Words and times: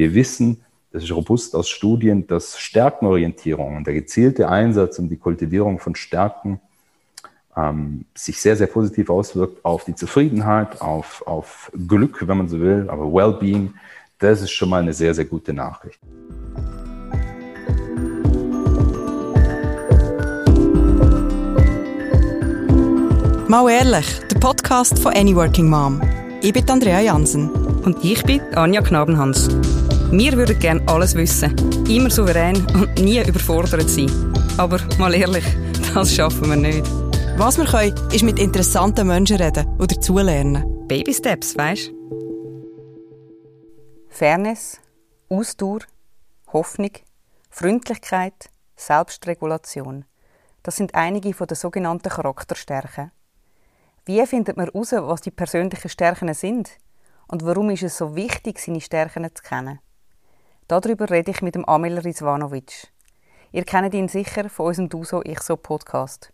Wir 0.00 0.14
wissen, 0.14 0.62
das 0.92 1.04
ist 1.04 1.12
robust 1.12 1.54
aus 1.54 1.68
Studien, 1.68 2.26
dass 2.26 2.58
Stärkenorientierung 2.58 3.76
und 3.76 3.86
der 3.86 3.92
gezielte 3.92 4.48
Einsatz 4.48 4.98
und 4.98 5.10
die 5.10 5.18
Kultivierung 5.18 5.78
von 5.78 5.94
Stärken 5.94 6.58
ähm, 7.54 8.06
sich 8.14 8.40
sehr, 8.40 8.56
sehr 8.56 8.68
positiv 8.68 9.10
auswirkt 9.10 9.62
auf 9.62 9.84
die 9.84 9.94
Zufriedenheit, 9.94 10.80
auf, 10.80 11.22
auf 11.26 11.70
Glück, 11.86 12.26
wenn 12.26 12.38
man 12.38 12.48
so 12.48 12.58
will, 12.62 12.88
aber 12.88 13.12
Wellbeing. 13.12 13.74
Das 14.18 14.40
ist 14.40 14.52
schon 14.52 14.70
mal 14.70 14.80
eine 14.80 14.94
sehr, 14.94 15.12
sehr 15.12 15.26
gute 15.26 15.52
Nachricht. 15.52 16.00
Mal 23.48 23.70
ehrlich, 23.70 24.20
der 24.32 24.38
Podcast 24.38 24.98
von 24.98 25.12
Any 25.12 25.36
Working 25.36 25.68
Mom. 25.68 26.00
Ich 26.40 26.54
bin 26.54 26.66
Andrea 26.70 27.00
Jansen. 27.00 27.50
Und 27.84 28.02
ich 28.02 28.22
bin 28.24 28.40
Anja 28.54 28.80
Knabenhans. 28.80 29.48
Wir 30.12 30.32
würden 30.32 30.58
gerne 30.58 30.82
alles 30.88 31.14
wissen, 31.14 31.56
immer 31.88 32.10
souverän 32.10 32.56
und 32.74 32.94
nie 32.96 33.22
überfordert 33.22 33.88
sein. 33.88 34.10
Aber 34.58 34.80
mal 34.98 35.14
ehrlich, 35.14 35.44
das 35.94 36.12
schaffen 36.12 36.50
wir 36.50 36.56
nicht. 36.56 36.84
Was 37.36 37.58
wir 37.58 37.64
können, 37.64 37.94
ist 38.12 38.24
mit 38.24 38.40
interessanten 38.40 39.06
Menschen 39.06 39.36
reden 39.36 39.68
oder 39.76 39.86
dazulernen. 39.86 40.88
Baby 40.88 41.14
Steps, 41.14 41.56
weißt 41.56 41.92
Fairness, 44.08 44.80
Ausdauer, 45.28 45.82
Hoffnung, 46.52 46.90
Freundlichkeit, 47.48 48.50
Selbstregulation. 48.74 50.06
Das 50.64 50.74
sind 50.74 50.96
einige 50.96 51.34
von 51.34 51.46
den 51.46 51.56
sogenannten 51.56 52.08
Charakterstärken. 52.08 53.12
Wie 54.06 54.26
findet 54.26 54.56
man 54.56 54.66
heraus, 54.66 54.90
was 54.90 55.20
die 55.20 55.30
persönlichen 55.30 55.88
Stärken 55.88 56.34
sind? 56.34 56.68
Und 57.28 57.44
warum 57.46 57.70
ist 57.70 57.84
es 57.84 57.96
so 57.96 58.16
wichtig, 58.16 58.58
seine 58.58 58.80
Stärken 58.80 59.24
zu 59.32 59.42
kennen? 59.44 59.78
Darüber 60.70 61.10
rede 61.10 61.32
ich 61.32 61.42
mit 61.42 61.56
dem 61.56 61.64
Amel 61.64 61.98
Rizvanovic. 61.98 62.92
Ihr 63.50 63.64
kennt 63.64 63.92
ihn 63.92 64.06
sicher 64.06 64.48
von 64.48 64.66
unserem 64.66 64.88
Duso 64.88 65.20
Ich 65.24 65.40
So 65.40 65.56
Podcast. 65.56 66.32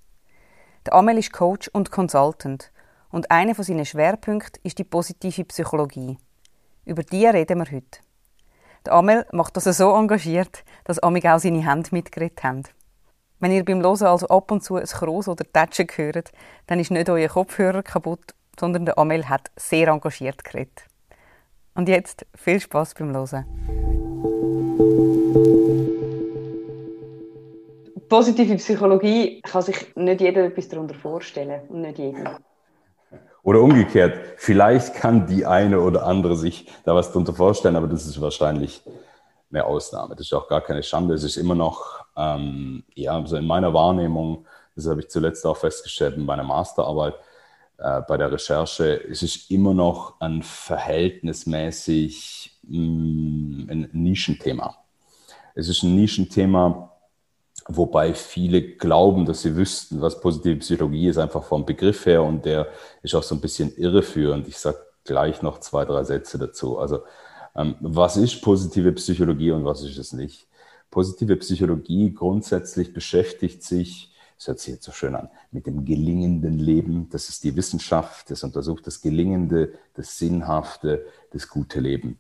Der 0.85 0.93
Amel 0.93 1.17
ist 1.17 1.33
Coach 1.33 1.69
und 1.69 1.91
Consultant 1.91 2.71
und 3.09 3.31
einer 3.31 3.55
von 3.55 3.65
seinen 3.65 3.87
Schwerpunkten 3.87 4.61
ist 4.63 4.79
die 4.79 4.85
positive 4.85 5.47
Psychologie. 5.47 6.19
Über 6.85 7.03
die 7.03 7.25
reden 7.25 7.61
wir 7.61 7.75
heute. 7.75 8.01
Der 8.85 8.93
Amel 8.93 9.25
macht 9.33 9.57
das 9.57 9.65
so 9.65 9.97
engagiert, 9.97 10.65
dass 10.85 10.99
Amig 10.99 11.25
auch 11.25 11.39
seine 11.39 11.67
Hände 11.67 11.89
mitgeredet 11.93 12.45
haben. 12.45 12.65
Wenn 13.41 13.53
ihr 13.53 13.65
beim 13.65 13.81
Losen 13.81 14.09
also 14.09 14.29
ab 14.29 14.51
und 14.51 14.63
zu 14.63 14.77
ein 14.77 14.85
Kroos 14.85 15.29
oder 15.29 15.51
Tätschen 15.51 15.89
hört, 15.97 16.31
dann 16.67 16.79
ist 16.79 16.91
nicht 16.91 17.09
euer 17.09 17.31
Kopfhörer 17.31 17.83
kaputt, 17.83 18.35
sondern 18.61 18.85
der 18.85 18.99
Amel 18.99 19.31
hat 19.31 19.51
sehr 19.57 19.89
engagiert 19.89 20.45
geredet. 20.45 20.85
Und 21.75 21.89
jetzt 21.89 22.27
viel 22.35 22.61
Spaß 22.61 22.93
beim 22.93 23.13
Losen. 23.13 23.96
Positive 28.09 28.57
Psychologie 28.57 29.41
kann 29.43 29.63
sich 29.63 29.97
nicht 29.97 30.21
jeder 30.21 30.45
etwas 30.45 30.69
darunter 30.69 30.95
vorstellen 30.95 31.61
und 31.69 31.83
nicht 31.83 31.99
jeder. 31.99 32.39
Oder 33.43 33.61
umgekehrt, 33.61 34.15
vielleicht 34.37 34.95
kann 34.95 35.27
die 35.27 35.47
eine 35.47 35.81
oder 35.81 36.05
andere 36.05 36.37
sich 36.37 36.67
da 36.85 36.95
was 36.95 37.09
darunter 37.09 37.33
vorstellen, 37.33 37.77
aber 37.77 37.87
das 37.87 38.07
ist 38.07 38.21
wahrscheinlich 38.21 38.83
eine 39.51 39.65
Ausnahme. 39.65 40.17
Das 40.17 40.27
ist 40.27 40.33
auch 40.33 40.49
gar 40.49 40.61
keine 40.61 40.83
Schande. 40.83 41.15
Es 41.15 41.25
ist 41.25 41.37
immer 41.37 41.55
noch, 41.55 42.05
ähm, 42.17 42.85
ja, 42.95 43.13
also 43.13 43.37
in 43.37 43.47
meiner 43.47 43.73
Wahrnehmung, 43.73 44.47
das 44.75 44.89
habe 44.89 45.01
ich 45.01 45.09
zuletzt 45.09 45.47
auch 45.47 45.57
festgestellt 45.57 46.17
in 46.17 46.25
meiner 46.25 46.43
Masterarbeit, 46.43 47.15
äh, 47.79 48.01
bei 48.09 48.17
der 48.17 48.33
Recherche, 48.33 49.01
es 49.09 49.23
ist 49.23 49.51
immer 49.51 49.75
noch 49.75 50.21
ein 50.21 50.43
verhältnismäßig 50.43 52.56
ein 52.69 53.89
Nischenthema. 53.93 54.77
Es 55.55 55.69
ist 55.69 55.83
ein 55.83 55.95
Nischenthema, 55.95 56.93
wobei 57.69 58.15
viele 58.15 58.63
glauben, 58.63 59.25
dass 59.25 59.43
sie 59.43 59.57
wüssten, 59.57 60.01
was 60.01 60.21
positive 60.21 60.57
Psychologie 60.57 61.09
ist, 61.09 61.19
einfach 61.19 61.45
vom 61.45 61.65
Begriff 61.65 62.07
her 62.07 62.23
und 62.23 62.45
der 62.45 62.69
ist 63.03 63.15
auch 63.15 63.23
so 63.23 63.35
ein 63.35 63.41
bisschen 63.41 63.75
irreführend. 63.77 64.49
Ich 64.49 64.59
sage 64.59 64.79
gleich 65.05 65.43
noch 65.43 65.61
zwei, 65.61 65.85
drei 65.85 66.05
Sätze 66.05 66.39
dazu. 66.39 66.79
Also 66.79 67.01
ähm, 67.55 67.77
was 67.81 68.17
ist 68.17 68.43
positive 68.43 68.93
Psychologie 68.93 69.53
und 69.53 69.65
was 69.65 69.83
ist 69.83 69.99
es 69.99 70.13
nicht? 70.13 70.47
Positive 70.91 71.37
Psychologie 71.37 72.13
grundsätzlich 72.13 72.93
beschäftigt 72.93 73.63
sich, 73.63 74.13
das 74.37 74.49
hört 74.49 74.61
sich 74.61 74.75
jetzt 74.75 74.85
so 74.85 74.93
schön 74.93 75.15
an, 75.15 75.31
mit 75.51 75.67
dem 75.67 75.85
gelingenden 75.85 76.59
Leben. 76.59 77.09
Das 77.11 77.29
ist 77.29 77.43
die 77.43 77.57
Wissenschaft, 77.57 78.31
das 78.31 78.45
untersucht 78.45 78.87
das 78.87 79.01
gelingende, 79.01 79.73
das 79.95 80.19
sinnhafte, 80.19 81.07
das 81.33 81.49
gute 81.49 81.81
Leben. 81.81 82.19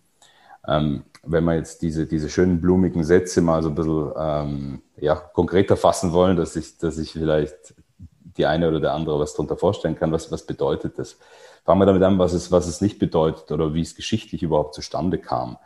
Ähm, 0.67 1.05
wenn 1.23 1.45
wir 1.45 1.55
jetzt 1.55 1.83
diese, 1.83 2.07
diese 2.07 2.29
schönen 2.29 2.61
blumigen 2.61 3.05
Sätze 3.05 3.41
mal 3.41 3.63
so 3.63 3.69
ein 3.69 3.75
bisschen 3.75 4.13
ähm, 4.17 4.83
ja, 4.97 5.17
konkreter 5.17 5.77
fassen 5.77 6.13
wollen, 6.13 6.37
dass 6.37 6.57
ich, 6.57 6.79
dass 6.79 6.99
ich 6.99 7.13
vielleicht 7.13 7.75
die 7.99 8.47
eine 8.47 8.69
oder 8.69 8.81
der 8.81 8.93
andere 8.93 9.19
was 9.19 9.33
darunter 9.33 9.57
vorstellen 9.57 9.97
kann, 9.97 10.13
was, 10.13 10.31
was 10.31 10.45
bedeutet 10.45 10.99
das? 10.99 11.19
Fangen 11.65 11.81
wir 11.81 11.87
damit 11.87 12.03
an, 12.03 12.19
was 12.19 12.33
es, 12.33 12.53
was 12.53 12.69
es 12.69 12.81
nicht 12.81 12.99
bedeutet 12.99 13.51
oder 13.51 13.75
wie 13.75 13.81
es 13.81 13.97
geschichtlich 13.97 14.43
überhaupt 14.43 14.75
zustande 14.75 15.19
kam. 15.19 15.57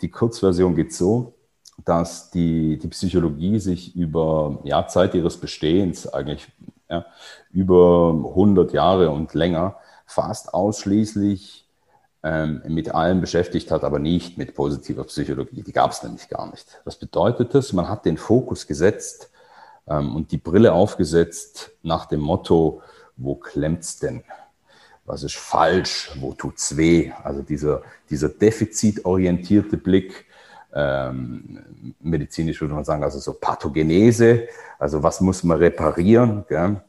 Die 0.00 0.10
Kurzversion 0.10 0.74
geht 0.74 0.94
so, 0.94 1.34
dass 1.84 2.30
die, 2.30 2.78
die 2.78 2.88
Psychologie 2.88 3.58
sich 3.58 3.94
über 3.94 4.60
ja, 4.64 4.86
Zeit 4.86 5.14
ihres 5.14 5.36
Bestehens, 5.36 6.12
eigentlich 6.12 6.48
ja, 6.88 7.04
über 7.50 8.10
100 8.10 8.72
Jahre 8.72 9.10
und 9.10 9.34
länger, 9.34 9.76
fast 10.06 10.54
ausschließlich 10.54 11.61
ähm, 12.24 12.62
mit 12.68 12.94
allem 12.94 13.20
beschäftigt 13.20 13.70
hat, 13.70 13.84
aber 13.84 13.98
nicht 13.98 14.38
mit 14.38 14.54
positiver 14.54 15.04
Psychologie. 15.04 15.62
Die 15.62 15.72
gab 15.72 15.90
es 15.90 16.02
nämlich 16.02 16.28
gar 16.28 16.50
nicht. 16.50 16.80
Was 16.84 16.96
bedeutet 16.96 17.54
das? 17.54 17.72
Man 17.72 17.88
hat 17.88 18.04
den 18.04 18.16
Fokus 18.16 18.66
gesetzt 18.66 19.30
ähm, 19.88 20.14
und 20.14 20.30
die 20.30 20.38
Brille 20.38 20.72
aufgesetzt 20.72 21.72
nach 21.82 22.06
dem 22.06 22.20
Motto, 22.20 22.80
wo 23.16 23.34
klemmt's 23.34 23.98
denn? 23.98 24.22
Was 25.04 25.24
ist 25.24 25.36
falsch? 25.36 26.12
Wo 26.20 26.32
tut's 26.32 26.76
weh? 26.76 27.10
Also 27.24 27.42
dieser, 27.42 27.82
dieser 28.08 28.28
defizitorientierte 28.28 29.76
Blick, 29.76 30.26
ähm, 30.72 31.58
medizinisch 32.00 32.60
würde 32.60 32.74
man 32.74 32.84
sagen, 32.84 33.02
also 33.02 33.18
so 33.18 33.34
Pathogenese, 33.34 34.46
also 34.78 35.02
was 35.02 35.20
muss 35.20 35.42
man 35.42 35.58
reparieren? 35.58 36.44
Gell? 36.48 36.80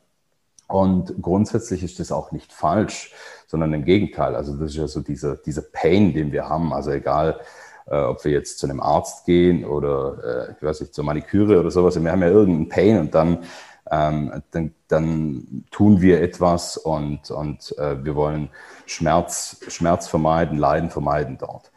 Und 0.74 1.22
grundsätzlich 1.22 1.84
ist 1.84 2.00
das 2.00 2.12
auch 2.12 2.32
nicht 2.32 2.52
falsch, 2.52 3.14
sondern 3.46 3.74
im 3.74 3.86
Gegenteil. 3.86 4.36
Also 4.36 4.56
das 4.56 4.72
ist 4.72 4.78
ja 4.78 4.88
so 4.88 5.02
dieser, 5.02 5.36
dieser 5.36 5.62
Pain, 5.62 6.16
den 6.16 6.32
wir 6.32 6.50
haben. 6.50 6.74
Also 6.74 6.90
egal, 6.90 7.40
äh, 7.86 8.02
ob 8.02 8.26
wir 8.26 8.32
jetzt 8.32 8.58
zu 8.58 8.66
einem 8.66 8.80
Arzt 8.80 9.28
gehen 9.28 9.66
oder, 9.66 10.48
äh, 10.50 10.54
ich 10.58 10.64
weiß 10.64 10.82
nicht, 10.82 10.96
zur 10.96 11.04
Maniküre 11.04 11.60
oder 11.60 11.70
sowas. 11.70 12.02
Wir 12.02 12.12
haben 12.12 12.24
ja 12.24 12.30
irgendeinen 12.30 12.70
Pain 12.70 12.98
und 13.02 13.14
dann, 13.14 13.44
ähm, 13.92 14.42
dann, 14.50 14.74
dann 14.88 15.64
tun 15.70 16.02
wir 16.02 16.24
etwas 16.24 16.78
und, 16.78 17.30
und 17.30 17.78
äh, 17.78 18.04
wir 18.04 18.16
wollen 18.16 18.50
Schmerz, 18.88 19.58
Schmerz 19.68 20.08
vermeiden, 20.08 20.58
Leiden 20.58 20.90
vermeiden 20.90 21.38
dort. 21.38 21.72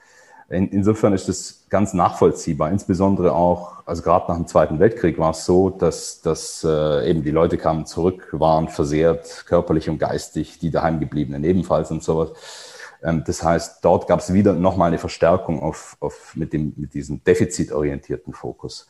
In, 0.49 0.69
insofern 0.69 1.13
ist 1.13 1.29
das 1.29 1.56
ganz 1.69 1.95
nachvollziehbar. 1.95 2.71
Insbesondere 2.71 3.33
auch, 3.33 3.87
also 3.87 4.03
gerade 4.03 4.27
nach 4.29 4.37
dem 4.37 4.47
Zweiten 4.47 4.79
Weltkrieg 4.79 5.19
war 5.19 5.31
es 5.31 5.45
so, 5.45 5.71
dass, 5.71 6.21
dass 6.21 6.65
äh, 6.65 7.11
eben 7.11 7.23
die 7.23 7.31
Leute 7.31 7.59
kamen 7.59 7.87
zurück, 7.87 8.29
waren 8.33 8.69
versehrt, 8.69 9.45
körperlich 9.47 9.91
und 9.91 9.99
geistig, 9.99 10.59
die 10.59 10.71
daheim 10.71 11.01
gebliebenen 11.01 11.45
ebenfalls 11.45 11.91
und 11.91 12.03
sowas. 12.03 12.31
Ähm, 13.03 13.25
das 13.27 13.43
heißt, 13.43 13.85
dort 13.85 14.07
gab 14.07 14.21
es 14.21 14.33
wieder 14.33 14.53
nochmal 14.53 14.89
eine 14.89 14.99
Verstärkung 14.99 15.61
auf, 15.61 15.97
auf, 16.01 16.35
mit, 16.37 16.53
dem, 16.53 16.73
mit 16.77 16.95
diesem 16.95 17.23
defizitorientierten 17.25 18.33
Fokus. 18.33 18.89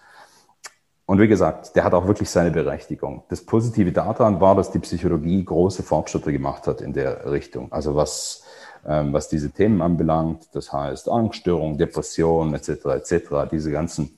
Und 1.07 1.21
wie 1.21 1.29
gesagt, 1.29 1.77
der 1.77 1.85
hat 1.85 1.95
auch 1.95 2.09
wirklich 2.09 2.29
seine 2.29 2.51
Berechtigung. 2.51 3.23
Das 3.29 3.41
Positive 3.41 3.93
daran 3.93 4.41
war, 4.41 4.57
dass 4.57 4.73
die 4.73 4.81
Psychologie 4.81 5.45
große 5.45 5.85
Fortschritte 5.85 6.33
gemacht 6.33 6.67
hat 6.67 6.81
in 6.81 6.93
der 6.93 7.31
Richtung. 7.31 7.71
Also 7.71 7.95
was 7.95 8.43
was 8.89 9.29
diese 9.29 9.51
Themen 9.51 9.83
anbelangt. 9.83 10.49
Das 10.53 10.73
heißt 10.73 11.09
Angststörung, 11.09 11.79
Depression 11.79 12.55
etc. 12.55 12.87
etc. 12.87 13.49
Diese 13.51 13.71
ganzen 13.71 14.16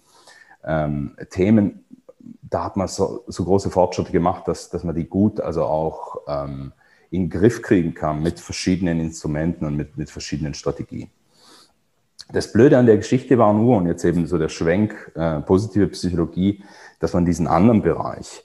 ähm, 0.64 1.16
Themen, 1.30 1.84
da 2.42 2.64
hat 2.64 2.76
man 2.76 2.88
so, 2.88 3.24
so, 3.26 3.44
große 3.44 3.70
Fortschritte 3.70 4.12
gemacht, 4.12 4.46
dass, 4.46 4.70
dass 4.70 4.84
man 4.84 4.94
die 4.94 5.08
gut 5.08 5.40
also 5.40 5.64
auch 5.64 6.18
ähm, 6.28 6.72
in 7.10 7.22
den 7.22 7.30
Griff 7.30 7.62
kriegen 7.62 7.94
kann 7.94 8.22
mit 8.22 8.40
verschiedenen 8.40 9.00
Instrumenten 9.00 9.66
und 9.66 9.76
mit, 9.76 9.96
mit 9.96 10.10
verschiedenen 10.10 10.54
Strategien. 10.54 11.10
Das 12.30 12.52
Blöde 12.52 12.76
an 12.76 12.84
der 12.84 12.98
Geschichte 12.98 13.38
war 13.38 13.54
nur, 13.54 13.78
und 13.78 13.86
jetzt 13.86 14.04
eben 14.04 14.26
so 14.26 14.36
der 14.36 14.50
Schwenk 14.50 15.12
äh, 15.14 15.40
positive 15.40 15.88
Psychologie, 15.88 16.62
dass 17.00 17.14
man 17.14 17.24
diesen 17.24 17.46
anderen 17.46 17.80
Bereich 17.80 18.44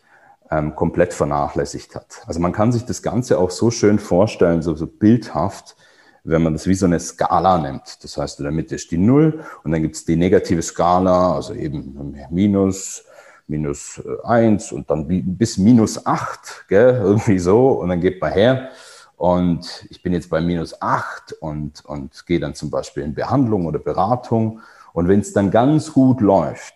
ähm, 0.50 0.76
komplett 0.76 1.14
vernachlässigt 1.14 1.96
hat. 1.96 2.22
Also 2.26 2.40
man 2.40 2.54
kann 2.54 2.72
sich 2.72 2.86
das 2.86 3.02
Ganze 3.02 3.38
auch 3.38 3.52
so 3.52 3.72
schön 3.72 4.00
vorstellen, 4.00 4.62
so, 4.62 4.76
so 4.76 4.88
bildhaft, 4.88 5.76
wenn 6.24 6.42
man 6.42 6.54
das 6.54 6.68
wie 6.68 6.74
so 6.74 6.86
eine 6.86 7.00
Skala 7.00 7.58
nimmt. 7.58 8.04
Das 8.04 8.18
heißt, 8.18 8.40
in 8.40 8.44
der 8.44 8.54
Mitte 8.54 8.76
ist 8.76 8.92
die 8.92 8.98
Null 8.98 9.44
und 9.64 9.72
dann 9.72 9.82
gibt 9.82 9.96
es 9.96 10.06
die 10.06 10.16
negative 10.16 10.62
Skala, 10.62 11.36
also 11.36 11.54
eben 11.54 12.16
minus, 12.32 13.04
minus 13.48 14.02
eins 14.24 14.72
und 14.72 14.90
dann 14.90 15.06
bis 15.08 15.58
minus 15.58 16.06
acht, 16.06 16.66
gell, 16.70 16.96
irgendwie 17.04 17.40
so. 17.40 17.72
Und 17.72 17.90
dann 17.90 18.00
geht 18.00 18.22
man 18.22 18.32
her 18.32 18.70
und 19.18 19.86
ich 19.90 20.02
bin 20.02 20.14
jetzt 20.14 20.30
bei 20.30 20.42
minus 20.42 20.82
acht 20.82 21.34
und, 21.34 21.84
und 21.86 22.26
gehe 22.26 22.40
dann 22.40 22.56
zum 22.56 22.70
Beispiel 22.70 23.04
in 23.04 23.14
Behandlung 23.14 23.66
oder 23.66 23.80
Beratung 23.80 24.62
Und 24.94 25.08
wenn 25.08 25.20
es 25.20 25.34
dann 25.34 25.52
ganz 25.52 25.92
gut 25.92 26.22
läuft, 26.22 26.76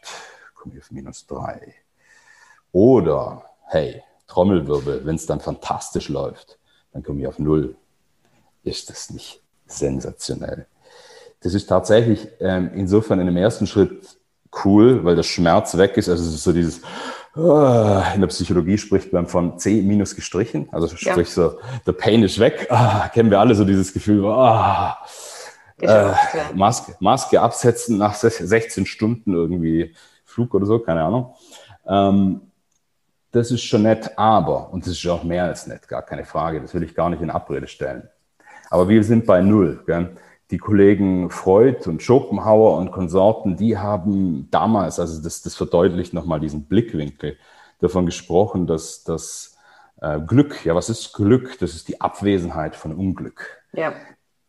komme 0.55 0.75
ich 0.75 0.81
auf 0.81 0.91
minus 0.91 1.25
drei. 1.25 1.73
Oder, 2.71 3.44
hey, 3.67 4.03
Trommelwirbel, 4.27 5.05
wenn 5.05 5.15
es 5.15 5.25
dann 5.25 5.39
fantastisch 5.39 6.09
läuft, 6.09 6.59
dann 6.91 7.01
komme 7.01 7.21
ich 7.21 7.27
auf 7.27 7.39
null. 7.39 7.75
Ist 8.68 8.90
das 8.90 9.10
nicht 9.12 9.42
sensationell? 9.66 10.68
Das 11.42 11.54
ist 11.54 11.68
tatsächlich 11.68 12.28
ähm, 12.42 12.72
insofern 12.75 13.19
in 13.19 13.28
dem 13.28 13.38
ersten 13.38 13.66
Schritt 13.66 14.18
cool, 14.66 15.06
weil 15.06 15.16
der 15.16 15.24
Schmerz 15.24 15.78
weg 15.78 15.96
ist. 15.96 16.10
Also 16.10 16.24
es 16.24 16.36
ist 16.36 16.44
so 16.44 16.52
dieses, 16.52 16.81
oh, 17.36 18.02
in 18.14 18.19
der 18.19 18.28
Psychologie 18.28 18.78
spricht 18.78 19.14
man 19.14 19.28
von 19.28 19.58
C 19.58 19.81
minus 19.81 20.16
gestrichen. 20.16 20.68
Also 20.74 20.88
sprich 20.90 21.30
ja. 21.30 21.34
so, 21.34 21.60
der 21.86 21.94
Pain 21.94 22.24
ist 22.24 22.40
weg. 22.40 22.68
Ah, 22.69 23.08
kennen 23.08 23.30
wir 23.30 23.40
alle 23.40 23.56
so 23.56 23.64
dieses 23.64 23.94
Gefühl, 23.94 24.25
ah, 24.25 24.98
äh, 25.80 26.12
Maske, 26.54 26.96
Maske 27.00 27.40
absetzen 27.40 27.98
nach 27.98 28.16
16 28.16 28.86
Stunden 28.86 29.34
irgendwie 29.34 29.96
Flug 30.25 30.54
oder 30.56 30.66
so, 30.66 30.80
keine 30.80 31.04
Ahnung. 31.04 31.36
Ähm, 31.88 32.42
das 33.31 33.52
ist 33.52 33.64
schon 33.64 33.84
nett, 33.84 34.18
aber, 34.18 34.74
und 34.74 34.86
das 34.86 34.94
ist 34.94 35.08
auch 35.08 35.24
mehr 35.24 35.44
als 35.44 35.68
nett, 35.68 35.88
gar 35.88 36.02
keine 36.02 36.25
Frage, 36.25 36.60
das 36.62 36.74
will 36.74 36.84
ich 36.84 36.96
gar 36.96 37.10
nicht 37.10 37.22
in 37.22 37.30
Abrede 37.30 37.68
stellen. 37.68 38.10
Aber 38.69 38.90
wir 38.90 39.04
sind 39.04 39.25
bei 39.25 39.42
Null. 39.42 39.84
Gell? 39.86 40.16
Die 40.52 40.58
Kollegen 40.58 41.30
Freud 41.30 41.88
und 41.90 42.02
Schopenhauer 42.02 42.78
und 42.78 42.92
Konsorten, 42.92 43.58
die 43.58 43.78
haben 43.78 44.48
damals, 44.50 45.00
also 45.00 45.22
das, 45.22 45.42
das 45.42 45.56
verdeutlicht 45.56 46.14
nochmal 46.14 46.40
diesen 46.40 46.66
Blickwinkel, 46.66 47.38
davon 47.80 48.06
gesprochen, 48.06 48.66
dass 48.66 49.04
das 49.04 49.58
äh, 50.02 50.19
Glück, 50.19 50.66
ja, 50.66 50.75
was 50.75 50.90
ist 50.90 51.14
Glück? 51.14 51.60
Das 51.60 51.74
ist 51.74 51.88
die 51.88 52.02
Abwesenheit 52.02 52.75
von 52.75 52.94
Unglück. 52.96 53.62
Ja. 53.74 53.94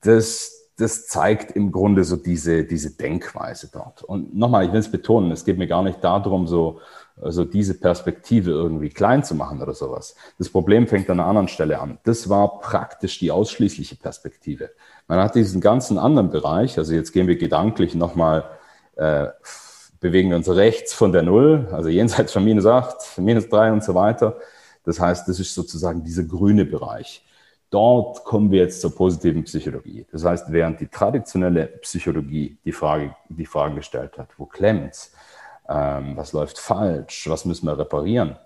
Das, 0.00 0.70
das 0.76 1.06
zeigt 1.08 1.52
im 1.52 1.72
Grunde 1.72 2.04
so 2.04 2.16
diese, 2.16 2.64
diese 2.64 2.96
Denkweise 2.96 3.70
dort. 3.72 4.02
Und 4.02 4.36
nochmal, 4.36 4.64
ich 4.66 4.72
will 4.72 4.80
es 4.80 4.90
betonen, 4.90 5.32
es 5.32 5.44
geht 5.44 5.58
mir 5.58 5.66
gar 5.66 5.82
nicht 5.82 6.02
darum, 6.02 6.46
so, 6.46 6.80
also 7.22 7.44
diese 7.44 7.74
Perspektive 7.74 8.50
irgendwie 8.50 8.90
klein 8.90 9.24
zu 9.24 9.34
machen 9.34 9.60
oder 9.62 9.74
sowas. 9.74 10.14
Das 10.38 10.48
Problem 10.48 10.86
fängt 10.86 11.10
an 11.10 11.20
einer 11.20 11.28
anderen 11.28 11.48
Stelle 11.48 11.80
an. 11.80 11.98
Das 12.04 12.28
war 12.28 12.60
praktisch 12.60 13.18
die 13.18 13.30
ausschließliche 13.30 13.96
Perspektive. 13.96 14.70
Man 15.06 15.18
hat 15.18 15.34
diesen 15.34 15.60
ganzen 15.60 15.98
anderen 15.98 16.30
Bereich, 16.30 16.78
also 16.78 16.94
jetzt 16.94 17.12
gehen 17.12 17.26
wir 17.26 17.36
gedanklich 17.36 17.94
nochmal, 17.94 18.44
äh, 18.96 19.26
bewegen 20.00 20.30
wir 20.30 20.36
uns 20.36 20.48
rechts 20.48 20.94
von 20.94 21.12
der 21.12 21.22
Null, 21.22 21.68
also 21.72 21.88
jenseits 21.88 22.32
von 22.32 22.44
minus 22.44 22.66
acht, 22.66 23.18
minus 23.18 23.48
drei 23.48 23.72
und 23.72 23.82
so 23.82 23.94
weiter. 23.94 24.36
Das 24.84 25.00
heißt, 25.00 25.28
das 25.28 25.40
ist 25.40 25.54
sozusagen 25.54 26.04
dieser 26.04 26.24
grüne 26.24 26.64
Bereich. 26.64 27.24
Dort 27.70 28.24
kommen 28.24 28.50
wir 28.50 28.60
jetzt 28.60 28.80
zur 28.80 28.94
positiven 28.94 29.44
Psychologie. 29.44 30.06
Das 30.10 30.24
heißt, 30.24 30.50
während 30.50 30.80
die 30.80 30.88
traditionelle 30.88 31.66
Psychologie 31.82 32.56
die 32.64 32.72
Frage, 32.72 33.14
die 33.28 33.44
Frage 33.44 33.74
gestellt 33.76 34.16
hat, 34.16 34.30
wo 34.38 34.46
klemmt's? 34.46 35.12
Ähm, 35.68 36.16
was 36.16 36.32
läuft 36.32 36.58
falsch, 36.58 37.28
was 37.28 37.44
müssen 37.44 37.66
wir 37.66 37.78
reparieren, 37.78 38.36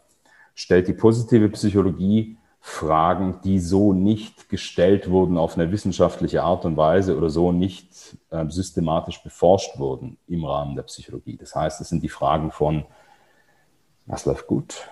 stellt 0.54 0.88
die 0.88 0.92
positive 0.92 1.48
Psychologie 1.50 2.36
Fragen, 2.64 3.40
die 3.42 3.58
so 3.58 3.92
nicht 3.92 4.48
gestellt 4.48 5.10
wurden 5.10 5.36
auf 5.36 5.58
eine 5.58 5.72
wissenschaftliche 5.72 6.44
Art 6.44 6.64
und 6.64 6.76
Weise 6.76 7.16
oder 7.16 7.28
so 7.28 7.50
nicht 7.50 8.16
äh, 8.30 8.48
systematisch 8.48 9.20
beforscht 9.20 9.80
wurden 9.80 10.16
im 10.28 10.44
Rahmen 10.44 10.76
der 10.76 10.84
Psychologie. 10.84 11.36
Das 11.36 11.56
heißt, 11.56 11.80
es 11.80 11.88
sind 11.88 12.04
die 12.04 12.08
Fragen 12.08 12.52
von, 12.52 12.84
was 14.06 14.26
läuft 14.26 14.46
gut? 14.46 14.88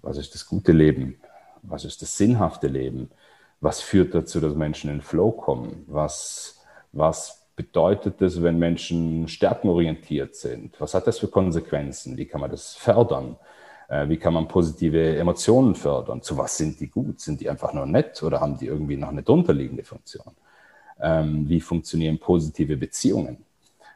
Was 0.00 0.16
ist 0.16 0.32
das 0.34 0.46
gute 0.46 0.70
Leben? 0.70 1.18
Was 1.62 1.84
ist 1.84 2.02
das 2.02 2.16
sinnhafte 2.16 2.68
Leben? 2.68 3.10
Was 3.60 3.80
führt 3.80 4.14
dazu, 4.14 4.40
dass 4.40 4.54
Menschen 4.54 4.88
in 4.88 5.02
Flow 5.02 5.32
kommen? 5.32 5.82
Was, 5.88 6.60
was 6.92 7.45
bedeutet 7.56 8.20
das, 8.20 8.42
wenn 8.42 8.58
Menschen 8.58 9.26
stärkenorientiert 9.26 10.36
sind? 10.36 10.78
Was 10.78 10.94
hat 10.94 11.06
das 11.06 11.18
für 11.18 11.28
Konsequenzen? 11.28 12.16
Wie 12.16 12.26
kann 12.26 12.42
man 12.42 12.50
das 12.50 12.74
fördern? 12.74 13.36
Äh, 13.88 14.08
wie 14.08 14.18
kann 14.18 14.34
man 14.34 14.46
positive 14.46 15.16
Emotionen 15.16 15.74
fördern? 15.74 16.20
Zu 16.22 16.36
was 16.36 16.56
sind 16.56 16.78
die 16.78 16.88
gut? 16.88 17.20
Sind 17.20 17.40
die 17.40 17.48
einfach 17.48 17.72
nur 17.72 17.86
nett 17.86 18.22
oder 18.22 18.40
haben 18.40 18.58
die 18.58 18.66
irgendwie 18.66 18.96
noch 18.96 19.08
eine 19.08 19.22
drunterliegende 19.22 19.84
Funktion? 19.84 20.34
Ähm, 21.00 21.48
wie 21.48 21.60
funktionieren 21.60 22.18
positive 22.18 22.76
Beziehungen? 22.76 23.38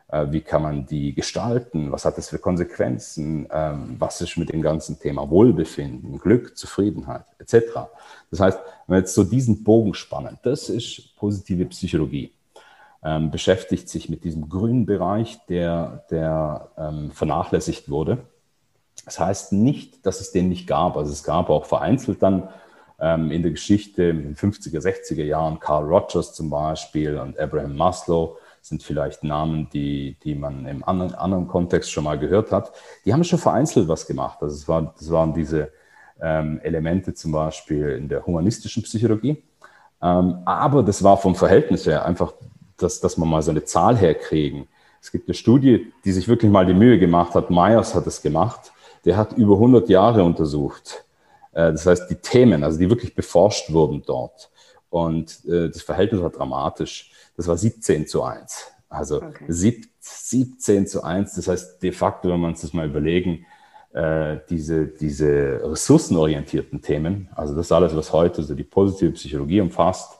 Äh, 0.08 0.26
wie 0.30 0.40
kann 0.40 0.62
man 0.62 0.86
die 0.86 1.14
gestalten? 1.14 1.92
Was 1.92 2.06
hat 2.06 2.16
das 2.16 2.30
für 2.30 2.38
Konsequenzen? 2.38 3.46
Ähm, 3.52 3.96
was 3.98 4.22
ist 4.22 4.38
mit 4.38 4.50
dem 4.50 4.62
ganzen 4.62 4.98
Thema 4.98 5.28
Wohlbefinden, 5.28 6.18
Glück, 6.18 6.56
Zufriedenheit 6.56 7.26
etc.? 7.38 7.90
Das 8.30 8.40
heißt, 8.40 8.58
wenn 8.86 8.94
wir 8.96 9.00
jetzt 9.00 9.14
so 9.14 9.22
diesen 9.22 9.62
Bogen 9.62 9.92
spannen, 9.92 10.38
das 10.42 10.70
ist 10.70 11.14
positive 11.16 11.66
Psychologie 11.66 12.32
ähm, 13.02 13.31
beschäftigt 13.31 13.88
sich 13.88 14.08
mit 14.08 14.25
diesem 14.25 14.49
grünen 14.49 14.87
Bereich, 14.87 15.38
der, 15.47 16.05
der 16.11 16.69
ähm, 16.76 17.11
vernachlässigt 17.12 17.88
wurde. 17.88 18.19
Das 19.05 19.19
heißt 19.19 19.52
nicht, 19.52 20.05
dass 20.05 20.20
es 20.20 20.32
den 20.32 20.49
nicht 20.49 20.67
gab. 20.67 20.97
Also 20.97 21.12
es 21.12 21.25
gab 21.25 21.49
auch 21.49 21.64
vereinzelt 21.64 22.23
dann 22.23 22.49
ähm, 23.00 23.31
in 23.31 23.43
der 23.43 23.52
Geschichte 23.52 24.05
in 24.05 24.23
den 24.23 24.37
50er, 24.37 24.81
60er 24.81 25.25
Jahren 25.25 25.58
Carl 25.58 25.85
Rogers 25.85 26.35
zum 26.35 26.50
Beispiel 26.50 27.19
und 27.19 27.38
Abraham 27.38 27.76
Maslow 27.76 28.37
sind 28.61 28.82
vielleicht 28.82 29.25
Namen, 29.25 29.69
die, 29.73 30.19
die 30.23 30.35
man 30.35 30.67
im 30.67 30.85
anderen, 30.85 31.14
anderen 31.14 31.49
Kontext 31.49 31.91
schon 31.91 32.05
mal 32.05 32.19
gehört 32.19 32.52
hat. 32.52 32.73
Die 33.06 33.12
haben 33.12 33.25
schon 33.25 33.38
vereinzelt 33.38 33.88
was 33.88 34.06
gemacht. 34.06 34.38
Also 34.43 34.55
es 34.55 34.69
war, 34.69 34.94
das 34.99 35.11
waren 35.11 35.32
diese 35.32 35.73
ähm, 36.20 36.61
Elemente 36.62 37.14
zum 37.14 37.32
Beispiel 37.32 37.88
in 37.91 38.08
der 38.08 38.26
humanistischen 38.26 38.82
Psychologie. 38.82 39.43
Ähm, 40.02 40.43
aber 40.44 40.82
das 40.82 41.02
war 41.02 41.17
vom 41.17 41.35
Verhältnis 41.35 41.87
her 41.87 42.05
einfach 42.05 42.35
dass, 42.82 43.00
dass 43.00 43.16
man 43.16 43.28
mal 43.28 43.42
so 43.42 43.50
eine 43.50 43.64
Zahl 43.64 43.96
herkriegen. 43.96 44.68
Es 45.00 45.10
gibt 45.10 45.28
eine 45.28 45.34
Studie, 45.34 45.92
die 46.04 46.12
sich 46.12 46.28
wirklich 46.28 46.50
mal 46.50 46.66
die 46.66 46.74
Mühe 46.74 46.98
gemacht 46.98 47.34
hat. 47.34 47.50
Myers 47.50 47.94
hat 47.94 48.06
es 48.06 48.22
gemacht. 48.22 48.72
Der 49.04 49.16
hat 49.16 49.32
über 49.32 49.54
100 49.54 49.88
Jahre 49.88 50.22
untersucht. 50.24 51.04
Äh, 51.52 51.72
das 51.72 51.86
heißt, 51.86 52.10
die 52.10 52.16
Themen, 52.16 52.64
also 52.64 52.78
die 52.78 52.90
wirklich 52.90 53.14
beforscht 53.14 53.72
wurden 53.72 54.02
dort. 54.06 54.50
Und 54.90 55.44
äh, 55.46 55.68
das 55.68 55.82
Verhältnis 55.82 56.20
war 56.20 56.30
dramatisch. 56.30 57.12
Das 57.36 57.46
war 57.46 57.56
17 57.56 58.06
zu 58.06 58.22
1. 58.22 58.66
Also 58.88 59.22
okay. 59.22 59.44
17 59.48 60.86
zu 60.86 61.02
1. 61.02 61.34
Das 61.34 61.48
heißt, 61.48 61.82
de 61.82 61.92
facto, 61.92 62.28
wenn 62.28 62.40
wir 62.40 62.48
uns 62.48 62.60
das 62.60 62.72
mal 62.72 62.86
überlegen, 62.86 63.46
äh, 63.92 64.38
diese, 64.48 64.86
diese 64.86 65.60
ressourcenorientierten 65.64 66.82
Themen, 66.82 67.28
also 67.34 67.54
das 67.54 67.72
alles, 67.72 67.96
was 67.96 68.12
heute 68.12 68.42
so 68.42 68.54
die 68.54 68.64
positive 68.64 69.12
Psychologie 69.12 69.60
umfasst, 69.60 70.19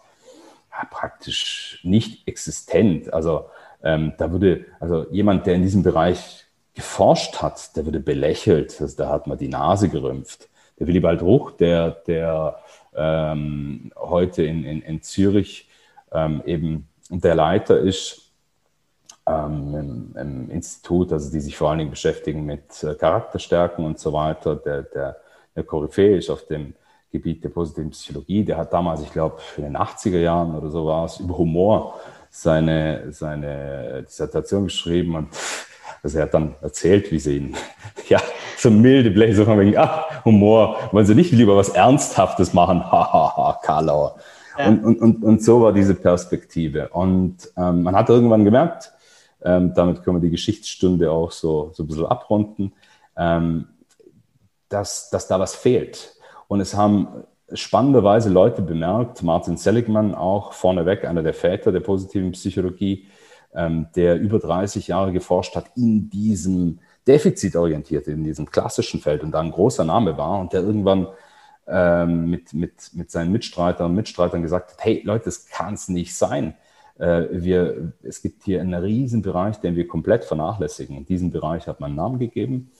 praktisch 0.91 1.81
nicht 1.83 2.27
existent. 2.29 3.13
Also 3.13 3.47
ähm, 3.83 4.13
da 4.19 4.31
würde, 4.31 4.67
also 4.79 5.07
jemand, 5.11 5.47
der 5.47 5.55
in 5.55 5.63
diesem 5.63 5.83
Bereich 5.83 6.47
geforscht 6.75 7.43
hat, 7.43 7.77
der 7.77 7.85
würde 7.85 8.01
belächelt, 8.01 8.81
also 8.81 8.97
da 8.97 9.11
hat 9.11 9.27
man 9.27 9.39
die 9.39 9.49
Nase 9.49 9.89
gerümpft. 9.89 10.49
Der 10.79 10.87
Willibald 10.87 11.23
Ruch, 11.23 11.53
der, 11.53 11.91
der 11.91 12.59
ähm, 12.95 13.93
heute 13.97 14.45
in, 14.45 14.65
in, 14.65 14.83
in 14.83 15.03
Zürich 15.03 15.69
ähm, 16.13 16.43
eben 16.47 16.89
der 17.11 17.35
Leiter 17.35 17.79
ist 17.79 18.33
ähm, 19.27 19.75
im, 19.75 20.17
im, 20.17 20.51
Institut, 20.51 21.13
also 21.13 21.31
die 21.31 21.41
sich 21.41 21.57
vor 21.57 21.71
allen 21.71 21.79
Dingen 21.79 21.91
beschäftigen 21.91 22.45
mit 22.45 22.83
äh, 22.83 22.95
Charakterstärken 22.95 23.85
und 23.85 23.99
so 23.99 24.13
weiter, 24.13 24.57
der, 24.57 24.83
der, 24.83 25.17
der 25.55 25.65
Koryphäe 25.65 26.17
ist 26.17 26.31
auf 26.31 26.47
dem 26.47 26.75
Gebiet 27.11 27.43
der 27.43 27.49
positiven 27.49 27.91
Psychologie. 27.91 28.45
Der 28.45 28.57
hat 28.57 28.73
damals, 28.73 29.03
ich 29.03 29.13
glaube, 29.13 29.39
in 29.57 29.65
den 29.65 29.77
80er 29.77 30.19
Jahren 30.19 30.55
oder 30.55 30.71
so 30.71 30.87
war 30.87 31.05
es, 31.05 31.19
über 31.19 31.37
Humor 31.37 32.01
seine, 32.31 33.13
seine 33.13 34.05
Dissertation 34.05 34.65
geschrieben 34.65 35.17
und 35.17 35.29
also 36.03 36.19
er 36.19 36.25
hat 36.25 36.35
dann 36.35 36.55
erzählt, 36.63 37.11
wie 37.13 37.19
sie 37.19 37.37
ihn, 37.37 37.57
ja, 38.09 38.21
so 38.57 38.71
milde 38.71 39.35
so 39.35 39.45
von 39.45 39.59
wegen, 39.59 39.77
ach, 39.77 40.25
Humor, 40.25 40.77
wollen 40.93 41.07
Sie 41.07 41.15
nicht 41.15 41.33
lieber 41.33 41.57
was 41.57 41.71
Ernsthaftes 41.71 42.53
machen? 42.53 42.81
Hahaha, 42.93 43.13
ha, 43.13 43.37
ha, 43.37 43.61
Karlauer. 43.63 44.17
Ja. 44.59 44.69
Und, 44.69 44.85
und, 44.85 45.01
und, 45.01 45.23
und 45.25 45.43
so 45.43 45.63
war 45.63 45.73
diese 45.73 45.95
Perspektive. 45.95 46.89
Und 46.89 47.37
ähm, 47.57 47.83
man 47.83 47.97
hat 47.97 48.09
irgendwann 48.09 48.45
gemerkt, 48.45 48.93
ähm, 49.43 49.73
damit 49.75 50.03
können 50.03 50.17
wir 50.17 50.21
die 50.21 50.31
Geschichtsstunde 50.31 51.11
auch 51.11 51.33
so, 51.33 51.71
so 51.73 51.83
ein 51.83 51.87
bisschen 51.87 52.07
abrunden, 52.07 52.73
ähm, 53.17 53.69
dass, 54.69 55.11
dass 55.11 55.27
da 55.27 55.39
was 55.41 55.55
fehlt. 55.55 56.15
Und 56.51 56.61
es 56.61 56.75
haben 56.75 57.07
spannenderweise 57.53 58.29
Leute 58.29 58.61
bemerkt, 58.61 59.23
Martin 59.23 59.57
Seligman 59.57 60.17
auch 60.17 60.53
vorneweg, 60.53 61.05
einer 61.05 61.23
der 61.23 61.33
Väter 61.33 61.71
der 61.71 61.79
positiven 61.79 62.33
Psychologie, 62.33 63.07
ähm, 63.55 63.87
der 63.95 64.19
über 64.19 64.41
30 64.41 64.89
Jahre 64.89 65.13
geforscht 65.13 65.55
hat 65.55 65.67
in 65.77 66.11
diesem 66.11 66.81
defizitorientiert, 67.07 68.09
in 68.09 68.25
diesem 68.25 68.51
klassischen 68.51 68.99
Feld 68.99 69.23
und 69.23 69.31
da 69.31 69.39
ein 69.39 69.53
großer 69.53 69.85
Name 69.85 70.19
war 70.19 70.41
und 70.41 70.53
der 70.53 70.63
irgendwann 70.63 71.07
ähm, 71.69 72.29
mit, 72.29 72.53
mit, 72.53 72.73
mit 72.95 73.13
seinen 73.13 73.31
Mitstreitern 73.31 73.87
und 73.87 73.95
Mitstreitern 73.95 74.43
gesagt 74.43 74.73
hat, 74.73 74.79
hey 74.81 75.03
Leute, 75.05 75.27
das 75.27 75.47
kann 75.47 75.75
es 75.75 75.87
nicht 75.87 76.17
sein. 76.17 76.55
Äh, 76.99 77.27
wir, 77.31 77.93
es 78.03 78.23
gibt 78.23 78.43
hier 78.43 78.61
einen 78.61 78.75
riesen 78.75 79.23
Bereich, 79.23 79.61
den 79.61 79.77
wir 79.77 79.87
komplett 79.87 80.25
vernachlässigen. 80.25 80.97
Und 80.97 81.09
diesen 81.11 81.31
Bereich 81.31 81.69
hat 81.69 81.79
man 81.79 81.95
Namen 81.95 82.19
gegeben 82.19 82.73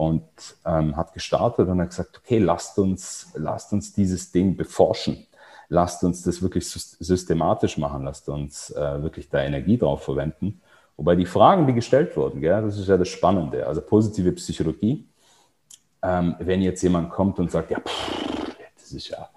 und 0.00 0.22
ähm, 0.64 0.96
hat 0.96 1.12
gestartet 1.12 1.68
und 1.68 1.78
hat 1.78 1.90
gesagt, 1.90 2.16
okay, 2.16 2.38
lasst 2.38 2.78
uns, 2.78 3.32
lasst 3.34 3.70
uns 3.74 3.92
dieses 3.92 4.32
Ding 4.32 4.56
beforschen. 4.56 5.26
Lasst 5.68 6.02
uns 6.04 6.22
das 6.22 6.40
wirklich 6.40 6.66
systematisch 6.66 7.76
machen. 7.76 8.04
Lasst 8.04 8.26
uns 8.30 8.70
äh, 8.70 9.02
wirklich 9.02 9.28
da 9.28 9.42
Energie 9.42 9.76
drauf 9.76 10.02
verwenden. 10.02 10.62
Wobei 10.96 11.16
die 11.16 11.26
Fragen, 11.26 11.66
die 11.66 11.74
gestellt 11.74 12.16
wurden, 12.16 12.40
gell, 12.40 12.62
das 12.62 12.78
ist 12.78 12.88
ja 12.88 12.96
das 12.96 13.08
Spannende, 13.08 13.66
also 13.66 13.82
positive 13.82 14.32
Psychologie, 14.32 15.06
ähm, 16.02 16.34
wenn 16.38 16.62
jetzt 16.62 16.82
jemand 16.82 17.10
kommt 17.10 17.38
und 17.38 17.50
sagt, 17.50 17.70
ja, 17.70 17.78
pff, 17.78 18.56
das 18.78 18.92
ist 18.92 19.08
ja 19.08 19.28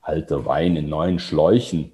alter 0.00 0.46
Wein 0.46 0.76
in 0.76 0.88
neuen 0.88 1.18
Schläuchen, 1.18 1.92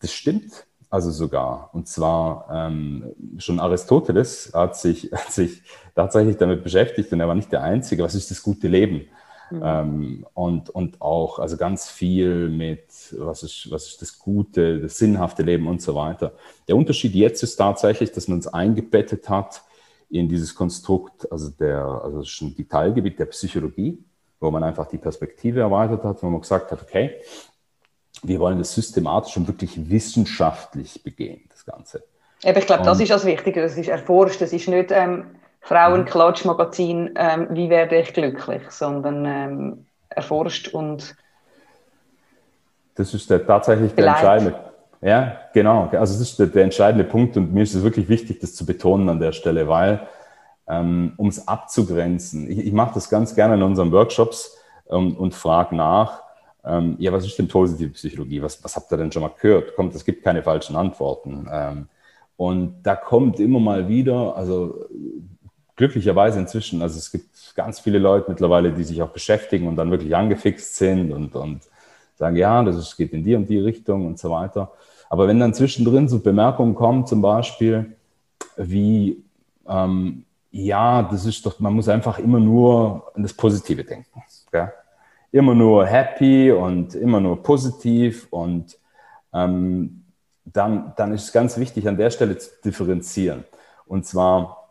das 0.00 0.12
stimmt 0.12 0.66
also 0.94 1.10
sogar. 1.10 1.70
Und 1.72 1.88
zwar 1.88 2.46
ähm, 2.52 3.16
schon 3.38 3.58
Aristoteles 3.58 4.52
hat 4.54 4.76
sich, 4.76 5.10
hat 5.12 5.32
sich 5.32 5.62
tatsächlich 5.94 6.36
damit 6.36 6.62
beschäftigt 6.62 7.12
und 7.12 7.20
er 7.20 7.28
war 7.28 7.34
nicht 7.34 7.52
der 7.52 7.62
Einzige. 7.62 8.02
Was 8.02 8.14
ist 8.14 8.30
das 8.30 8.42
gute 8.42 8.68
Leben? 8.68 9.08
Mhm. 9.50 9.62
Ähm, 9.64 10.26
und, 10.34 10.70
und 10.70 11.00
auch 11.00 11.38
also 11.38 11.56
ganz 11.56 11.88
viel 11.88 12.48
mit, 12.48 12.86
was 13.18 13.42
ist, 13.42 13.70
was 13.70 13.86
ist 13.86 14.02
das 14.02 14.18
gute, 14.18 14.80
das 14.80 14.98
sinnhafte 14.98 15.42
Leben 15.42 15.68
und 15.68 15.82
so 15.82 15.94
weiter. 15.94 16.32
Der 16.68 16.76
Unterschied 16.76 17.14
jetzt 17.14 17.42
ist 17.42 17.56
tatsächlich, 17.56 18.12
dass 18.12 18.28
man 18.28 18.38
es 18.38 18.48
eingebettet 18.48 19.28
hat 19.28 19.62
in 20.10 20.28
dieses 20.28 20.54
Konstrukt, 20.54 21.30
also 21.30 21.50
der, 21.50 21.84
also 21.84 22.24
schon 22.24 22.54
die 22.54 22.66
Teilgebiet 22.66 23.18
der 23.18 23.26
Psychologie, 23.26 23.98
wo 24.40 24.50
man 24.50 24.62
einfach 24.62 24.86
die 24.86 24.98
Perspektive 24.98 25.60
erweitert 25.60 26.04
hat, 26.04 26.22
wo 26.22 26.28
man 26.28 26.40
gesagt 26.40 26.70
hat, 26.70 26.82
okay, 26.82 27.16
wir 28.22 28.40
wollen 28.40 28.58
das 28.58 28.74
systematisch 28.74 29.36
und 29.36 29.46
wirklich 29.48 29.90
wissenschaftlich 29.90 31.02
begehen, 31.02 31.42
das 31.50 31.64
Ganze. 31.64 32.04
Aber 32.42 32.58
ich 32.58 32.66
glaube, 32.66 32.84
das 32.84 33.00
ist 33.00 33.10
das 33.10 33.24
Wichtige, 33.24 33.62
das 33.62 33.76
ist 33.76 33.88
erforscht, 33.88 34.40
das 34.40 34.52
ist 34.52 34.68
nicht 34.68 34.90
ähm, 34.90 35.26
Frauenklatschmagazin, 35.64 37.14
ähm, 37.16 37.48
wie 37.50 37.70
werde 37.70 37.98
ich 37.98 38.12
glücklich, 38.12 38.62
sondern 38.70 39.24
ähm, 39.24 39.86
erforscht 40.10 40.68
und 40.68 41.16
Das 42.94 43.14
ist 43.14 43.28
der, 43.30 43.46
tatsächlich 43.46 43.94
der 43.94 44.06
entscheidende 44.08 44.54
ja, 45.00 45.36
genau. 45.52 45.90
Also 45.90 46.14
das 46.14 46.20
ist 46.20 46.38
der, 46.38 46.46
der, 46.46 46.64
entscheidende 46.64 47.04
Punkt 47.04 47.36
und 47.36 47.52
mir 47.52 47.62
ist 47.62 47.74
es 47.74 47.82
wirklich 47.82 48.08
wichtig, 48.08 48.40
das 48.40 48.54
zu 48.54 48.64
betonen 48.64 49.10
an 49.10 49.20
der 49.20 49.32
Stelle, 49.32 49.68
weil 49.68 50.06
ähm, 50.66 51.12
um 51.18 51.28
es 51.28 51.46
abzugrenzen, 51.46 52.50
ich, 52.50 52.58
ich 52.58 52.72
mache 52.72 52.94
das 52.94 53.10
ganz 53.10 53.34
gerne 53.34 53.56
in 53.56 53.62
unseren 53.62 53.92
Workshops 53.92 54.56
ähm, 54.88 55.14
und 55.16 55.34
frage 55.34 55.76
nach, 55.76 56.22
ähm, 56.64 56.96
ja, 56.98 57.12
was 57.12 57.26
ist 57.26 57.38
denn 57.38 57.48
positive 57.48 57.90
Psychologie? 57.90 58.40
Was, 58.40 58.64
was 58.64 58.76
habt 58.76 58.90
ihr 58.90 58.96
denn 58.96 59.12
schon 59.12 59.20
mal 59.20 59.32
gehört? 59.38 59.76
Kommt, 59.76 59.94
es 59.94 60.06
gibt 60.06 60.24
keine 60.24 60.42
falschen 60.42 60.74
Antworten. 60.74 61.46
Ähm, 61.52 61.88
und 62.38 62.82
da 62.82 62.96
kommt 62.96 63.38
immer 63.38 63.60
mal 63.60 63.86
wieder, 63.88 64.34
also 64.34 64.86
glücklicherweise 65.76 66.38
inzwischen, 66.38 66.82
also 66.82 66.98
es 66.98 67.10
gibt 67.10 67.54
ganz 67.54 67.80
viele 67.80 67.98
Leute 67.98 68.30
mittlerweile, 68.30 68.72
die 68.72 68.84
sich 68.84 69.02
auch 69.02 69.10
beschäftigen 69.10 69.66
und 69.66 69.76
dann 69.76 69.90
wirklich 69.90 70.14
angefixt 70.14 70.76
sind 70.76 71.12
und, 71.12 71.34
und 71.34 71.62
sagen, 72.16 72.36
ja, 72.36 72.62
das 72.62 72.76
ist, 72.76 72.96
geht 72.96 73.12
in 73.12 73.24
die 73.24 73.34
und 73.34 73.48
die 73.48 73.58
Richtung 73.58 74.06
und 74.06 74.18
so 74.18 74.30
weiter. 74.30 74.72
Aber 75.10 75.28
wenn 75.28 75.40
dann 75.40 75.54
zwischendrin 75.54 76.08
so 76.08 76.20
Bemerkungen 76.20 76.74
kommen, 76.74 77.06
zum 77.06 77.22
Beispiel 77.22 77.96
wie, 78.56 79.22
ähm, 79.68 80.24
ja, 80.50 81.02
das 81.02 81.26
ist 81.26 81.44
doch, 81.44 81.58
man 81.58 81.74
muss 81.74 81.88
einfach 81.88 82.18
immer 82.18 82.38
nur 82.38 83.10
an 83.14 83.22
das 83.22 83.32
Positive 83.32 83.84
denken. 83.84 84.22
Gell? 84.52 84.72
immer 85.34 85.56
nur 85.56 85.84
happy 85.84 86.52
und 86.52 86.94
immer 86.94 87.18
nur 87.18 87.42
positiv 87.42 88.28
und 88.30 88.78
ähm, 89.32 90.04
dann, 90.44 90.92
dann 90.96 91.12
ist 91.12 91.24
es 91.24 91.32
ganz 91.32 91.58
wichtig, 91.58 91.88
an 91.88 91.96
der 91.96 92.10
Stelle 92.10 92.38
zu 92.38 92.50
differenzieren. 92.64 93.42
Und 93.84 94.06
zwar 94.06 94.63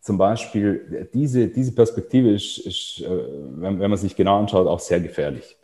zum 0.00 0.18
Beispiel, 0.18 1.08
diese, 1.12 1.48
diese 1.48 1.74
Perspektive 1.74 2.30
ist, 2.30 2.58
ist 2.58 3.00
äh, 3.00 3.08
wenn, 3.08 3.80
wenn 3.80 3.90
man 3.90 3.98
sich 3.98 4.16
genau 4.16 4.38
anschaut, 4.38 4.66
auch 4.66 4.80
sehr 4.80 5.00
gefährlich. 5.00 5.56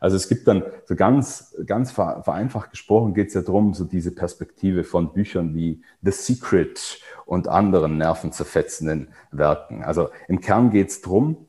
Also 0.00 0.16
es 0.16 0.28
gibt 0.28 0.46
dann 0.46 0.62
so 0.84 0.94
ganz, 0.94 1.56
ganz 1.66 1.90
vereinfacht 1.90 2.70
gesprochen 2.70 3.14
geht 3.14 3.28
es 3.28 3.34
ja 3.34 3.42
darum, 3.42 3.74
so 3.74 3.84
diese 3.84 4.12
Perspektive 4.12 4.84
von 4.84 5.12
Büchern 5.12 5.54
wie 5.54 5.82
The 6.02 6.12
Secret 6.12 7.00
und 7.26 7.48
anderen 7.48 7.98
nervenzerfetzenden 7.98 9.08
Werken. 9.32 9.82
Also 9.82 10.08
im 10.28 10.40
Kern 10.40 10.70
geht 10.70 10.90
es 10.90 11.00
darum, 11.00 11.48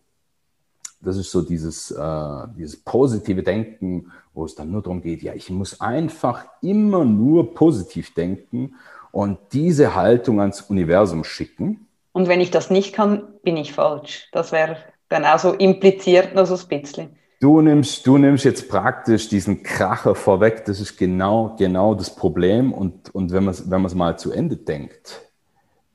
das 1.01 1.15
ist 1.17 1.31
so 1.31 1.41
dieses, 1.41 1.91
äh, 1.91 2.47
dieses 2.57 2.77
positive 2.77 3.43
Denken, 3.43 4.11
wo 4.33 4.45
es 4.45 4.55
dann 4.55 4.71
nur 4.71 4.81
darum 4.81 5.01
geht, 5.01 5.21
ja, 5.21 5.33
ich 5.33 5.49
muss 5.49 5.79
einfach 5.79 6.45
immer 6.61 7.05
nur 7.05 7.53
positiv 7.53 8.13
denken 8.13 8.75
und 9.11 9.37
diese 9.53 9.95
Haltung 9.95 10.41
ans 10.41 10.61
Universum 10.61 11.23
schicken. 11.23 11.87
Und 12.11 12.27
wenn 12.27 12.41
ich 12.41 12.51
das 12.51 12.69
nicht 12.69 12.93
kann, 12.93 13.27
bin 13.43 13.57
ich 13.57 13.73
falsch. 13.73 14.27
Das 14.31 14.51
wäre 14.51 14.77
dann 15.09 15.25
auch 15.25 15.39
so 15.39 15.53
impliziert 15.53 16.35
nur 16.35 16.45
so 16.45 16.55
ein 16.55 16.67
bisschen. 16.67 17.15
Du 17.39 17.61
nimmst, 17.61 18.05
du 18.05 18.17
nimmst 18.17 18.43
jetzt 18.43 18.67
praktisch 18.67 19.29
diesen 19.29 19.63
Kracher 19.63 20.13
vorweg. 20.13 20.65
Das 20.65 20.81
ist 20.81 20.97
genau, 20.97 21.55
genau 21.57 21.95
das 21.95 22.13
Problem. 22.13 22.73
Und, 22.73 23.13
und 23.15 23.31
wenn 23.31 23.45
man 23.45 23.53
es 23.53 23.69
wenn 23.71 23.81
mal 23.81 24.19
zu 24.19 24.31
Ende 24.31 24.57
denkt, 24.57 25.21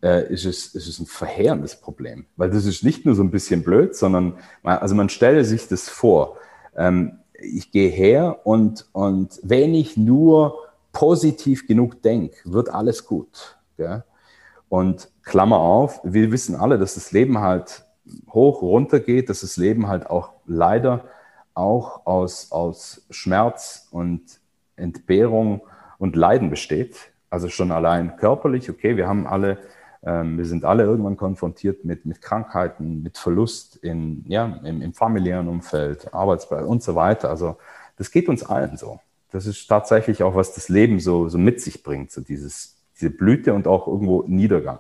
äh, 0.03 0.33
ist, 0.33 0.47
es, 0.47 0.75
ist 0.75 0.87
es 0.87 0.99
ein 1.01 1.07
verheerendes 1.07 1.81
Problem. 1.81 2.27
Weil 2.37 2.51
das 2.51 2.65
ist 2.65 2.83
nicht 2.83 3.05
nur 3.05 3.15
so 3.15 3.23
ein 3.23 3.31
bisschen 3.31 3.63
blöd, 3.63 3.95
sondern 3.95 4.39
man, 4.63 4.79
also 4.79 4.95
man 4.95 5.09
stelle 5.09 5.45
sich 5.45 5.69
das 5.69 5.89
vor. 5.89 6.37
Ähm, 6.77 7.19
ich 7.35 7.71
gehe 7.71 7.91
her 7.91 8.41
und, 8.45 8.87
und 8.93 9.39
wenn 9.43 9.75
ich 9.75 9.97
nur 9.97 10.59
positiv 10.93 11.67
genug 11.67 12.01
denke, 12.03 12.37
wird 12.45 12.71
alles 12.71 13.05
gut. 13.07 13.59
Gell? 13.77 14.05
Und 14.75 15.09
Klammer 15.23 15.61
auf, 15.61 16.01
wir 16.03 16.33
wissen 16.33 16.57
alle, 16.57 16.79
dass 16.79 16.95
das 16.95 17.13
Leben 17.13 17.39
halt 17.39 17.85
hoch 18.31 18.61
runter 18.61 18.99
geht, 18.99 19.29
dass 19.29 19.43
das 19.43 19.57
Leben 19.57 19.87
halt 19.87 20.11
auch 20.11 20.33
leider 20.47 21.05
auch 21.55 22.07
aus, 22.07 22.51
aus 22.51 23.07
Schmerz 23.09 23.87
und 23.93 24.41
Entbehrung 24.75 25.61
und 25.99 26.17
Leiden 26.17 26.51
besteht. 26.51 26.97
Also 27.31 27.51
schon 27.51 27.71
allein 27.71 28.17
körperlich, 28.17 28.69
okay, 28.69 28.97
wir 28.97 29.07
haben 29.07 29.29
alle 29.29 29.59
ähm, 30.03 30.39
wir 30.39 30.45
sind 30.45 30.65
alle 30.65 30.83
irgendwann 30.83 31.17
konfrontiert 31.17 31.85
mit, 31.85 32.05
mit 32.05 32.21
Krankheiten, 32.21 33.01
mit 33.01 33.17
Verlust 33.17 33.77
in, 33.77 34.25
ja, 34.27 34.59
im, 34.65 34.83
im 34.83 34.93
familiären 34.93 35.47
Umfeld, 35.47 36.13
Arbeitsplatz 36.13 36.67
und 36.67 36.83
so 36.83 36.97
weiter. 36.97 37.31
Also 37.31 37.59
das 37.97 38.11
geht 38.11 38.29
uns 38.29 38.43
allen 38.43 38.77
so. 38.77 38.99
Das 39.31 39.47
ist 39.47 39.69
tatsächlich 39.69 40.25
auch, 40.25 40.35
was 40.35 40.53
das 40.53 40.69
Leben 40.69 40.99
so, 40.99 41.29
so 41.29 41.39
mit 41.39 41.61
sich 41.61 41.85
bringt, 41.85 42.11
so 42.11 42.23
dieses, 42.23 42.75
diese 42.95 43.11
Blüte 43.11 43.55
und 43.55 43.67
auch 43.67 43.87
irgendwo 43.87 44.25
Niedergang. 44.27 44.79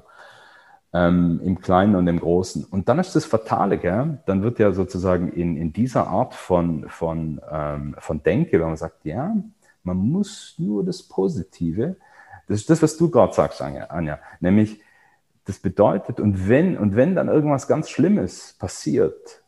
Ähm, 0.92 1.40
im 1.42 1.60
Kleinen 1.60 1.96
und 1.96 2.06
im 2.06 2.20
Großen. 2.20 2.64
Und 2.64 2.88
dann 2.88 3.00
ist 3.00 3.16
das 3.16 3.24
Fatale, 3.24 3.78
gell? 3.78 4.18
dann 4.26 4.42
wird 4.42 4.60
ja 4.60 4.72
sozusagen 4.72 5.32
in, 5.32 5.56
in 5.56 5.72
dieser 5.72 6.06
Art 6.06 6.34
von, 6.34 6.88
von, 6.88 7.40
ähm, 7.50 7.96
von 7.98 8.22
Denke, 8.22 8.60
wenn 8.60 8.68
man 8.68 8.76
sagt, 8.76 9.04
ja, 9.04 9.34
man 9.82 9.96
muss 9.96 10.54
nur 10.58 10.84
das 10.84 11.02
Positive, 11.02 11.96
das 12.46 12.58
ist 12.60 12.70
das, 12.70 12.80
was 12.80 12.96
du 12.96 13.10
gerade 13.10 13.32
sagst, 13.32 13.60
Anja, 13.60 14.18
nämlich 14.38 14.80
das 15.44 15.58
bedeutet, 15.58 16.20
und 16.20 16.48
wenn, 16.48 16.78
und 16.78 16.96
wenn 16.96 17.14
dann 17.14 17.28
irgendwas 17.28 17.68
ganz 17.68 17.90
Schlimmes 17.90 18.56
passiert, 18.58 19.42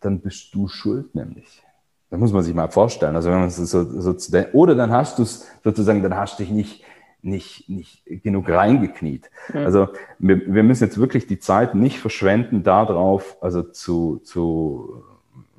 dann 0.00 0.20
bist 0.20 0.54
du 0.54 0.68
schuld 0.68 1.14
nämlich. 1.14 1.62
Das 2.10 2.20
muss 2.20 2.32
man 2.32 2.42
sich 2.42 2.54
mal 2.54 2.70
vorstellen. 2.70 3.16
Also 3.16 3.30
wenn 3.30 3.40
man 3.40 3.50
so, 3.50 3.64
so 3.64 4.16
oder 4.52 4.74
dann 4.74 4.90
hast 4.90 5.18
du 5.18 5.22
es 5.22 5.46
sozusagen, 5.64 6.02
dann 6.02 6.16
hast 6.16 6.38
du 6.38 6.44
dich 6.44 6.52
nicht, 6.52 6.84
nicht, 7.26 7.68
nicht 7.68 8.02
genug 8.06 8.48
reingekniet. 8.48 9.30
Mhm. 9.52 9.58
Also 9.58 9.88
wir, 10.18 10.54
wir 10.54 10.62
müssen 10.62 10.84
jetzt 10.84 10.98
wirklich 10.98 11.26
die 11.26 11.38
Zeit 11.38 11.74
nicht 11.74 11.98
verschwenden, 11.98 12.62
darauf 12.62 13.36
also 13.42 13.62
zu, 13.62 14.18
zu, 14.24 15.04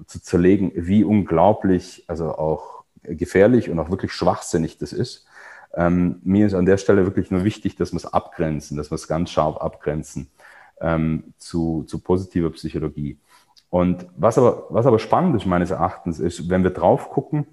zu 0.07 0.21
zerlegen, 0.21 0.71
wie 0.75 1.03
unglaublich, 1.03 2.03
also 2.07 2.35
auch 2.35 2.83
gefährlich 3.03 3.69
und 3.69 3.79
auch 3.79 3.91
wirklich 3.91 4.13
schwachsinnig 4.13 4.77
das 4.77 4.93
ist. 4.93 5.25
Ähm, 5.75 6.21
mir 6.23 6.47
ist 6.47 6.53
an 6.53 6.65
der 6.65 6.77
Stelle 6.77 7.05
wirklich 7.05 7.29
nur 7.29 7.43
wichtig, 7.43 7.75
dass 7.75 7.91
wir 7.91 7.97
es 7.97 8.11
abgrenzen, 8.11 8.77
dass 8.77 8.89
wir 8.89 8.95
es 8.95 9.07
ganz 9.07 9.29
scharf 9.29 9.57
abgrenzen 9.57 10.29
ähm, 10.81 11.33
zu, 11.37 11.83
zu 11.83 11.99
positiver 11.99 12.49
Psychologie. 12.51 13.17
Und 13.69 14.07
was 14.15 14.37
aber, 14.37 14.65
was 14.69 14.85
aber 14.85 14.99
spannend 14.99 15.35
ist 15.35 15.45
meines 15.45 15.71
Erachtens, 15.71 16.19
ist, 16.19 16.49
wenn 16.49 16.63
wir 16.63 16.71
drauf 16.71 17.09
gucken, 17.09 17.45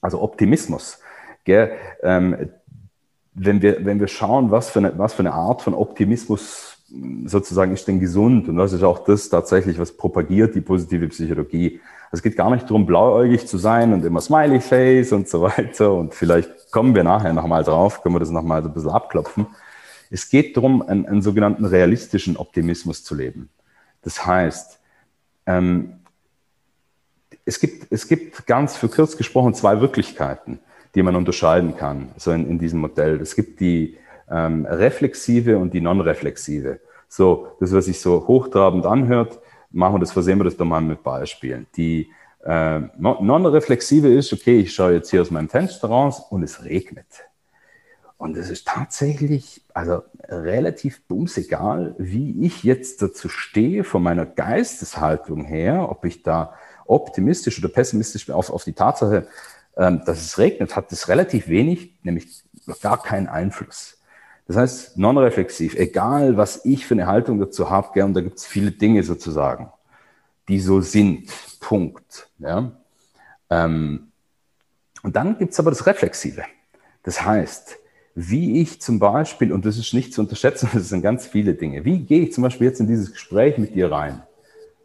also 0.00 0.22
Optimismus, 0.22 1.00
gell, 1.44 1.72
ähm, 2.02 2.50
wenn, 3.34 3.62
wir, 3.62 3.84
wenn 3.84 4.00
wir 4.00 4.08
schauen, 4.08 4.50
was 4.50 4.70
für, 4.70 4.78
eine, 4.78 4.98
was 4.98 5.14
für 5.14 5.20
eine 5.20 5.34
Art 5.34 5.62
von 5.62 5.74
Optimismus 5.74 6.78
sozusagen 7.26 7.72
ist 7.72 7.88
denn 7.88 7.98
gesund 7.98 8.48
und 8.48 8.56
was 8.56 8.72
ist 8.72 8.82
auch 8.82 9.00
das 9.04 9.28
tatsächlich, 9.28 9.78
was 9.78 9.96
propagiert 9.96 10.54
die 10.54 10.60
positive 10.60 11.08
Psychologie. 11.08 11.80
Es 12.12 12.22
geht 12.22 12.36
gar 12.36 12.50
nicht 12.50 12.64
darum, 12.64 12.86
blauäugig 12.86 13.46
zu 13.48 13.58
sein 13.58 13.92
und 13.92 14.04
immer 14.04 14.20
Smiley 14.20 14.60
Face 14.60 15.12
und 15.12 15.28
so 15.28 15.42
weiter. 15.56 15.92
Und 15.92 16.14
vielleicht 16.14 16.70
kommen 16.70 16.94
wir 16.94 17.02
nachher 17.02 17.32
nochmal 17.32 17.64
drauf, 17.64 18.02
können 18.02 18.14
wir 18.14 18.20
das 18.20 18.30
nochmal 18.30 18.62
so 18.62 18.68
ein 18.68 18.74
bisschen 18.74 18.90
abklopfen. 18.90 19.46
Es 20.10 20.28
geht 20.28 20.56
darum, 20.56 20.82
einen, 20.82 21.06
einen 21.06 21.22
sogenannten 21.22 21.64
realistischen 21.64 22.36
Optimismus 22.36 23.02
zu 23.02 23.16
leben. 23.16 23.48
Das 24.02 24.24
heißt, 24.24 24.78
ähm, 25.46 25.94
es, 27.44 27.58
gibt, 27.58 27.90
es 27.90 28.06
gibt 28.06 28.46
ganz 28.46 28.76
für 28.76 28.88
kurz 28.88 29.16
gesprochen 29.16 29.54
zwei 29.54 29.80
Wirklichkeiten, 29.80 30.60
die 30.94 31.02
man 31.02 31.16
unterscheiden 31.16 31.76
kann, 31.76 32.10
so 32.16 32.30
in, 32.30 32.48
in 32.48 32.58
diesem 32.58 32.80
Modell. 32.80 33.20
Es 33.20 33.34
gibt 33.34 33.60
die 33.60 33.96
ähm, 34.30 34.66
reflexive 34.66 35.58
und 35.58 35.74
die 35.74 35.80
non-reflexive. 35.80 36.80
So, 37.08 37.48
das, 37.60 37.72
was 37.72 37.86
sich 37.86 38.00
so 38.00 38.26
hochtrabend 38.26 38.86
anhört, 38.86 39.38
machen 39.70 39.94
wir 39.94 40.00
das, 40.00 40.12
versehen 40.12 40.38
wir 40.38 40.44
das 40.44 40.56
doch 40.56 40.64
mal 40.64 40.80
mit 40.80 41.02
Beispielen. 41.02 41.66
Die 41.76 42.10
äh, 42.44 42.80
non-reflexive 42.98 44.08
ist, 44.08 44.32
okay, 44.32 44.60
ich 44.60 44.74
schaue 44.74 44.94
jetzt 44.94 45.10
hier 45.10 45.20
aus 45.20 45.30
meinem 45.30 45.48
Fenster 45.48 45.88
raus 45.88 46.20
und 46.30 46.42
es 46.42 46.64
regnet. 46.64 47.06
Und 48.16 48.36
es 48.36 48.48
ist 48.48 48.66
tatsächlich, 48.66 49.62
also 49.74 50.02
relativ 50.28 51.02
bumsegal, 51.06 51.94
wie 51.98 52.46
ich 52.46 52.62
jetzt 52.62 53.02
dazu 53.02 53.28
stehe, 53.28 53.84
von 53.84 54.02
meiner 54.02 54.24
Geisteshaltung 54.24 55.44
her, 55.44 55.90
ob 55.90 56.04
ich 56.04 56.22
da 56.22 56.54
optimistisch 56.86 57.58
oder 57.58 57.68
pessimistisch 57.68 58.26
bin 58.26 58.34
auf, 58.34 58.50
auf 58.50 58.64
die 58.64 58.72
Tatsache, 58.72 59.26
dass 59.76 60.22
es 60.22 60.38
regnet, 60.38 60.76
hat 60.76 60.92
das 60.92 61.08
relativ 61.08 61.48
wenig, 61.48 61.94
nämlich 62.02 62.28
gar 62.80 63.02
keinen 63.02 63.26
Einfluss. 63.26 63.98
Das 64.46 64.56
heißt, 64.56 64.98
non-reflexiv, 64.98 65.74
egal 65.74 66.36
was 66.36 66.64
ich 66.64 66.86
für 66.86 66.94
eine 66.94 67.06
Haltung 67.06 67.40
dazu 67.40 67.70
habe, 67.70 68.04
und 68.04 68.14
da 68.14 68.20
gibt 68.20 68.38
es 68.38 68.46
viele 68.46 68.70
Dinge 68.70 69.02
sozusagen, 69.02 69.72
die 70.48 70.60
so 70.60 70.80
sind. 70.80 71.30
Punkt. 71.60 72.28
Ja? 72.38 72.72
Ähm, 73.48 74.08
und 75.02 75.16
dann 75.16 75.38
gibt 75.38 75.52
es 75.52 75.58
aber 75.58 75.70
das 75.70 75.86
Reflexive. 75.86 76.44
Das 77.02 77.24
heißt, 77.24 77.78
wie 78.14 78.60
ich 78.60 78.80
zum 78.80 78.98
Beispiel, 78.98 79.52
und 79.52 79.64
das 79.64 79.78
ist 79.78 79.92
nicht 79.94 80.12
zu 80.12 80.20
unterschätzen, 80.20 80.68
das 80.74 80.90
sind 80.90 81.02
ganz 81.02 81.26
viele 81.26 81.54
Dinge, 81.54 81.84
wie 81.84 82.00
gehe 82.00 82.22
ich 82.22 82.32
zum 82.32 82.42
Beispiel 82.42 82.68
jetzt 82.68 82.80
in 82.80 82.86
dieses 82.86 83.12
Gespräch 83.12 83.58
mit 83.58 83.74
dir 83.74 83.90
rein? 83.90 84.22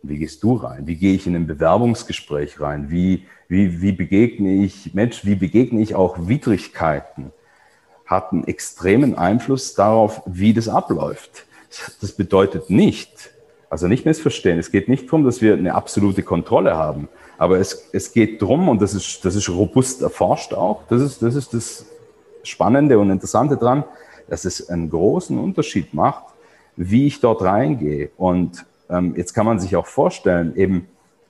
Wie 0.02 0.18
gehst 0.18 0.44
du 0.44 0.56
rein? 0.56 0.88
Wie 0.88 0.96
gehe 0.96 1.14
ich 1.14 1.28
in 1.28 1.36
ein 1.36 1.48
Bewerbungsgespräch 1.48 2.62
rein? 2.62 2.90
Wie, 2.90 3.26
wie, 3.48 3.82
wie 3.82 3.92
begegne 3.92 4.64
ich 4.64 4.94
Mensch, 4.94 5.26
wie 5.26 5.36
begegne 5.36 5.82
ich 5.82 5.96
auch 5.96 6.28
Widrigkeiten? 6.28 7.32
Hat 8.06 8.32
einen 8.32 8.46
extremen 8.46 9.16
Einfluss 9.16 9.74
darauf, 9.76 10.22
wie 10.26 10.54
das 10.54 10.70
abläuft. 10.70 11.46
Das 12.02 12.14
bedeutet 12.14 12.70
nicht, 12.70 13.32
also 13.70 13.88
nicht 13.88 14.06
missverstehen, 14.06 14.58
es 14.58 14.72
geht 14.72 14.90
nicht 14.90 15.06
darum, 15.06 15.24
dass 15.24 15.42
wir 15.42 15.54
eine 15.54 15.76
absolute 15.76 16.24
Kontrolle 16.24 16.76
haben, 16.76 17.10
aber 17.38 17.60
es, 17.60 17.90
es 17.94 18.12
geht 18.12 18.42
darum, 18.42 18.68
und 18.70 18.82
das 18.82 18.96
ist, 18.96 19.24
das 19.24 19.36
ist 19.36 19.48
robust 19.50 20.02
erforscht 20.02 20.54
auch, 20.54 20.82
das 20.90 21.02
ist, 21.02 21.22
das 21.22 21.36
ist 21.36 21.54
das 21.54 21.86
Spannende 22.42 22.98
und 22.98 23.12
Interessante 23.12 23.58
dran, 23.58 23.84
dass 24.28 24.46
es 24.46 24.70
einen 24.70 24.90
großen 24.90 25.38
Unterschied 25.38 25.94
macht, 25.94 26.26
wie 26.76 27.08
ich 27.08 27.20
dort 27.20 27.42
reingehe. 27.42 28.10
Und 28.18 28.66
ähm, 28.90 29.14
jetzt 29.16 29.34
kann 29.34 29.46
man 29.46 29.60
sich 29.60 29.76
auch 29.76 29.86
vorstellen, 29.86 30.56
eben, 30.56 30.88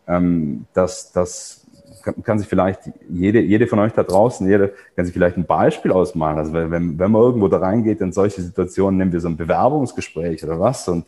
ähm, 0.07 0.65
dass 0.73 1.11
das 1.11 1.65
kann, 2.03 2.23
kann, 2.23 2.39
sich 2.39 2.47
vielleicht 2.47 2.81
jede, 3.09 3.39
jede 3.41 3.67
von 3.67 3.79
euch 3.79 3.93
da 3.93 4.03
draußen, 4.03 4.47
jede 4.47 4.73
kann 4.95 5.05
sich 5.05 5.13
vielleicht 5.13 5.37
ein 5.37 5.45
Beispiel 5.45 5.91
ausmalen. 5.91 6.37
Also 6.37 6.53
wenn, 6.53 6.71
wenn 6.71 7.11
man 7.11 7.21
irgendwo 7.21 7.47
da 7.47 7.57
reingeht 7.57 8.01
in 8.01 8.11
solche 8.11 8.41
Situationen, 8.41 8.97
nehmen 8.97 9.11
wir 9.11 9.19
so 9.19 9.27
ein 9.27 9.37
Bewerbungsgespräch 9.37 10.43
oder 10.43 10.59
was 10.59 10.87
und 10.87 11.05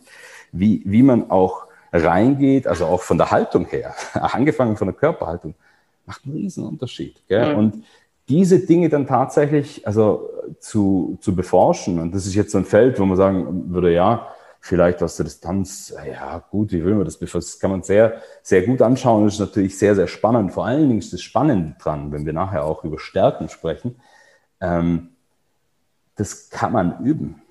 wie, 0.51 0.81
wie 0.85 1.03
man 1.03 1.31
auch 1.31 1.67
reingeht, 1.93 2.67
also 2.67 2.85
auch 2.85 3.01
von 3.01 3.17
der 3.17 3.31
Haltung 3.31 3.65
her, 3.65 3.93
angefangen 4.13 4.77
von 4.77 4.87
der 4.87 4.95
Körperhaltung, 4.95 5.55
macht 6.05 6.25
einen 6.25 6.35
riesen 6.35 6.65
Unterschied. 6.65 7.21
Gell? 7.27 7.53
Mhm. 7.53 7.59
Und 7.59 7.83
diese 8.29 8.59
Dinge 8.59 8.89
dann 8.89 9.07
tatsächlich 9.07 9.85
also 9.85 10.29
zu, 10.59 11.17
zu 11.21 11.35
beforschen, 11.35 11.99
und 11.99 12.15
das 12.15 12.25
ist 12.25 12.35
jetzt 12.35 12.51
so 12.51 12.57
ein 12.57 12.65
Feld, 12.65 12.99
wo 12.99 13.05
man 13.05 13.17
sagen 13.17 13.73
würde, 13.73 13.93
ja, 13.93 14.27
vielleicht 14.61 15.01
aus 15.01 15.17
der 15.17 15.25
Distanz, 15.25 15.93
ja 16.07 16.37
gut, 16.37 16.71
wie 16.71 16.85
will 16.85 16.93
man 16.93 17.05
das? 17.05 17.19
Das 17.19 17.59
kann 17.59 17.71
man 17.71 17.83
sehr, 17.83 18.21
sehr 18.43 18.61
gut 18.61 18.81
anschauen. 18.81 19.25
Das 19.25 19.33
ist 19.33 19.39
natürlich 19.39 19.77
sehr, 19.77 19.95
sehr 19.95 20.07
spannend. 20.07 20.53
Vor 20.53 20.65
allen 20.65 20.87
Dingen 20.87 20.99
ist 20.99 21.11
das 21.11 21.21
Spannende 21.21 21.75
dran, 21.79 22.11
wenn 22.11 22.25
wir 22.25 22.33
nachher 22.33 22.63
auch 22.63 22.83
über 22.83 22.99
Stärken 22.99 23.49
sprechen. 23.49 23.95
Ähm, 24.61 25.09
das 26.15 26.49
kann 26.51 26.71
man 26.71 27.03
üben. 27.03 27.41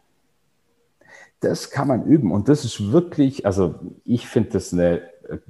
Das 1.40 1.70
kann 1.70 1.88
man 1.88 2.04
üben. 2.04 2.30
Und 2.32 2.48
das 2.48 2.64
ist 2.64 2.92
wirklich, 2.92 3.44
also 3.44 3.74
ich 4.04 4.28
finde 4.28 4.50
das 4.50 4.72
eine 4.72 5.02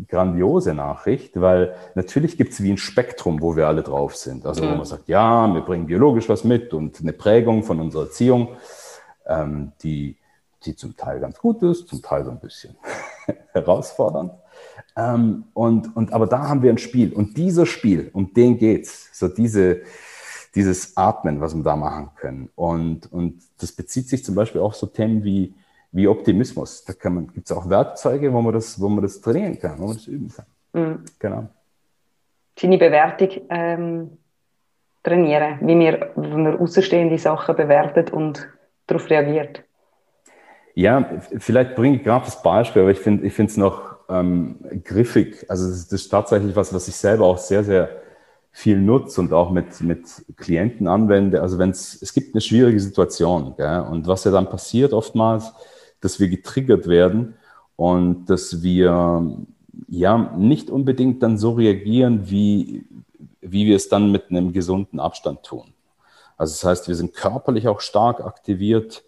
grandiose 0.09 0.75
Nachricht, 0.75 1.41
weil 1.41 1.75
natürlich 1.95 2.37
gibt 2.37 2.53
es 2.53 2.63
wie 2.63 2.71
ein 2.71 2.79
Spektrum, 2.79 3.43
wo 3.43 3.57
wir 3.57 3.67
alle 3.67 3.83
drauf 3.83 4.17
sind. 4.17 4.47
Also 4.47 4.63
wo 4.63 4.75
man 4.75 4.85
sagt, 4.85 5.09
ja, 5.09 5.53
wir 5.53 5.63
bringen 5.63 5.87
biologisch 5.87 6.29
was 6.29 6.45
mit 6.45 6.73
und 6.73 7.01
eine 7.01 7.13
Prägung 7.13 7.65
von 7.65 7.81
unserer 7.81 8.05
Erziehung, 8.05 8.57
ähm, 9.27 9.73
die, 9.83 10.17
die 10.65 10.77
zum 10.77 10.97
Teil 10.97 11.21
ganz 11.21 11.39
gut 11.39 11.63
ist, 11.63 11.89
zum 11.89 12.03
Teil 12.03 12.25
so 12.25 12.31
ein 12.31 12.41
bisschen 12.41 12.77
herausfordernd. 13.53 14.33
Ähm, 14.97 15.45
und, 15.55 15.97
und, 15.97 16.13
aber 16.13 16.27
da 16.27 16.49
haben 16.49 16.63
wir 16.63 16.71
ein 16.71 16.79
Spiel. 16.79 17.13
Und 17.13 17.37
dieser 17.37 17.67
Spiel, 17.67 18.11
um 18.13 18.33
den 18.35 18.59
geht's. 18.59 19.09
So 19.13 19.29
diese, 19.29 19.83
dieses 20.55 20.97
Atmen, 20.97 21.41
was 21.41 21.55
wir 21.55 21.63
da 21.63 21.77
machen 21.77 22.11
können. 22.17 22.51
Und, 22.55 23.13
und 23.13 23.43
das 23.61 23.73
bezieht 23.73 24.09
sich 24.09 24.25
zum 24.25 24.35
Beispiel 24.35 24.61
auch 24.61 24.75
so 24.75 24.87
Themen 24.87 25.25
wie 25.25 25.55
wie 25.93 26.07
Optimismus. 26.07 26.85
Da 26.85 26.93
gibt 26.93 27.51
es 27.51 27.57
auch 27.57 27.69
Werkzeuge, 27.69 28.33
wo 28.33 28.41
man, 28.41 28.55
das, 28.55 28.81
wo 28.81 28.89
man 28.89 29.03
das 29.03 29.21
trainieren 29.21 29.59
kann, 29.59 29.79
wo 29.79 29.87
man 29.87 29.97
das 29.97 30.07
üben 30.07 30.29
kann. 30.29 30.47
Mhm. 30.73 31.05
Genau. 31.19 31.49
Seine 32.59 32.79
Bewertung 32.79 33.29
ähm, 33.49 34.19
trainieren, 35.03 35.59
wie 35.63 35.79
wir, 35.79 36.13
wie 36.17 36.37
wir 36.37 36.61
außenstehende 36.61 37.19
Sachen 37.19 37.57
bewertet 37.57 38.13
und 38.13 38.47
darauf 38.87 39.09
reagiert. 39.09 39.65
Ja, 40.75 41.21
vielleicht 41.39 41.75
bringe 41.75 41.97
ich 41.97 42.05
gerade 42.05 42.25
das 42.25 42.43
Beispiel, 42.43 42.83
aber 42.83 42.91
ich 42.91 42.99
finde 42.99 43.27
ich 43.27 43.39
es 43.39 43.57
noch 43.57 43.97
ähm, 44.09 44.57
griffig. 44.85 45.47
Also 45.49 45.69
das, 45.69 45.91
ist 45.91 46.09
tatsächlich 46.09 46.55
was, 46.57 46.73
was 46.73 46.89
ich 46.89 46.97
selber 46.97 47.27
auch 47.27 47.39
sehr, 47.39 47.65
sehr 47.65 47.89
viel 48.53 48.79
nutze 48.79 49.21
und 49.21 49.33
auch 49.33 49.51
mit, 49.51 49.81
mit 49.81 50.07
Klienten 50.37 50.89
anwende. 50.89 51.41
Also 51.41 51.59
wenn 51.59 51.71
es, 51.71 52.01
es 52.03 52.13
gibt 52.13 52.35
eine 52.35 52.41
schwierige 52.41 52.81
Situation 52.81 53.55
gell? 53.57 53.81
und 53.81 54.07
was 54.07 54.25
ja 54.25 54.31
dann 54.33 54.49
passiert 54.49 54.93
oftmals, 54.93 55.53
dass 56.01 56.19
wir 56.19 56.29
getriggert 56.29 56.89
werden 56.89 57.35
und 57.77 58.27
dass 58.27 58.63
wir 58.63 59.25
ja 59.89 60.19
nicht 60.37 60.71
unbedingt 60.71 61.23
dann 61.23 61.39
so 61.39 61.53
reagieren, 61.53 62.29
wie, 62.31 62.85
wie 63.41 63.67
wir 63.67 63.77
es 63.77 63.89
dann 63.89 64.11
mit 64.11 64.31
einem 64.31 64.53
gesunden 64.53 64.99
Abstand 64.99 65.45
tun. 65.45 65.73
Also 66.37 66.55
das 66.55 66.65
heißt, 66.65 66.89
wir 66.89 66.95
sind 66.95 67.15
körperlich 67.15 67.69
auch 67.69 67.81
stark 67.81 68.21
aktiviert. 68.21 69.05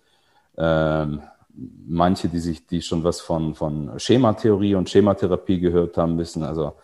Ähm, 0.56 1.22
manche, 1.54 2.28
die 2.28 2.38
sich, 2.38 2.66
die 2.66 2.82
schon 2.82 3.04
was 3.04 3.20
von, 3.20 3.54
von 3.54 3.98
Schematheorie 3.98 4.74
und 4.74 4.88
Schematherapie 4.88 5.60
gehört 5.60 5.96
haben, 5.96 6.18
wissen, 6.18 6.42
also 6.42 6.74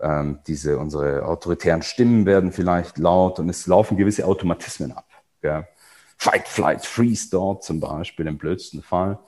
ähm, 0.00 0.40
diese, 0.46 0.78
unsere 0.78 1.26
autoritären 1.26 1.82
Stimmen 1.82 2.26
werden 2.26 2.52
vielleicht 2.52 2.98
laut 2.98 3.38
und 3.38 3.48
es 3.48 3.66
laufen 3.66 3.96
gewisse 3.96 4.26
Automatismen 4.26 4.92
ab. 4.92 5.06
Gell? 5.40 5.66
Fight, 6.16 6.48
Flight, 6.48 6.84
Freeze 6.84 7.28
dort 7.30 7.64
zum 7.64 7.80
Beispiel 7.80 8.26
im 8.26 8.38
blödsten 8.38 8.82
Fall. 8.82 9.18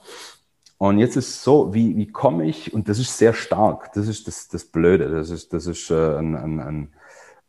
Und 0.79 0.99
jetzt 0.99 1.17
ist 1.17 1.43
so, 1.43 1.73
wie, 1.73 1.97
wie 1.97 2.09
komme 2.09 2.45
ich, 2.45 2.75
und 2.75 2.89
das 2.89 2.99
ist 2.99 3.17
sehr 3.17 3.35
stark, 3.35 3.93
das 3.93 4.09
ist 4.09 4.27
das, 4.27 4.49
das 4.49 4.65
Blöde, 4.65 5.09
das 5.09 5.31
ist, 5.31 5.53
das 5.53 5.67
ist 5.67 5.91
äh, 5.91 6.17
ein, 6.19 6.35
ein, 6.35 6.61
ein, 6.61 6.93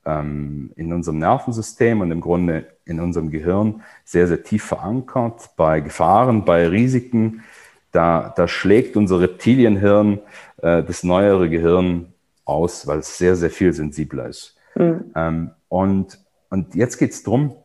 ähm, 0.06 0.72
in 0.76 0.92
unserem 0.94 1.20
Nervensystem 1.20 2.02
und 2.02 2.12
im 2.12 2.22
Grunde 2.22 2.66
in 2.86 3.00
unserem 3.00 3.30
Gehirn 3.30 3.82
sehr, 4.04 4.28
sehr 4.28 4.44
tief 4.44 4.64
verankert. 4.64 5.52
Bei 5.56 5.80
Gefahren, 5.80 6.46
bei 6.46 6.68
Risiken, 6.68 7.44
da, 7.92 8.34
da 8.36 8.48
schlägt 8.48 8.98
unser 8.98 9.22
Reptilienhirn 9.22 10.20
äh, 10.62 10.84
das 10.84 11.04
neuere 11.04 11.50
Gehirn 11.50 12.08
aus, 12.46 12.88
weil 12.88 13.00
es 13.00 13.18
sehr, 13.18 13.36
sehr 13.36 13.50
viel 13.50 13.72
sensibler 13.74 14.28
ist. 14.28 14.58
Mhm. 14.76 15.12
Ähm, 15.16 15.52
und, 15.70 16.20
und 16.50 16.76
jetzt 16.76 16.98
geht 16.98 17.12
es 17.12 17.24
darum, 17.24 17.56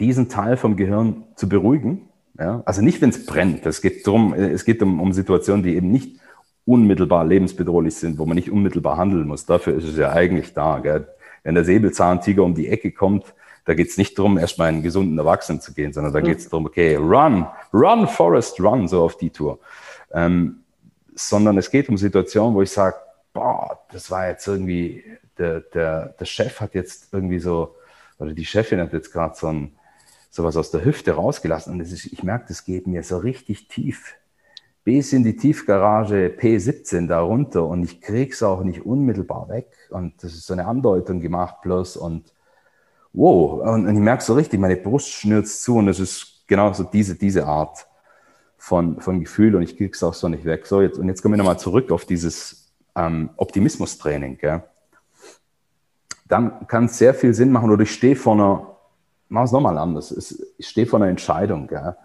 diesen 0.00 0.28
Teil 0.28 0.56
vom 0.56 0.76
Gehirn 0.76 1.24
zu 1.36 1.48
beruhigen. 1.48 2.08
Ja? 2.38 2.62
Also 2.64 2.82
nicht, 2.82 3.00
wenn 3.00 3.10
es 3.10 3.26
brennt. 3.26 3.64
Es 3.66 3.80
geht 3.80 4.06
darum, 4.06 4.34
es 4.34 4.64
geht 4.64 4.82
um, 4.82 5.00
um 5.00 5.12
Situationen, 5.12 5.62
die 5.62 5.76
eben 5.76 5.90
nicht 5.90 6.18
unmittelbar 6.64 7.24
lebensbedrohlich 7.24 7.94
sind, 7.94 8.18
wo 8.18 8.26
man 8.26 8.34
nicht 8.34 8.50
unmittelbar 8.50 8.96
handeln 8.96 9.26
muss. 9.28 9.46
Dafür 9.46 9.74
ist 9.74 9.84
es 9.84 9.96
ja 9.96 10.12
eigentlich 10.12 10.52
da. 10.52 10.80
Gell? 10.80 11.06
Wenn 11.46 11.54
der 11.54 11.64
Säbelzahntiger 11.64 12.42
um 12.42 12.56
die 12.56 12.66
Ecke 12.66 12.90
kommt, 12.90 13.32
da 13.66 13.74
geht 13.74 13.88
es 13.88 13.96
nicht 13.96 14.18
darum, 14.18 14.36
erstmal 14.36 14.66
einen 14.66 14.82
gesunden 14.82 15.16
Erwachsenen 15.16 15.60
zu 15.60 15.72
gehen, 15.72 15.92
sondern 15.92 16.12
da 16.12 16.20
geht 16.20 16.38
es 16.38 16.48
darum, 16.48 16.66
okay, 16.66 16.96
run, 16.96 17.46
run, 17.72 18.08
Forest, 18.08 18.60
run, 18.60 18.88
so 18.88 19.04
auf 19.04 19.16
die 19.16 19.30
Tour. 19.30 19.60
Ähm, 20.12 20.64
sondern 21.14 21.56
es 21.56 21.70
geht 21.70 21.88
um 21.88 21.96
Situationen, 21.96 22.52
wo 22.52 22.62
ich 22.62 22.72
sage, 22.72 22.96
boah, 23.32 23.78
das 23.92 24.10
war 24.10 24.26
jetzt 24.26 24.48
irgendwie, 24.48 25.04
der, 25.38 25.60
der, 25.60 26.16
der 26.18 26.24
Chef 26.24 26.60
hat 26.60 26.74
jetzt 26.74 27.14
irgendwie 27.14 27.38
so, 27.38 27.76
oder 28.18 28.32
die 28.32 28.44
Chefin 28.44 28.80
hat 28.80 28.92
jetzt 28.92 29.12
gerade 29.12 29.36
so 29.36 29.46
ein, 29.46 29.70
sowas 30.30 30.56
aus 30.56 30.72
der 30.72 30.84
Hüfte 30.84 31.12
rausgelassen. 31.12 31.72
Und 31.72 31.80
ist, 31.80 32.06
ich 32.06 32.24
merke, 32.24 32.46
das 32.48 32.64
geht 32.64 32.88
mir 32.88 33.04
so 33.04 33.18
richtig 33.18 33.68
tief. 33.68 34.16
Bis 34.86 35.12
in 35.12 35.24
die 35.24 35.34
Tiefgarage 35.34 36.32
P17 36.38 37.08
darunter 37.08 37.64
und 37.64 37.82
ich 37.82 38.00
krieg's 38.00 38.40
auch 38.40 38.62
nicht 38.62 38.86
unmittelbar 38.86 39.48
weg. 39.48 39.66
Und 39.90 40.22
das 40.22 40.34
ist 40.34 40.46
so 40.46 40.52
eine 40.52 40.64
Andeutung 40.64 41.20
gemacht 41.20 41.56
bloß 41.62 41.96
und 41.96 42.32
wow. 43.12 43.62
Und, 43.62 43.88
und 43.88 43.94
ich 43.96 44.00
merke 44.00 44.22
so 44.22 44.34
richtig, 44.34 44.60
meine 44.60 44.76
Brust 44.76 45.10
schnürt 45.10 45.48
zu 45.48 45.78
und 45.78 45.88
es 45.88 45.98
ist 45.98 46.44
genau 46.46 46.72
so 46.72 46.84
diese, 46.84 47.16
diese 47.16 47.46
Art 47.46 47.84
von, 48.58 49.00
von 49.00 49.18
Gefühl 49.18 49.56
und 49.56 49.62
ich 49.62 49.76
krieg's 49.76 50.04
auch 50.04 50.14
so 50.14 50.28
nicht 50.28 50.44
weg. 50.44 50.66
So, 50.68 50.80
jetzt, 50.80 51.00
und 51.00 51.08
jetzt 51.08 51.20
kommen 51.20 51.34
wir 51.34 51.38
nochmal 51.38 51.58
zurück 51.58 51.90
auf 51.90 52.04
dieses 52.04 52.72
ähm, 52.94 53.30
Optimismus-Training. 53.38 54.38
Dann 56.28 56.68
kann 56.68 56.84
es 56.84 56.96
sehr 56.96 57.12
viel 57.12 57.34
Sinn 57.34 57.50
machen 57.50 57.72
oder 57.72 57.82
ich 57.82 57.92
stehe 57.92 58.14
vor 58.14 58.34
einer 58.34 58.76
mach 59.28 59.46
es 59.46 59.50
nochmal 59.50 59.78
anders. 59.78 60.32
Ich 60.58 60.68
stehe 60.68 60.86
vor 60.86 61.00
einer 61.00 61.10
Entscheidung. 61.10 61.66
Gell? 61.66 61.96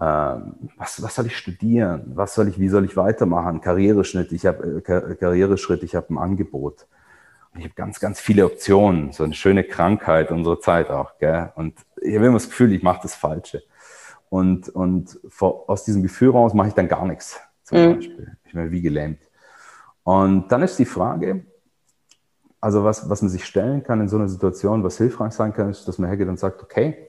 Ähm, 0.00 0.54
was, 0.76 1.00
was 1.02 1.14
soll 1.14 1.26
ich 1.26 1.36
studieren? 1.36 2.12
Was 2.14 2.34
soll 2.34 2.48
ich, 2.48 2.58
wie 2.58 2.68
soll 2.68 2.84
ich 2.84 2.96
weitermachen? 2.96 3.60
Karriereschritt, 3.60 4.32
ich 4.32 4.44
habe 4.46 4.82
äh, 4.84 5.14
Karriereschritt, 5.14 5.82
ich 5.82 5.94
habe 5.94 6.12
ein 6.12 6.18
Angebot. 6.18 6.86
ich 7.56 7.64
habe 7.64 7.74
ganz, 7.74 8.00
ganz 8.00 8.20
viele 8.20 8.44
Optionen, 8.44 9.12
so 9.12 9.22
eine 9.22 9.34
schöne 9.34 9.62
Krankheit 9.62 10.32
unserer 10.32 10.60
Zeit 10.60 10.90
auch. 10.90 11.18
Gell? 11.18 11.52
Und 11.54 11.74
ich 12.02 12.16
habe 12.16 12.26
immer 12.26 12.34
das 12.34 12.48
Gefühl, 12.48 12.72
ich 12.72 12.82
mache 12.82 13.00
das 13.02 13.14
Falsche. 13.14 13.62
Und, 14.30 14.68
und 14.68 15.20
vor, 15.28 15.70
aus 15.70 15.84
diesem 15.84 16.02
Gefühl 16.02 16.30
raus 16.30 16.54
mache 16.54 16.68
ich 16.68 16.74
dann 16.74 16.88
gar 16.88 17.06
nichts, 17.06 17.40
zum 17.62 17.78
mhm. 17.78 17.94
Beispiel. 17.94 18.36
Ich 18.44 18.52
bin 18.52 18.70
wie 18.72 18.82
gelähmt. 18.82 19.20
Und 20.02 20.50
dann 20.50 20.62
ist 20.62 20.78
die 20.78 20.84
Frage, 20.84 21.44
also 22.60 22.82
was, 22.82 23.08
was 23.08 23.22
man 23.22 23.28
sich 23.28 23.44
stellen 23.44 23.84
kann 23.84 24.00
in 24.00 24.08
so 24.08 24.16
einer 24.16 24.28
Situation, 24.28 24.82
was 24.82 24.98
hilfreich 24.98 25.32
sein 25.34 25.52
kann, 25.52 25.70
ist, 25.70 25.86
dass 25.86 25.98
man 25.98 26.08
hergeht 26.08 26.28
und 26.28 26.38
sagt, 26.38 26.62
okay, 26.62 27.08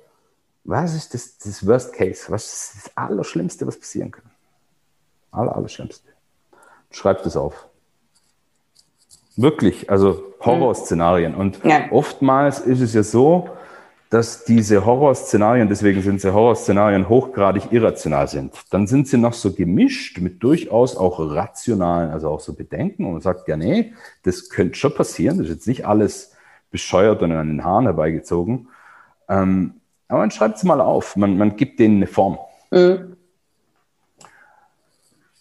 was 0.65 0.95
ist 0.95 1.13
das, 1.13 1.37
das 1.37 1.65
Worst 1.65 1.93
Case? 1.93 2.25
Was 2.29 2.45
ist 2.45 2.75
das 2.75 2.97
Allerschlimmste, 2.97 3.65
was 3.67 3.79
passieren 3.79 4.11
kann? 4.11 4.25
Aller, 5.31 5.55
Allerschlimmste. 5.55 6.09
Schreib 6.91 7.23
das 7.23 7.37
auf. 7.37 7.67
Wirklich, 9.35 9.89
also 9.89 10.23
Horrorszenarien. 10.41 11.35
Und 11.35 11.63
ja. 11.63 11.91
oftmals 11.91 12.59
ist 12.59 12.81
es 12.81 12.93
ja 12.93 13.03
so, 13.03 13.49
dass 14.09 14.45
diese 14.45 14.85
Horrorszenarien, 14.85 15.67
deswegen 15.67 16.01
sind 16.01 16.21
sie 16.21 16.33
Horrorszenarien, 16.33 17.09
hochgradig 17.09 17.71
irrational 17.71 18.27
sind. 18.27 18.53
Dann 18.71 18.87
sind 18.87 19.07
sie 19.07 19.17
noch 19.17 19.33
so 19.33 19.51
gemischt 19.53 20.19
mit 20.19 20.41
durchaus 20.41 20.95
auch 20.95 21.19
rationalen, 21.19 22.11
also 22.11 22.29
auch 22.29 22.39
so 22.39 22.53
Bedenken. 22.53 23.05
Und 23.05 23.13
man 23.13 23.21
sagt, 23.21 23.47
ja, 23.47 23.57
nee, 23.57 23.93
das 24.23 24.49
könnte 24.49 24.75
schon 24.75 24.95
passieren. 24.95 25.37
Das 25.37 25.47
ist 25.47 25.53
jetzt 25.53 25.67
nicht 25.67 25.85
alles 25.85 26.33
bescheuert 26.71 27.21
und 27.21 27.31
an 27.33 27.47
den 27.47 27.63
Haaren 27.63 27.85
herbeigezogen. 27.85 28.69
Ähm, 29.27 29.75
aber 30.15 30.21
man 30.21 30.31
schreibt 30.31 30.55
es 30.55 30.63
mal 30.63 30.79
auf. 30.79 31.17
Man, 31.17 31.37
man 31.37 31.57
gibt 31.57 31.77
denen 31.77 31.97
eine 31.97 32.07
Form. 32.07 32.39
Mhm. 32.71 33.17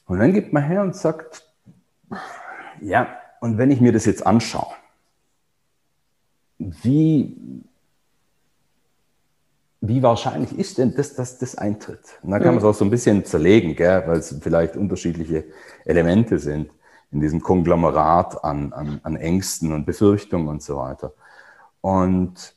Und 0.07 0.19
dann 0.19 0.33
geht 0.33 0.53
man 0.53 0.65
her 0.65 0.83
und 0.83 0.97
sagt, 0.97 1.49
ja, 2.81 3.17
und 3.41 3.57
wenn 3.57 3.71
ich 3.71 3.81
mir 3.81 3.93
das 3.93 4.05
jetzt 4.05 4.27
anschaue, 4.27 4.75
wie, 6.59 7.37
wie 9.81 10.03
wahrscheinlich 10.03 10.59
ist 10.59 10.79
denn 10.79 10.93
das, 10.97 11.15
dass 11.15 11.39
das 11.39 11.57
eintritt? 11.57 12.19
Und 12.23 12.33
dann 12.33 12.43
kann 12.43 12.57
man 12.57 12.59
es 12.59 12.65
auch 12.65 12.75
so 12.75 12.85
ein 12.85 12.91
bisschen 12.91 13.25
zerlegen, 13.25 13.77
gell, 13.77 14.03
weil 14.09 14.19
es 14.19 14.37
vielleicht 14.41 14.77
unterschiedliche 14.77 15.45
Elemente 15.85 16.41
sind 16.41 16.69
in 17.13 17.21
diesem 17.21 17.41
Konglomerat 17.41 18.43
an, 18.43 18.73
an, 18.73 18.99
an 19.05 19.15
Ängsten 19.15 19.73
und 19.73 19.87
Befürchtungen 19.87 20.49
und 20.49 20.65
so 20.65 20.79
weiter. 20.79 21.13
Und 21.81 22.54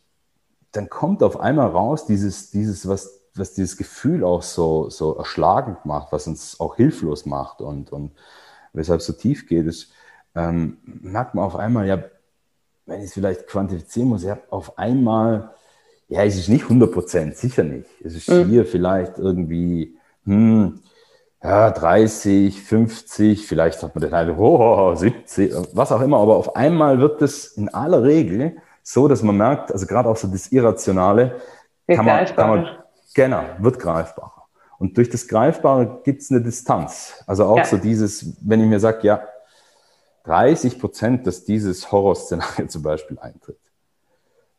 dann 0.77 0.89
kommt 0.89 1.23
auf 1.23 1.39
einmal 1.39 1.69
raus 1.69 2.05
dieses, 2.05 2.51
dieses 2.51 2.87
was, 2.87 3.19
was 3.33 3.53
dieses 3.53 3.77
Gefühl 3.77 4.23
auch 4.23 4.43
so, 4.43 4.89
so 4.89 5.15
erschlagend 5.15 5.85
macht, 5.85 6.11
was 6.11 6.27
uns 6.27 6.59
auch 6.59 6.75
hilflos 6.75 7.25
macht 7.25 7.61
und, 7.61 7.91
und 7.91 8.11
weshalb 8.73 8.99
es 8.99 9.07
so 9.07 9.13
tief 9.13 9.47
geht, 9.47 9.65
ist, 9.65 9.91
ähm, 10.35 10.77
merkt 10.85 11.33
man 11.33 11.45
auf 11.45 11.55
einmal, 11.55 11.87
ja, 11.87 12.03
wenn 12.85 12.99
ich 12.99 13.07
es 13.07 13.13
vielleicht 13.13 13.47
quantifizieren 13.47 14.09
muss, 14.09 14.23
ja, 14.23 14.37
auf 14.51 14.77
einmal, 14.77 15.49
ja, 16.09 16.23
es 16.23 16.37
ist 16.37 16.47
nicht 16.47 16.63
100 16.63 16.91
Prozent, 16.91 17.37
sicher 17.37 17.63
nicht. 17.63 17.89
Es 18.03 18.15
ist 18.15 18.29
mhm. 18.29 18.45
hier 18.45 18.65
vielleicht 18.65 19.17
irgendwie, 19.17 19.97
hm, 20.25 20.81
ja, 21.41 21.71
30, 21.71 22.61
50, 22.61 23.47
vielleicht 23.47 23.81
hat 23.81 23.95
man 23.95 24.03
den 24.03 24.13
halt, 24.13 24.29
oh, 24.37 24.93
70, 24.93 25.53
was 25.73 25.91
auch 25.91 26.01
immer, 26.01 26.19
aber 26.19 26.35
auf 26.35 26.55
einmal 26.55 26.99
wird 26.99 27.23
es 27.23 27.47
in 27.57 27.69
aller 27.69 28.03
Regel 28.03 28.57
so, 28.89 29.09
dass 29.09 29.21
man 29.21 29.35
merkt, 29.35 29.69
also 29.69 29.85
gerade 29.85 30.07
auch 30.07 30.15
so 30.15 30.29
das 30.29 30.47
Irrationale, 30.47 31.41
kann 31.93 32.05
man, 32.05 32.25
kann 32.25 32.49
man, 32.49 32.67
genau, 33.13 33.43
wird 33.59 33.79
greifbarer. 33.79 34.47
Und 34.79 34.95
durch 34.97 35.09
das 35.09 35.27
Greifbare 35.27 35.99
gibt 36.05 36.21
es 36.21 36.31
eine 36.31 36.41
Distanz. 36.41 37.21
Also 37.27 37.43
auch 37.47 37.57
ja. 37.57 37.65
so 37.65 37.75
dieses, 37.75 38.37
wenn 38.41 38.61
ich 38.61 38.67
mir 38.67 38.79
sage, 38.79 38.99
ja, 39.05 39.27
30 40.23 40.79
Prozent, 40.79 41.27
dass 41.27 41.43
dieses 41.43 41.91
Horrorszenario 41.91 42.67
zum 42.67 42.81
Beispiel 42.81 43.19
eintritt. 43.19 43.59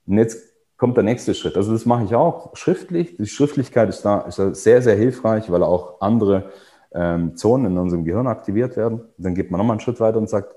Und 0.06 0.18
jetzt 0.18 0.38
kommt 0.76 0.98
der 0.98 1.04
nächste 1.04 1.34
Schritt. 1.34 1.56
Also 1.56 1.72
das 1.72 1.86
mache 1.86 2.04
ich 2.04 2.14
auch 2.14 2.54
schriftlich. 2.54 3.16
Die 3.16 3.26
Schriftlichkeit 3.26 3.88
ist 3.88 4.02
da, 4.02 4.20
ist 4.20 4.38
da 4.38 4.54
sehr, 4.54 4.82
sehr 4.82 4.96
hilfreich, 4.96 5.50
weil 5.50 5.62
auch 5.62 6.02
andere 6.02 6.52
ähm, 6.92 7.34
Zonen 7.34 7.72
in 7.72 7.78
unserem 7.78 8.04
Gehirn 8.04 8.26
aktiviert 8.26 8.76
werden. 8.76 9.00
Und 9.00 9.24
dann 9.24 9.34
geht 9.34 9.50
man 9.50 9.56
nochmal 9.56 9.76
einen 9.76 9.80
Schritt 9.80 10.00
weiter 10.00 10.18
und 10.18 10.28
sagt, 10.28 10.54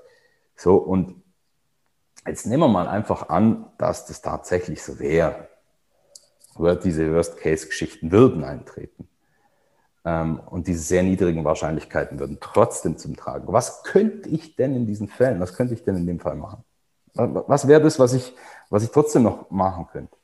so, 0.56 0.76
und 0.76 1.21
Jetzt 2.26 2.46
nehmen 2.46 2.62
wir 2.62 2.68
mal 2.68 2.88
einfach 2.88 3.28
an, 3.28 3.66
dass 3.78 4.06
das 4.06 4.22
tatsächlich 4.22 4.82
so 4.82 4.98
wäre. 4.98 5.48
Oder 6.56 6.76
diese 6.76 7.12
Worst-Case-Geschichten 7.12 8.12
würden 8.12 8.44
eintreten. 8.44 9.08
Ähm, 10.04 10.40
und 10.46 10.66
diese 10.66 10.80
sehr 10.80 11.02
niedrigen 11.02 11.44
Wahrscheinlichkeiten 11.44 12.18
würden 12.18 12.38
trotzdem 12.40 12.96
zum 12.96 13.16
Tragen. 13.16 13.52
Was 13.52 13.82
könnte 13.82 14.28
ich 14.28 14.56
denn 14.56 14.74
in 14.76 14.86
diesen 14.86 15.08
Fällen, 15.08 15.40
was 15.40 15.54
könnte 15.54 15.74
ich 15.74 15.84
denn 15.84 15.96
in 15.96 16.06
dem 16.06 16.20
Fall 16.20 16.36
machen? 16.36 16.64
Was 17.14 17.68
wäre 17.68 17.82
das, 17.82 17.98
was 17.98 18.14
ich, 18.14 18.34
was 18.70 18.82
ich 18.82 18.90
trotzdem 18.90 19.24
noch 19.24 19.50
machen 19.50 19.86
könnte? 19.92 20.16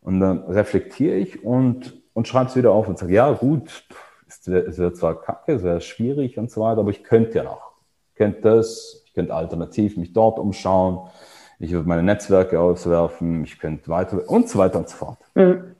Und 0.00 0.20
dann 0.20 0.44
reflektiere 0.44 1.16
ich 1.16 1.44
und, 1.44 2.02
und 2.12 2.26
schreibe 2.26 2.50
es 2.50 2.56
wieder 2.56 2.72
auf 2.72 2.88
und 2.88 2.98
sage, 2.98 3.12
ja 3.12 3.30
gut, 3.32 3.86
es 4.26 4.48
wäre 4.48 4.92
zwar 4.94 5.20
kacke, 5.20 5.52
es 5.52 5.62
wäre 5.62 5.80
schwierig 5.80 6.38
und 6.38 6.50
so 6.50 6.62
weiter, 6.62 6.80
aber 6.80 6.90
ich 6.90 7.04
könnte 7.04 7.38
ja 7.38 7.44
noch. 7.44 7.72
Ich 8.10 8.16
könnte 8.16 8.40
das, 8.40 9.01
ich 9.12 9.14
könnte 9.14 9.34
alternativ 9.34 9.98
mich 9.98 10.14
dort 10.14 10.38
umschauen. 10.38 11.10
Ich 11.58 11.70
würde 11.72 11.86
meine 11.86 12.02
Netzwerke 12.02 12.58
auswerfen. 12.58 13.44
Ich 13.44 13.58
könnte 13.58 13.90
weiter 13.90 14.26
und 14.26 14.48
so 14.48 14.58
weiter 14.58 14.78
und 14.78 14.88
so 14.88 14.96
fort. 14.96 15.18
Mhm. 15.34 15.76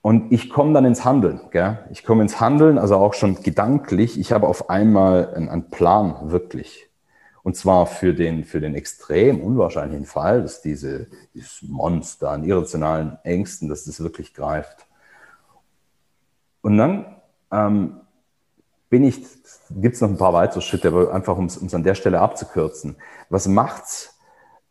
Und 0.00 0.32
ich 0.32 0.48
komme 0.48 0.72
dann 0.72 0.86
ins 0.86 1.04
Handeln. 1.04 1.42
Gell? 1.50 1.80
Ich 1.90 2.02
komme 2.02 2.22
ins 2.22 2.40
Handeln, 2.40 2.78
also 2.78 2.96
auch 2.96 3.12
schon 3.12 3.42
gedanklich. 3.42 4.18
Ich 4.18 4.32
habe 4.32 4.48
auf 4.48 4.70
einmal 4.70 5.34
einen, 5.34 5.50
einen 5.50 5.68
Plan, 5.68 6.30
wirklich. 6.30 6.88
Und 7.42 7.56
zwar 7.56 7.84
für 7.84 8.14
den, 8.14 8.44
für 8.44 8.62
den 8.62 8.74
extrem 8.74 9.42
unwahrscheinlichen 9.42 10.06
Fall, 10.06 10.40
dass 10.40 10.62
diese, 10.62 11.08
dieses 11.34 11.60
Monster 11.60 12.30
an 12.30 12.44
irrationalen 12.44 13.18
Ängsten, 13.22 13.68
dass 13.68 13.84
das 13.84 14.02
wirklich 14.02 14.32
greift. 14.32 14.86
Und 16.62 16.78
dann 16.78 17.16
ähm, 17.52 18.00
bin 18.90 19.04
ich, 19.04 19.24
gibt 19.70 19.96
es 19.96 20.00
noch 20.00 20.08
ein 20.08 20.18
paar 20.18 20.32
weitere 20.32 20.60
Schritte, 20.60 20.88
aber 20.88 21.12
einfach 21.12 21.36
um 21.36 21.46
es 21.46 21.74
an 21.74 21.82
der 21.82 21.94
Stelle 21.94 22.20
abzukürzen. 22.20 22.96
Was 23.28 23.48
macht's? 23.48 24.18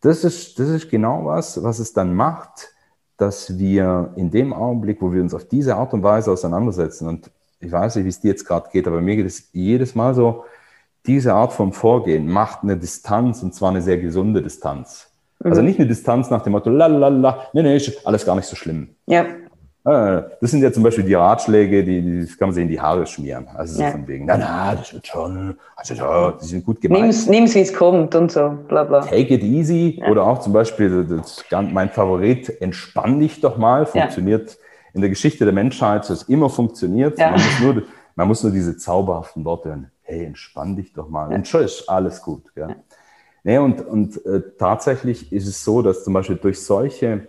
Das 0.00 0.24
ist, 0.24 0.58
das 0.58 0.68
ist 0.68 0.90
genau 0.90 1.24
was, 1.24 1.62
was 1.62 1.78
es 1.78 1.92
dann 1.92 2.14
macht, 2.14 2.74
dass 3.16 3.58
wir 3.58 4.12
in 4.16 4.30
dem 4.30 4.52
Augenblick, 4.52 5.00
wo 5.00 5.12
wir 5.12 5.22
uns 5.22 5.34
auf 5.34 5.44
diese 5.46 5.76
Art 5.76 5.92
und 5.94 6.02
Weise 6.02 6.30
auseinandersetzen, 6.30 7.08
und 7.08 7.30
ich 7.60 7.72
weiß 7.72 7.96
nicht, 7.96 8.04
wie 8.04 8.10
es 8.10 8.20
dir 8.20 8.28
jetzt 8.28 8.46
gerade 8.46 8.68
geht, 8.70 8.86
aber 8.86 9.00
mir 9.00 9.16
geht 9.16 9.26
es 9.26 9.50
jedes 9.52 9.94
Mal 9.94 10.14
so, 10.14 10.44
diese 11.06 11.34
Art 11.34 11.52
von 11.52 11.72
Vorgehen 11.72 12.26
macht 12.28 12.62
eine 12.62 12.76
Distanz 12.76 13.42
und 13.42 13.54
zwar 13.54 13.70
eine 13.70 13.82
sehr 13.82 13.98
gesunde 13.98 14.42
Distanz. 14.42 15.10
Also 15.40 15.60
mhm. 15.60 15.66
nicht 15.66 15.78
eine 15.78 15.88
Distanz 15.88 16.30
nach 16.30 16.42
dem 16.42 16.52
Motto, 16.52 16.70
la 16.70 16.86
la 16.86 17.08
la, 17.08 17.48
nee, 17.52 17.62
nee, 17.62 17.76
ist 17.76 18.06
alles 18.06 18.24
gar 18.24 18.36
nicht 18.36 18.46
so 18.46 18.56
schlimm. 18.56 18.94
Ja. 19.06 19.26
Ah, 19.86 20.24
das 20.40 20.50
sind 20.50 20.62
ja 20.62 20.72
zum 20.72 20.82
Beispiel 20.82 21.04
die 21.04 21.12
Ratschläge, 21.12 21.84
die, 21.84 22.00
die 22.00 22.26
kann 22.38 22.48
man 22.48 22.54
sich 22.54 22.62
in 22.62 22.70
die 22.70 22.80
Haare 22.80 23.06
schmieren. 23.06 23.46
Also 23.54 23.82
ja. 23.82 23.88
so 23.88 23.92
von 23.92 24.08
wegen, 24.08 24.24
na, 24.24 24.38
na, 24.38 24.74
das 24.76 24.94
wird 24.94 25.06
schon, 25.06 25.58
also 25.76 25.92
ja, 25.92 26.32
die 26.32 26.46
sind 26.46 26.64
gut 26.64 26.80
gemeint. 26.80 27.28
Nimm 27.28 27.44
es, 27.44 27.54
wie 27.54 27.60
es 27.60 27.74
kommt 27.74 28.14
und 28.14 28.32
so, 28.32 28.56
bla 28.66 28.84
bla. 28.84 29.00
Take 29.00 29.34
it 29.34 29.42
easy. 29.42 29.98
Ja. 30.00 30.08
Oder 30.08 30.24
auch 30.24 30.40
zum 30.40 30.54
Beispiel, 30.54 31.04
das, 31.04 31.44
mein 31.70 31.90
Favorit, 31.90 32.62
entspann 32.62 33.20
dich 33.20 33.42
doch 33.42 33.58
mal, 33.58 33.84
funktioniert 33.84 34.52
ja. 34.52 34.56
in 34.94 35.02
der 35.02 35.10
Geschichte 35.10 35.44
der 35.44 35.52
Menschheit, 35.52 36.08
das 36.08 36.22
immer 36.22 36.48
funktioniert. 36.48 37.18
Man, 37.18 37.32
muss 37.32 37.60
nur, 37.60 37.82
man 38.16 38.28
muss 38.28 38.42
nur 38.42 38.52
diese 38.52 38.78
zauberhaften 38.78 39.44
Worte 39.44 39.68
hören. 39.68 39.90
Hey, 40.00 40.24
entspann 40.24 40.76
dich 40.76 40.94
doch 40.94 41.10
mal. 41.10 41.30
Und 41.30 41.46
schon 41.46 41.62
ist 41.62 41.90
alles 41.90 42.22
gut. 42.22 42.54
Gell? 42.54 42.76
Nee, 43.42 43.58
und 43.58 43.86
und 43.86 44.24
äh, 44.24 44.40
tatsächlich 44.58 45.30
ist 45.30 45.46
es 45.46 45.62
so, 45.62 45.82
dass 45.82 46.04
zum 46.04 46.14
Beispiel 46.14 46.36
durch 46.36 46.62
solche 46.62 47.26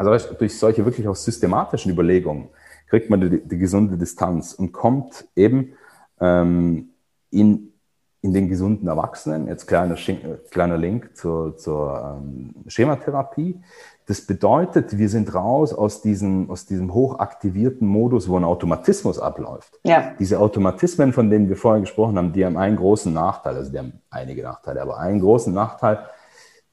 also 0.00 0.34
durch 0.34 0.58
solche 0.58 0.84
wirklich 0.84 1.06
auch 1.06 1.16
systematischen 1.16 1.92
Überlegungen 1.92 2.48
kriegt 2.88 3.10
man 3.10 3.20
die, 3.20 3.46
die 3.46 3.58
gesunde 3.58 3.98
Distanz 3.98 4.54
und 4.54 4.72
kommt 4.72 5.26
eben 5.36 5.74
ähm, 6.20 6.88
in, 7.30 7.74
in 8.22 8.32
den 8.32 8.48
gesunden 8.48 8.88
Erwachsenen, 8.88 9.46
jetzt 9.46 9.66
kleiner, 9.66 9.96
kleiner 10.50 10.78
Link 10.78 11.16
zur, 11.16 11.56
zur 11.58 12.18
ähm, 12.18 12.54
Schematherapie. 12.66 13.60
Das 14.06 14.22
bedeutet, 14.22 14.96
wir 14.96 15.08
sind 15.10 15.34
raus 15.34 15.74
aus 15.74 16.00
diesem, 16.00 16.50
aus 16.50 16.64
diesem 16.64 16.94
hochaktivierten 16.94 17.86
Modus, 17.86 18.26
wo 18.26 18.38
ein 18.38 18.44
Automatismus 18.44 19.18
abläuft. 19.18 19.78
Ja. 19.84 20.14
Diese 20.18 20.40
Automatismen, 20.40 21.12
von 21.12 21.28
denen 21.28 21.48
wir 21.48 21.56
vorher 21.56 21.82
gesprochen 21.82 22.16
haben, 22.16 22.32
die 22.32 22.44
haben 22.44 22.56
einen 22.56 22.76
großen 22.76 23.12
Nachteil, 23.12 23.54
also 23.54 23.70
die 23.70 23.78
haben 23.78 24.00
einige 24.08 24.42
Nachteile, 24.42 24.80
aber 24.80 24.98
einen 24.98 25.20
großen 25.20 25.52
Nachteil, 25.52 26.06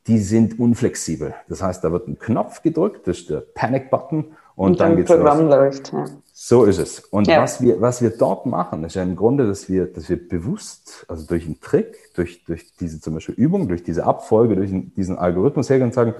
die 0.07 0.19
sind 0.19 0.59
unflexibel. 0.59 1.35
Das 1.49 1.61
heißt, 1.61 1.83
da 1.83 1.91
wird 1.91 2.07
ein 2.07 2.17
Knopf 2.17 2.61
gedrückt, 2.61 3.07
das 3.07 3.19
ist 3.19 3.29
der 3.29 3.41
Panic-Button 3.41 4.35
und, 4.55 4.71
und 4.71 4.79
dann 4.79 4.95
geht's 4.95 5.11
Programm 5.11 5.41
los. 5.41 5.49
läuft. 5.49 5.93
Ja. 5.93 6.05
So 6.33 6.65
ist 6.65 6.77
es. 6.77 6.99
Und 6.99 7.27
ja. 7.27 7.41
was, 7.41 7.61
wir, 7.61 7.81
was 7.81 8.01
wir 8.01 8.11
dort 8.11 8.45
machen, 8.45 8.83
ist 8.83 8.95
ja 8.95 9.03
im 9.03 9.15
Grunde, 9.15 9.47
dass 9.47 9.69
wir, 9.69 9.85
dass 9.85 10.09
wir 10.09 10.27
bewusst, 10.27 11.05
also 11.07 11.27
durch 11.27 11.45
einen 11.45 11.59
Trick, 11.59 12.13
durch, 12.15 12.43
durch 12.45 12.73
diese 12.79 13.01
zum 13.01 13.15
Beispiel 13.15 13.35
Übung, 13.35 13.67
durch 13.67 13.83
diese 13.83 14.05
Abfolge, 14.05 14.55
durch 14.55 14.71
diesen 14.95 15.17
Algorithmus 15.17 15.69
hergehen 15.69 15.89
und 15.89 15.93
sagen, 15.93 16.15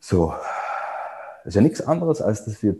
so, 0.00 0.34
ist 1.44 1.54
ja 1.54 1.60
nichts 1.60 1.80
anderes, 1.80 2.22
als 2.22 2.44
dass 2.44 2.62
wir, 2.62 2.76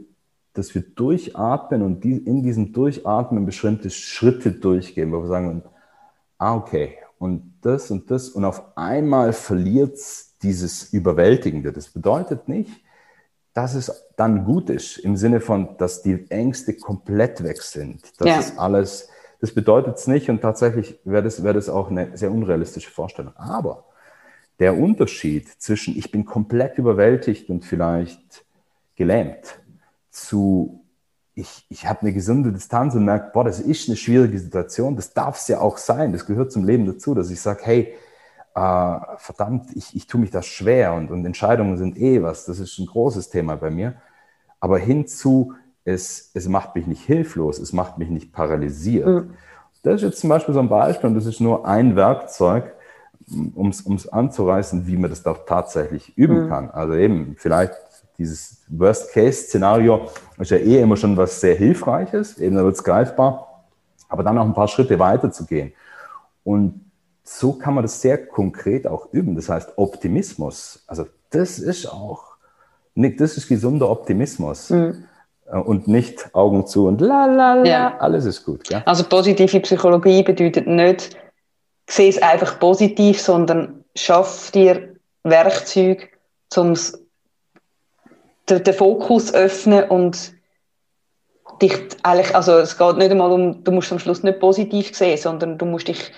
dass 0.55 0.75
wir 0.75 0.83
durchatmen 0.83 1.83
und 1.83 2.03
die, 2.03 2.17
in 2.17 2.43
diesem 2.43 2.73
Durchatmen 2.73 3.47
bestimmte 3.47 3.91
Schritte 3.91 4.53
durchgehen, 4.53 5.13
wo 5.13 5.23
wir 5.23 5.29
sagen, 5.29 5.63
ah, 6.39 6.57
okay, 6.57 6.99
und 7.19 7.52
das 7.65 7.91
und 7.91 8.11
das 8.11 8.29
und 8.31 8.45
auf 8.45 8.77
einmal 8.77 9.33
verliert 9.33 9.95
es 9.95 10.37
dieses 10.43 10.93
Überwältigende. 10.93 11.73
Das 11.73 11.89
bedeutet 11.89 12.49
nicht, 12.49 12.83
dass 13.55 13.75
es 13.75 14.05
dann 14.17 14.45
gut 14.45 14.71
ist, 14.71 14.99
im 14.99 15.17
Sinne 15.17 15.41
von, 15.41 15.77
dass 15.77 16.03
die 16.03 16.31
Ängste 16.31 16.75
komplett 16.75 17.43
weg 17.43 17.63
sind. 17.63 18.03
Das 18.19 18.29
ja. 18.29 18.39
ist 18.39 18.59
alles, 18.59 19.09
das 19.41 19.53
bedeutet 19.53 19.99
es 19.99 20.07
nicht 20.07 20.31
und 20.31 20.41
tatsächlich 20.41 20.99
wäre 21.05 21.23
das, 21.23 21.43
wäre 21.43 21.55
das 21.55 21.69
auch 21.69 21.91
eine 21.91 22.17
sehr 22.17 22.33
unrealistische 22.33 22.91
Vorstellung. 22.91 23.37
Aber 23.37 23.85
der 24.59 24.77
Unterschied 24.77 25.49
zwischen 25.61 25.97
ich 25.97 26.11
bin 26.11 26.25
komplett 26.25 26.79
überwältigt 26.79 27.51
und 27.51 27.65
vielleicht 27.65 28.45
gelähmt 28.97 29.61
zu 30.11 30.82
ich, 31.35 31.65
ich 31.69 31.87
habe 31.87 32.03
eine 32.03 32.13
gesunde 32.13 32.53
Distanz 32.53 32.95
und 32.95 33.05
merke, 33.05 33.31
boah, 33.33 33.45
das 33.45 33.61
ist 33.61 33.89
eine 33.89 33.97
schwierige 33.97 34.39
Situation, 34.39 34.97
das 34.97 35.15
darf 35.15 35.39
es 35.39 35.49
ja 35.49 35.61
auch 35.61 35.79
sein, 35.79 36.13
das 36.13 36.27
gehört 36.27 36.53
zum 36.53 36.65
Leben 36.65 36.85
dazu, 36.87 37.15
dass 37.15 37.31
ich 37.31 37.41
sage, 37.41 37.61
hey, 37.65 37.95
äh, 38.55 38.99
verdammt, 39.17 39.75
ich, 39.75 39.97
ich 39.97 40.07
tue 40.07 40.21
mich 40.21 40.31
das 40.31 40.47
schwer 40.47 40.93
und, 40.93 41.11
und 41.11 41.25
Entscheidungen 41.25 41.79
sind 41.79 41.99
eh 41.99 42.23
was, 42.23 42.45
das 42.45 42.59
ist 42.59 42.79
ein 42.79 42.87
großes 42.87 43.31
Thema 43.31 43.57
bei 43.57 43.71
mir. 43.71 43.95
Aber 44.61 44.79
hinzu, 44.79 45.55
es, 45.85 46.31
es 46.35 46.49
macht 46.49 46.77
mich 46.77 46.87
nicht 46.87 47.03
hilflos, 47.03 47.59
es 47.59 47.73
macht 47.73 47.99
mich 47.99 48.11
nicht 48.11 48.33
paralysiert. 48.33 49.07
Mhm. 49.07 49.31
Das 49.83 49.97
ist 49.97 50.03
jetzt 50.03 50.21
zum 50.21 50.31
Beispiel 50.31 50.55
so 50.55 50.61
ein 50.61 50.69
Beispiel 50.69 51.09
und 51.09 51.17
das 51.17 51.27
ist 51.27 51.41
nur 51.41 51.67
ein 51.67 51.97
Werkzeug, 51.97 52.75
um 53.55 53.69
es 53.69 54.09
anzureißen, 54.09 54.87
wie 54.87 54.97
man 54.97 55.11
das 55.11 55.23
doch 55.23 55.47
tatsächlich 55.47 56.17
üben 56.17 56.45
mhm. 56.45 56.49
kann. 56.49 56.71
Also 56.71 56.95
eben 56.95 57.35
vielleicht 57.39 57.75
dieses 58.23 58.63
Worst-Case-Szenario 58.69 60.09
ist 60.39 60.51
ja 60.51 60.57
eh 60.57 60.81
immer 60.81 60.97
schon 60.97 61.17
was 61.17 61.41
sehr 61.41 61.57
Hilfreiches, 61.57 62.39
eben 62.39 62.57
da 62.57 62.65
wird 62.65 62.77
es 62.77 62.85
greifbar, 62.85 63.65
aber 64.09 64.23
dann 64.23 64.39
auch 64.39 64.45
ein 64.45 64.55
paar 64.55 64.69
Schritte 64.69 64.99
weiter 64.99 65.31
zu 65.31 65.45
gehen. 65.45 65.73
Und 66.45 66.81
so 67.25 67.53
kann 67.53 67.75
man 67.75 67.83
das 67.83 68.01
sehr 68.01 68.27
konkret 68.27 68.87
auch 68.87 69.13
üben. 69.13 69.35
Das 69.35 69.49
heißt, 69.49 69.73
Optimismus, 69.77 70.85
also 70.87 71.07
das 71.31 71.59
ist 71.59 71.87
auch, 71.87 72.37
das 72.95 73.37
ist 73.37 73.49
gesunder 73.49 73.91
Optimismus. 73.91 74.71
Mhm. 74.71 75.05
Und 75.65 75.87
nicht 75.87 76.35
Augen 76.35 76.67
zu 76.67 76.87
und 76.87 77.03
la 77.03 77.27
la 77.27 77.55
la, 77.55 77.65
ja. 77.65 77.99
alles 77.99 78.25
ist 78.25 78.43
gut. 78.43 78.71
Ja? 78.71 78.83
Also 78.87 79.05
positive 79.05 79.61
Psychologie 79.61 80.23
bedeutet 80.23 80.67
nicht, 80.67 81.15
sehe 81.91 82.09
es 82.09 82.23
einfach 82.23 82.59
positiv, 82.59 83.21
sondern 83.21 83.85
schaff 83.95 84.51
dir 84.53 84.95
Werkzeuge, 85.25 86.09
um 86.57 86.75
den 88.49 88.75
Fokus 88.75 89.33
öffnen 89.33 89.85
und 89.85 90.33
dich 91.61 91.75
eigentlich, 92.03 92.35
also 92.35 92.59
es 92.59 92.77
geht 92.77 92.97
nicht 92.97 93.11
einmal 93.11 93.31
um, 93.31 93.63
du 93.63 93.73
musst 93.73 93.93
am 93.93 93.99
Schluss 93.99 94.23
nicht 94.23 94.41
positiv 94.41 94.95
sehen, 94.95 95.19
sondern 95.19 95.59
du 95.59 95.67
musst 95.67 95.89
dich 95.89 96.13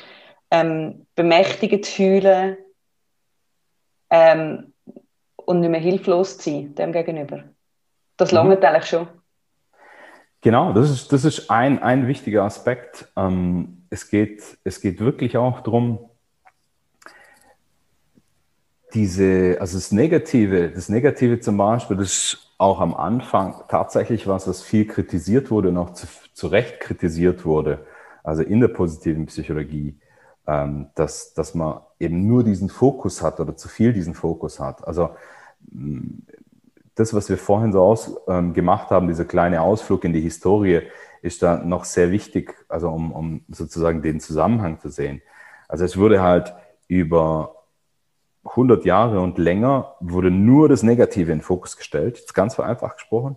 ähm, 0.51 1.07
bemächtigt 1.15 1.87
fühlen 1.87 2.57
ähm, 4.11 4.73
und 5.37 5.61
nicht 5.61 5.71
mehr 5.71 5.81
hilflos 5.81 6.39
sein 6.39 6.75
dem 6.75 6.93
gegenüber. 6.93 7.45
Das 8.17 8.31
mhm. 8.31 8.37
langt 8.37 8.65
eigentlich 8.65 8.87
schon. 8.87 9.09
Genau, 10.41 10.73
das 10.73 10.91
ist, 10.91 11.13
das 11.13 11.25
ist 11.25 11.51
ein, 11.51 11.83
ein 11.83 12.07
wichtiger 12.07 12.45
Aspekt. 12.45 13.09
Ähm, 13.17 13.87
es, 13.91 14.11
geht, 14.11 14.43
es 14.63 14.81
geht 14.81 15.01
wirklich 15.01 15.37
auch 15.39 15.61
darum, 15.61 16.11
diese, 18.95 19.57
also 19.61 19.77
das 19.77 19.93
Negative, 19.93 20.71
das 20.71 20.89
Negative 20.89 21.41
zum 21.41 21.57
Beispiel, 21.57 21.97
das 21.97 22.09
ist 22.09 22.51
auch 22.59 22.81
am 22.81 22.95
Anfang 22.95 23.55
tatsächlich 23.69 24.27
was, 24.27 24.47
was 24.47 24.63
viel 24.63 24.87
kritisiert 24.87 25.51
wurde 25.51 25.71
und 25.71 25.77
auch 25.77 25.93
zu, 25.93 26.07
zu 26.33 26.47
Recht 26.47 26.81
kritisiert 26.81 27.45
wurde, 27.45 27.85
also 28.23 28.43
in 28.43 28.61
der 28.61 28.69
positiven 28.69 29.27
Psychologie 29.27 29.99
ähm, 30.47 30.89
dass, 30.95 31.35
dass 31.35 31.55
man 31.55 31.81
eben 31.99 32.27
nur 32.27 32.45
diesen 32.45 32.69
Fokus 32.69 33.23
hat 33.23 33.41
oder 33.41 33.57
zu 33.57 33.69
viel 33.69 33.93
diesen 33.93 34.15
Fokus 34.15 34.61
hat. 34.61 34.87
Also 34.87 35.11
mm, 35.71 36.19
das, 36.95 37.15
was 37.15 37.29
wir 37.29 37.39
vorhin 37.39 37.73
so 37.73 37.83
aus, 37.83 38.15
ähm, 38.29 38.53
gemacht 38.53 38.91
haben, 38.91 39.09
dieser 39.09 39.25
kleine 39.25 39.63
Ausflug 39.63 40.05
in 40.05 40.13
die 40.13 40.21
Historie, 40.21 40.83
ist 41.23 41.43
da 41.43 41.57
noch 41.57 41.85
sehr 41.85 42.11
wichtig, 42.11 42.55
also 42.69 42.91
um, 42.91 43.13
um 43.13 43.45
sozusagen 43.49 44.03
den 44.03 44.21
Zusammenhang 44.21 44.79
zu 44.81 44.91
sehen. 44.91 45.23
Also 45.67 45.85
es 45.85 45.97
wurde 45.97 46.23
halt 46.23 46.55
über 46.87 47.64
100 48.45 48.85
Jahre 48.85 49.21
und 49.21 49.39
länger 49.39 49.95
wurde 50.01 50.31
nur 50.31 50.69
das 50.69 50.83
Negative 50.83 51.33
in 51.33 51.39
den 51.39 51.45
Fokus 51.45 51.77
gestellt, 51.77 52.19
jetzt 52.19 52.35
ganz 52.35 52.55
vereinfacht 52.55 52.97
gesprochen. 52.97 53.37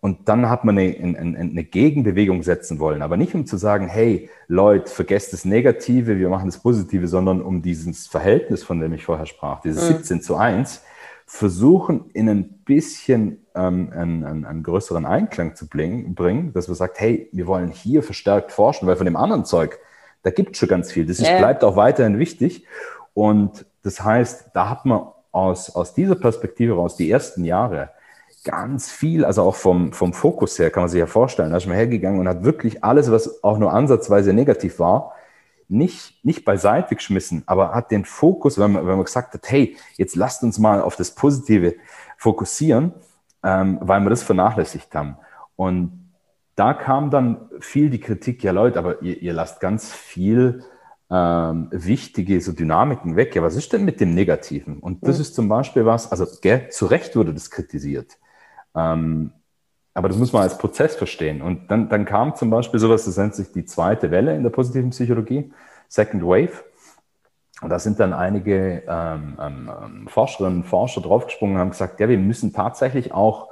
Und 0.00 0.28
dann 0.28 0.48
hat 0.48 0.64
man 0.64 0.78
eine, 0.78 0.96
eine, 0.96 1.38
eine, 1.38 1.64
Gegenbewegung 1.64 2.44
setzen 2.44 2.78
wollen, 2.78 3.02
aber 3.02 3.16
nicht 3.16 3.34
um 3.34 3.46
zu 3.46 3.56
sagen, 3.56 3.88
hey 3.88 4.30
Leute, 4.46 4.88
vergesst 4.90 5.32
das 5.32 5.44
Negative, 5.44 6.18
wir 6.18 6.28
machen 6.28 6.46
das 6.46 6.58
Positive, 6.58 7.08
sondern 7.08 7.42
um 7.42 7.62
dieses 7.62 8.06
Verhältnis, 8.06 8.62
von 8.62 8.78
dem 8.78 8.92
ich 8.92 9.04
vorher 9.04 9.26
sprach, 9.26 9.60
dieses 9.60 9.90
mhm. 9.90 9.94
17 9.94 10.22
zu 10.22 10.36
1, 10.36 10.82
versuchen 11.26 12.10
in 12.14 12.28
ein 12.28 12.48
bisschen 12.64 13.44
ähm, 13.56 13.92
einen, 13.92 14.24
einen, 14.24 14.44
einen, 14.44 14.62
größeren 14.62 15.04
Einklang 15.04 15.56
zu 15.56 15.68
bringen, 15.68 16.52
dass 16.54 16.68
man 16.68 16.76
sagt, 16.76 17.00
hey, 17.00 17.28
wir 17.32 17.46
wollen 17.48 17.68
hier 17.68 18.04
verstärkt 18.04 18.52
forschen, 18.52 18.86
weil 18.86 18.96
von 18.96 19.04
dem 19.04 19.16
anderen 19.16 19.44
Zeug, 19.44 19.78
da 20.22 20.30
gibt 20.30 20.52
es 20.52 20.58
schon 20.58 20.68
ganz 20.68 20.92
viel. 20.92 21.06
Das 21.06 21.18
ist, 21.18 21.28
ja. 21.28 21.38
bleibt 21.38 21.64
auch 21.64 21.76
weiterhin 21.76 22.18
wichtig. 22.18 22.64
Und 23.14 23.66
das 23.82 24.02
heißt, 24.02 24.50
da 24.54 24.68
hat 24.68 24.84
man 24.84 25.08
aus, 25.32 25.74
aus 25.74 25.94
dieser 25.94 26.14
Perspektive 26.14 26.74
raus 26.74 26.96
die 26.96 27.10
ersten 27.10 27.44
Jahre 27.44 27.90
ganz 28.44 28.90
viel, 28.90 29.24
also 29.24 29.42
auch 29.42 29.54
vom, 29.54 29.92
vom 29.92 30.12
Fokus 30.12 30.58
her, 30.58 30.70
kann 30.70 30.82
man 30.84 30.90
sich 30.90 31.00
ja 31.00 31.06
vorstellen, 31.06 31.50
da 31.50 31.56
ist 31.56 31.66
man 31.66 31.76
hergegangen 31.76 32.20
und 32.20 32.28
hat 32.28 32.44
wirklich 32.44 32.84
alles, 32.84 33.10
was 33.10 33.42
auch 33.44 33.58
nur 33.58 33.72
ansatzweise 33.72 34.32
negativ 34.32 34.78
war, 34.78 35.12
nicht, 35.68 36.24
nicht 36.24 36.44
beiseite 36.44 36.94
geschmissen, 36.94 37.42
aber 37.46 37.74
hat 37.74 37.90
den 37.90 38.04
Fokus, 38.04 38.58
wenn 38.58 38.72
man, 38.72 38.86
wenn 38.86 38.96
man 38.96 39.04
gesagt 39.04 39.34
hat, 39.34 39.50
hey, 39.50 39.76
jetzt 39.96 40.16
lasst 40.16 40.42
uns 40.42 40.58
mal 40.58 40.80
auf 40.80 40.96
das 40.96 41.14
Positive 41.14 41.74
fokussieren, 42.16 42.94
ähm, 43.42 43.78
weil 43.82 44.00
wir 44.00 44.10
das 44.10 44.22
vernachlässigt 44.22 44.94
haben. 44.94 45.18
Und 45.56 46.10
da 46.54 46.72
kam 46.72 47.10
dann 47.10 47.50
viel 47.60 47.90
die 47.90 48.00
Kritik, 48.00 48.42
ja 48.42 48.52
Leute, 48.52 48.78
aber 48.78 49.02
ihr, 49.02 49.20
ihr 49.20 49.32
lasst 49.32 49.60
ganz 49.60 49.92
viel 49.92 50.64
ähm, 51.10 51.68
wichtige 51.70 52.40
so 52.40 52.52
Dynamiken 52.52 53.16
weg. 53.16 53.34
Ja, 53.34 53.42
was 53.42 53.56
ist 53.56 53.72
denn 53.72 53.84
mit 53.84 54.00
dem 54.00 54.14
Negativen? 54.14 54.78
Und 54.78 55.06
das 55.06 55.16
mhm. 55.16 55.22
ist 55.22 55.34
zum 55.34 55.48
Beispiel 55.48 55.86
was, 55.86 56.10
also 56.10 56.26
gell, 56.42 56.68
zu 56.70 56.86
Recht 56.86 57.16
wurde 57.16 57.32
das 57.32 57.50
kritisiert. 57.50 58.18
Ähm, 58.74 59.32
aber 59.94 60.08
das 60.08 60.18
muss 60.18 60.32
man 60.32 60.42
als 60.42 60.58
Prozess 60.58 60.94
verstehen. 60.94 61.42
Und 61.42 61.70
dann, 61.70 61.88
dann 61.88 62.04
kam 62.04 62.36
zum 62.36 62.50
Beispiel 62.50 62.78
sowas, 62.78 63.04
das 63.04 63.16
nennt 63.16 63.34
sich 63.34 63.50
die 63.50 63.64
zweite 63.64 64.10
Welle 64.10 64.36
in 64.36 64.42
der 64.42 64.50
positiven 64.50 64.90
Psychologie, 64.90 65.50
Second 65.88 66.22
Wave. 66.22 66.62
Und 67.62 67.70
da 67.70 67.80
sind 67.80 67.98
dann 67.98 68.12
einige 68.12 68.84
ähm, 68.86 69.36
ähm, 69.40 69.70
ähm 69.82 70.08
Forscherinnen 70.08 70.58
und 70.58 70.64
Forscher 70.68 71.00
draufgesprungen 71.00 71.56
und 71.56 71.60
haben 71.60 71.70
gesagt, 71.70 71.98
ja, 71.98 72.08
wir 72.08 72.18
müssen 72.18 72.52
tatsächlich 72.52 73.12
auch 73.12 73.48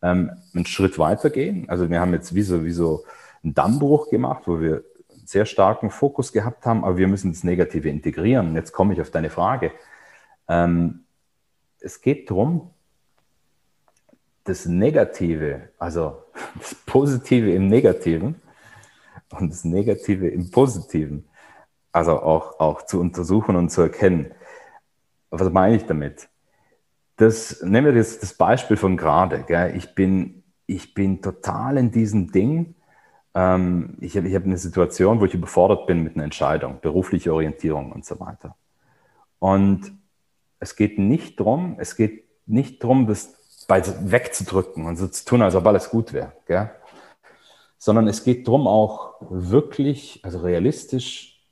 ähm, 0.00 0.30
einen 0.54 0.64
Schritt 0.64 0.98
weiter 0.98 1.28
gehen. 1.28 1.68
Also 1.68 1.90
wir 1.90 2.00
haben 2.00 2.14
jetzt 2.14 2.34
wie 2.34 2.42
so, 2.42 2.64
wie 2.64 2.72
so 2.72 3.04
einen 3.42 3.52
Dammbruch 3.52 4.08
gemacht, 4.08 4.44
wo 4.46 4.60
wir 4.60 4.84
sehr 5.34 5.46
starken 5.46 5.90
Fokus 5.90 6.32
gehabt 6.32 6.64
haben, 6.64 6.84
aber 6.84 6.96
wir 6.96 7.08
müssen 7.08 7.32
das 7.32 7.42
Negative 7.42 7.88
integrieren. 7.88 8.54
Jetzt 8.54 8.72
komme 8.72 8.94
ich 8.94 9.00
auf 9.00 9.10
deine 9.10 9.30
Frage. 9.30 9.72
Ähm, 10.48 11.04
es 11.80 12.00
geht 12.00 12.30
darum, 12.30 12.70
das 14.44 14.66
Negative, 14.66 15.70
also 15.78 16.22
das 16.58 16.74
Positive 16.86 17.52
im 17.52 17.66
Negativen 17.66 18.40
und 19.30 19.50
das 19.50 19.64
Negative 19.64 20.28
im 20.28 20.52
Positiven, 20.52 21.28
also 21.90 22.12
auch, 22.12 22.60
auch 22.60 22.86
zu 22.86 23.00
untersuchen 23.00 23.56
und 23.56 23.70
zu 23.70 23.82
erkennen. 23.82 24.30
Was 25.30 25.50
meine 25.50 25.74
ich 25.74 25.84
damit? 25.84 26.28
Das, 27.16 27.60
nehmen 27.62 27.88
wir 27.88 27.94
jetzt 27.94 28.22
das 28.22 28.34
Beispiel 28.34 28.76
von 28.76 28.96
gerade. 28.96 29.42
Gell? 29.42 29.76
Ich, 29.76 29.96
bin, 29.96 30.44
ich 30.66 30.94
bin 30.94 31.22
total 31.22 31.76
in 31.76 31.90
diesem 31.90 32.30
Ding. 32.30 32.76
Ähm, 33.34 33.96
ich 34.00 34.16
habe 34.16 34.28
ich 34.28 34.34
hab 34.34 34.44
eine 34.44 34.58
Situation, 34.58 35.20
wo 35.20 35.24
ich 35.24 35.34
überfordert 35.34 35.86
bin 35.86 36.02
mit 36.02 36.14
einer 36.14 36.24
Entscheidung, 36.24 36.78
berufliche 36.80 37.32
Orientierung 37.32 37.92
und 37.92 38.04
so 38.04 38.20
weiter. 38.20 38.54
Und 39.38 39.92
es 40.60 40.76
geht 40.76 40.98
nicht 40.98 41.40
darum, 41.40 41.76
es 41.78 41.96
geht 41.96 42.24
nicht 42.46 42.82
darum, 42.82 43.06
dass 43.06 43.34
wegzudrücken 43.68 44.86
und 44.86 44.96
so 44.96 45.08
zu 45.08 45.24
tun, 45.24 45.42
als 45.42 45.54
ob 45.54 45.66
alles 45.66 45.90
gut 45.90 46.12
wäre. 46.12 46.32
Sondern 47.78 48.08
es 48.08 48.24
geht 48.24 48.46
darum, 48.46 48.66
auch 48.66 49.14
wirklich, 49.20 50.20
also 50.22 50.40
realistisch, 50.40 51.42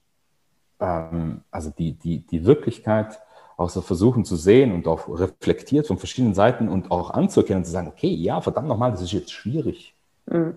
ähm, 0.81 1.43
also 1.51 1.71
die, 1.71 1.93
die, 1.93 2.19
die 2.19 2.45
Wirklichkeit 2.45 3.19
auch 3.57 3.71
so 3.71 3.81
versuchen 3.81 4.25
zu 4.25 4.37
sehen 4.37 4.73
und 4.73 4.87
auch 4.87 5.09
reflektiert 5.09 5.87
von 5.87 5.99
verschiedenen 5.99 6.35
Seiten 6.35 6.69
und 6.69 6.91
auch 6.91 7.11
anzuerkennen 7.11 7.61
und 7.61 7.65
zu 7.65 7.71
sagen, 7.71 7.89
okay, 7.89 8.09
ja, 8.09 8.41
verdammt 8.41 8.69
nochmal, 8.69 8.91
das 8.91 9.03
ist 9.03 9.13
jetzt 9.13 9.33
schwierig. 9.33 9.95
Mhm. 10.27 10.55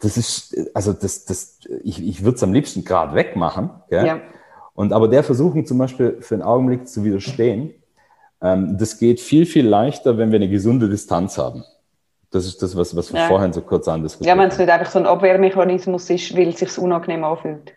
Das 0.00 0.16
ist, 0.16 0.56
also 0.74 0.92
das, 0.92 1.26
das, 1.26 1.58
ich, 1.82 2.02
ich 2.06 2.24
würde 2.24 2.36
es 2.36 2.42
am 2.42 2.52
liebsten 2.52 2.84
gerade 2.84 3.14
wegmachen. 3.14 3.70
Gell? 3.88 4.06
Ja. 4.06 4.20
Und 4.74 4.92
aber 4.92 5.08
der 5.08 5.22
Versuchung 5.22 5.66
zum 5.66 5.78
Beispiel 5.78 6.16
für 6.20 6.34
einen 6.34 6.42
Augenblick 6.42 6.88
zu 6.88 7.04
widerstehen, 7.04 7.74
ähm, 8.40 8.78
das 8.78 8.98
geht 8.98 9.20
viel, 9.20 9.44
viel 9.44 9.66
leichter, 9.66 10.16
wenn 10.16 10.30
wir 10.30 10.36
eine 10.36 10.48
gesunde 10.48 10.88
Distanz 10.88 11.36
haben. 11.36 11.64
Das 12.30 12.46
ist 12.46 12.62
das, 12.62 12.76
was, 12.76 12.96
was 12.96 13.12
wir 13.12 13.20
ja. 13.20 13.28
vorhin 13.28 13.52
so 13.52 13.60
kurz 13.60 13.88
andiskutiert 13.88 14.30
haben. 14.30 14.38
Ja, 14.38 14.42
wenn 14.42 14.50
es 14.50 14.58
nicht 14.58 14.70
einfach 14.70 14.90
so 14.90 15.00
ein 15.00 15.06
Abwehrmechanismus 15.06 16.08
ist, 16.10 16.36
weil 16.36 16.48
es 16.48 16.58
sich 16.60 16.78
unangenehm 16.78 17.24
anfühlt. 17.24 17.72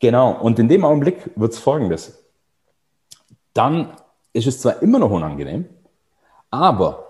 Genau, 0.00 0.38
und 0.40 0.58
in 0.58 0.68
dem 0.68 0.84
Augenblick 0.84 1.30
wird 1.36 1.52
es 1.52 1.58
folgendes. 1.58 2.22
Dann 3.54 3.92
ist 4.32 4.46
es 4.46 4.60
zwar 4.60 4.82
immer 4.82 4.98
noch 4.98 5.10
unangenehm, 5.10 5.64
aber 6.50 7.06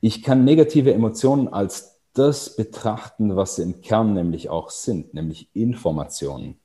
ich 0.00 0.22
kann 0.22 0.44
negative 0.44 0.92
Emotionen 0.92 1.48
als 1.48 1.97
das 2.18 2.56
betrachten, 2.56 3.36
was 3.36 3.56
sie 3.56 3.62
im 3.62 3.80
Kern 3.80 4.12
nämlich 4.12 4.50
auch 4.50 4.70
sind, 4.70 5.14
nämlich 5.14 5.48
Informationen. 5.54 6.58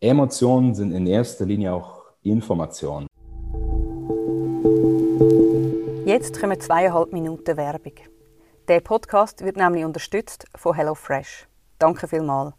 Emotionen 0.00 0.74
sind 0.74 0.92
in 0.92 1.06
erster 1.06 1.44
Linie 1.44 1.74
auch 1.74 2.04
Informationen. 2.22 3.06
Jetzt 6.06 6.40
kommen 6.40 6.58
zweieinhalb 6.58 7.12
Minuten 7.12 7.56
Werbung. 7.58 7.92
Der 8.68 8.80
Podcast 8.80 9.44
wird 9.44 9.56
nämlich 9.56 9.84
unterstützt 9.84 10.46
von 10.56 10.74
HelloFresh. 10.74 11.46
Danke 11.78 12.08
vielmals. 12.08 12.54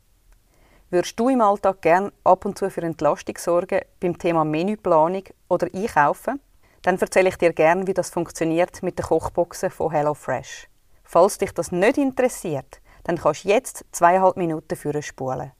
Würdest 0.91 1.19
du 1.19 1.29
im 1.29 1.41
Alltag 1.41 1.81
gern 1.81 2.11
ab 2.23 2.45
und 2.45 2.57
zu 2.57 2.69
für 2.69 2.83
Entlastung 2.83 3.37
sorgen 3.39 3.81
beim 3.99 4.17
Thema 4.17 4.45
Menüplanung 4.45 5.23
oder 5.49 5.67
Einkaufen? 5.73 6.39
Dann 6.83 6.99
erzähle 6.99 7.29
ich 7.29 7.37
dir 7.37 7.53
gern, 7.53 7.87
wie 7.87 7.95
das 7.95 8.11
funktioniert 8.11 8.83
mit 8.83 8.99
den 8.99 9.05
Kochboxen 9.05 9.71
von 9.71 9.89
HelloFresh. 9.89 10.67
Falls 11.05 11.37
dich 11.37 11.53
das 11.53 11.71
nicht 11.71 11.97
interessiert, 11.97 12.81
dann 13.05 13.17
kannst 13.17 13.45
du 13.45 13.49
jetzt 13.49 13.85
zweieinhalb 13.91 14.35
Minuten 14.35 14.75
für 14.75 15.01
spulen. 15.01 15.51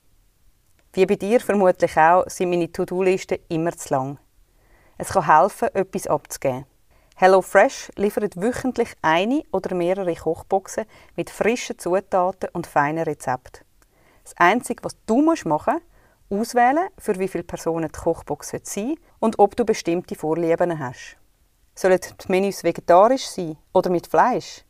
Wie 0.93 1.05
bei 1.05 1.15
dir 1.15 1.39
vermutlich 1.39 1.95
auch, 1.97 2.27
sind 2.27 2.49
meine 2.49 2.71
To-Do-Listen 2.71 3.37
immer 3.47 3.71
zu 3.71 3.93
lang. 3.93 4.17
Es 4.97 5.09
kann 5.09 5.27
helfen, 5.27 5.69
etwas 5.73 6.07
abzugeben. 6.07 6.65
HelloFresh 7.17 7.91
liefert 7.95 8.35
wöchentlich 8.35 8.93
eine 9.01 9.43
oder 9.51 9.73
mehrere 9.73 10.15
Kochboxen 10.15 10.85
mit 11.15 11.29
frischen 11.29 11.79
Zutaten 11.79 12.49
und 12.51 12.67
feinen 12.67 13.03
Rezepten. 13.03 13.63
Das 14.23 14.33
Einzige, 14.37 14.83
was 14.83 14.97
du 15.05 15.21
machen 15.21 15.45
musst, 15.45 15.85
auswählen, 16.29 16.89
für 16.97 17.17
wie 17.19 17.27
viele 17.27 17.43
Personen 17.43 17.89
die 17.89 17.99
Kochbox 17.99 18.49
sein 18.49 18.61
soll 18.63 18.95
und 19.19 19.39
ob 19.39 19.55
du 19.55 19.63
bestimmte 19.63 20.15
Vorlieben 20.15 20.77
hast. 20.77 21.17
Sollen 21.73 21.99
die 22.01 22.31
Menüs 22.31 22.63
vegetarisch 22.63 23.27
sein 23.27 23.57
oder 23.71 23.89
mit 23.89 24.07
Fleisch? 24.07 24.64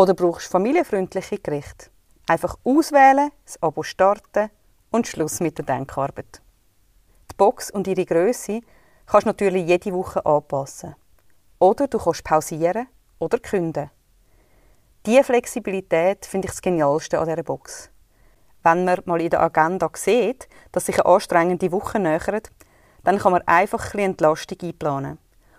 Oder 0.00 0.14
brauchst 0.14 0.46
du 0.46 0.52
familienfreundliche 0.52 1.36
Gerichte? 1.40 1.90
Einfach 2.26 2.56
auswählen, 2.64 3.32
das 3.44 3.62
Abo 3.62 3.82
starten 3.82 4.48
und 4.90 5.06
Schluss 5.06 5.40
mit 5.40 5.58
der 5.58 5.66
Denkarbeit. 5.66 6.40
Die 7.30 7.34
Box 7.36 7.70
und 7.70 7.86
ihre 7.86 8.06
Größe 8.06 8.62
kannst 9.04 9.26
du 9.26 9.28
natürlich 9.28 9.68
jede 9.68 9.92
Woche 9.92 10.24
anpassen. 10.24 10.96
Oder 11.58 11.86
du 11.86 11.98
kannst 11.98 12.24
pausieren 12.24 12.86
oder 13.18 13.38
künden. 13.38 13.90
Diese 15.04 15.22
Flexibilität 15.22 16.24
finde 16.24 16.46
ich 16.46 16.52
das 16.52 16.62
Genialste 16.62 17.18
an 17.18 17.28
dieser 17.28 17.42
Box 17.42 17.90
wenn 18.62 18.86
man 18.86 19.00
mal 19.04 19.20
in 19.20 19.28
der 19.28 19.42
Agenda 19.42 19.90
sieht, 19.92 20.48
dass 20.72 20.86
sich 20.86 20.98
eine 20.98 21.12
anstrengende 21.12 21.72
Woche 21.72 21.98
nähert, 21.98 22.50
dann 23.04 23.18
kann 23.18 23.32
man 23.32 23.42
einfach 23.42 23.92
ein 23.92 24.00
Entlastung 24.00 24.56
einplanen 24.62 25.18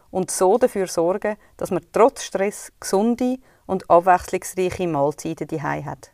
und 0.10 0.32
so 0.32 0.58
dafür 0.58 0.88
sorgen, 0.88 1.38
dass 1.58 1.70
man 1.70 1.86
trotz 1.92 2.24
Stress 2.24 2.72
gesunde 2.80 3.38
und 3.72 3.90
abwechslungsreiche 3.90 4.86
Mahlzeiten 4.86 5.48
daheim 5.48 5.86
hat. 5.86 6.12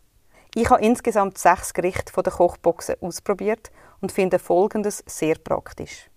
Ich 0.53 0.69
habe 0.69 0.83
insgesamt 0.83 1.39
sechs 1.39 1.73
Gerichte 1.73 2.13
von 2.13 2.23
der 2.23 2.33
Kochboxen 2.33 2.95
ausprobiert 3.01 3.71
und 3.99 4.11
finde 4.11 4.37
Folgendes 4.37 5.03
sehr 5.07 5.35
praktisch. 5.35 6.07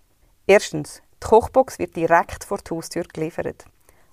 Erstens, 0.47 1.01
die 1.23 1.27
Kochbox 1.27 1.79
wird 1.79 1.97
direkt 1.97 2.45
vor 2.45 2.59
die 2.59 2.75
Haustür 2.75 3.05
geliefert. 3.05 3.65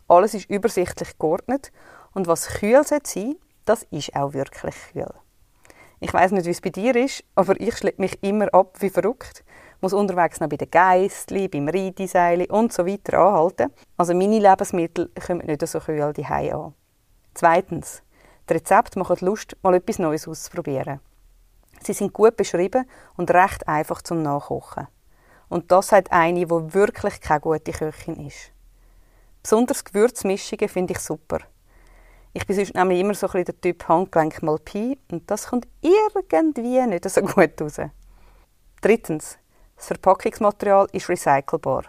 Alles 0.07 0.35
ist 0.35 0.49
übersichtlich 0.49 1.17
geordnet 1.19 1.73
und 2.13 2.27
was 2.27 2.47
kühl 2.47 2.81
sein 2.85 3.35
das 3.65 3.83
ist 3.91 4.15
auch 4.15 4.31
wirklich 4.31 4.75
kühl. 4.93 5.13
Ich 5.99 6.13
weiß 6.13 6.31
nicht, 6.31 6.45
wie 6.45 6.51
es 6.51 6.61
bei 6.61 6.69
dir 6.69 6.95
ist, 6.95 7.25
aber 7.35 7.59
ich 7.59 7.75
schleppe 7.75 8.01
mich 8.01 8.23
immer 8.23 8.53
ab 8.53 8.77
wie 8.79 8.89
verrückt. 8.89 9.43
Muss 9.81 9.91
unterwegs 9.91 10.39
noch 10.39 10.47
bei 10.47 10.55
den 10.55 10.71
Geistli, 10.71 11.49
beim 11.49 11.67
Reideseil 11.67 12.45
und 12.45 12.71
so 12.71 12.85
weiter 12.85 13.19
anhalten. 13.19 13.73
Also 13.97 14.13
meine 14.13 14.39
Lebensmittel 14.39 15.11
kommen 15.25 15.45
nicht 15.45 15.67
so 15.67 15.81
kühl 15.81 16.13
die 16.13 16.25
an. 16.25 16.73
Zweitens, 17.37 18.01
die 18.49 18.53
Rezepte 18.53 18.97
machen 18.97 19.17
Lust, 19.21 19.55
mal 19.61 19.75
etwas 19.75 19.99
Neues 19.99 20.27
auszuprobieren. 20.27 20.99
Sie 21.83 21.93
sind 21.93 22.11
gut 22.11 22.35
beschrieben 22.35 22.89
und 23.15 23.29
recht 23.29 23.67
einfach 23.67 24.01
zum 24.01 24.23
Nachkochen. 24.23 24.87
Und 25.47 25.71
das 25.71 25.91
hat 25.91 26.11
eine, 26.11 26.47
die 26.47 26.49
wirklich 26.49 27.21
keine 27.21 27.41
gute 27.41 27.71
Köchin 27.73 28.25
ist. 28.25 28.51
Besonders 29.43 29.85
Gewürzmischungen 29.85 30.67
finde 30.67 30.93
ich 30.93 30.99
super. 30.99 31.37
Ich 32.33 32.47
bin 32.47 32.55
sonst 32.55 32.73
nämlich 32.73 33.01
immer 33.01 33.13
so 33.13 33.27
ein 33.27 33.33
bisschen 33.33 33.45
der 33.45 33.61
Typ 33.61 33.87
Handgelenk 33.87 34.41
mal 34.41 34.57
Pi 34.57 34.97
und 35.11 35.29
das 35.29 35.45
kommt 35.45 35.67
irgendwie 35.81 36.87
nicht 36.87 37.07
so 37.07 37.21
gut 37.21 37.61
raus. 37.61 37.79
Drittens, 38.81 39.37
das 39.75 39.85
Verpackungsmaterial 39.85 40.87
ist 40.91 41.07
recycelbar. 41.07 41.83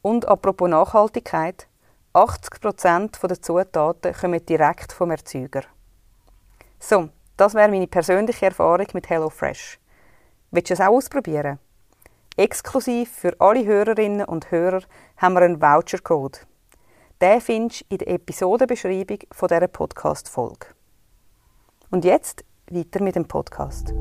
Und 0.00 0.26
apropos 0.26 0.70
Nachhaltigkeit, 0.70 1.68
80% 2.16 3.26
der 3.26 3.42
Zutaten 3.42 4.14
kommen 4.14 4.46
direkt 4.46 4.90
vom 4.90 5.10
Erzeuger. 5.10 5.64
So, 6.80 7.10
das 7.36 7.52
wäre 7.52 7.68
meine 7.68 7.86
persönliche 7.86 8.46
Erfahrung 8.46 8.86
mit 8.94 9.10
HelloFresh. 9.10 9.78
Willst 10.50 10.70
du 10.70 10.74
es 10.74 10.80
auch 10.80 10.94
ausprobieren? 10.94 11.58
Exklusiv 12.38 13.10
für 13.10 13.38
alle 13.38 13.66
Hörerinnen 13.66 14.26
und 14.26 14.50
Hörer 14.50 14.80
haben 15.18 15.34
wir 15.34 15.42
einen 15.42 15.60
Vouchercode. 15.60 16.46
Den 17.20 17.42
findest 17.42 17.82
du 17.82 17.84
in 17.90 17.98
der 17.98 18.08
Episodenbeschreibung 18.08 19.18
von 19.32 19.48
dieser 19.48 19.68
Podcast-Folge. 19.68 20.68
Und 21.90 22.06
jetzt 22.06 22.46
weiter 22.70 23.02
mit 23.02 23.16
dem 23.16 23.28
Podcast. 23.28 23.92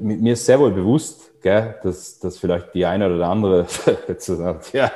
Mir 0.00 0.32
ist 0.32 0.46
sehr 0.46 0.58
wohl 0.58 0.72
bewusst, 0.72 1.32
gell, 1.46 1.76
dass, 1.84 2.18
dass 2.18 2.38
vielleicht 2.38 2.74
die 2.74 2.86
eine 2.86 3.06
oder 3.14 3.28
andere 3.28 3.68
jetzt 4.08 4.26
sagt, 4.26 4.72
ja, 4.72 4.90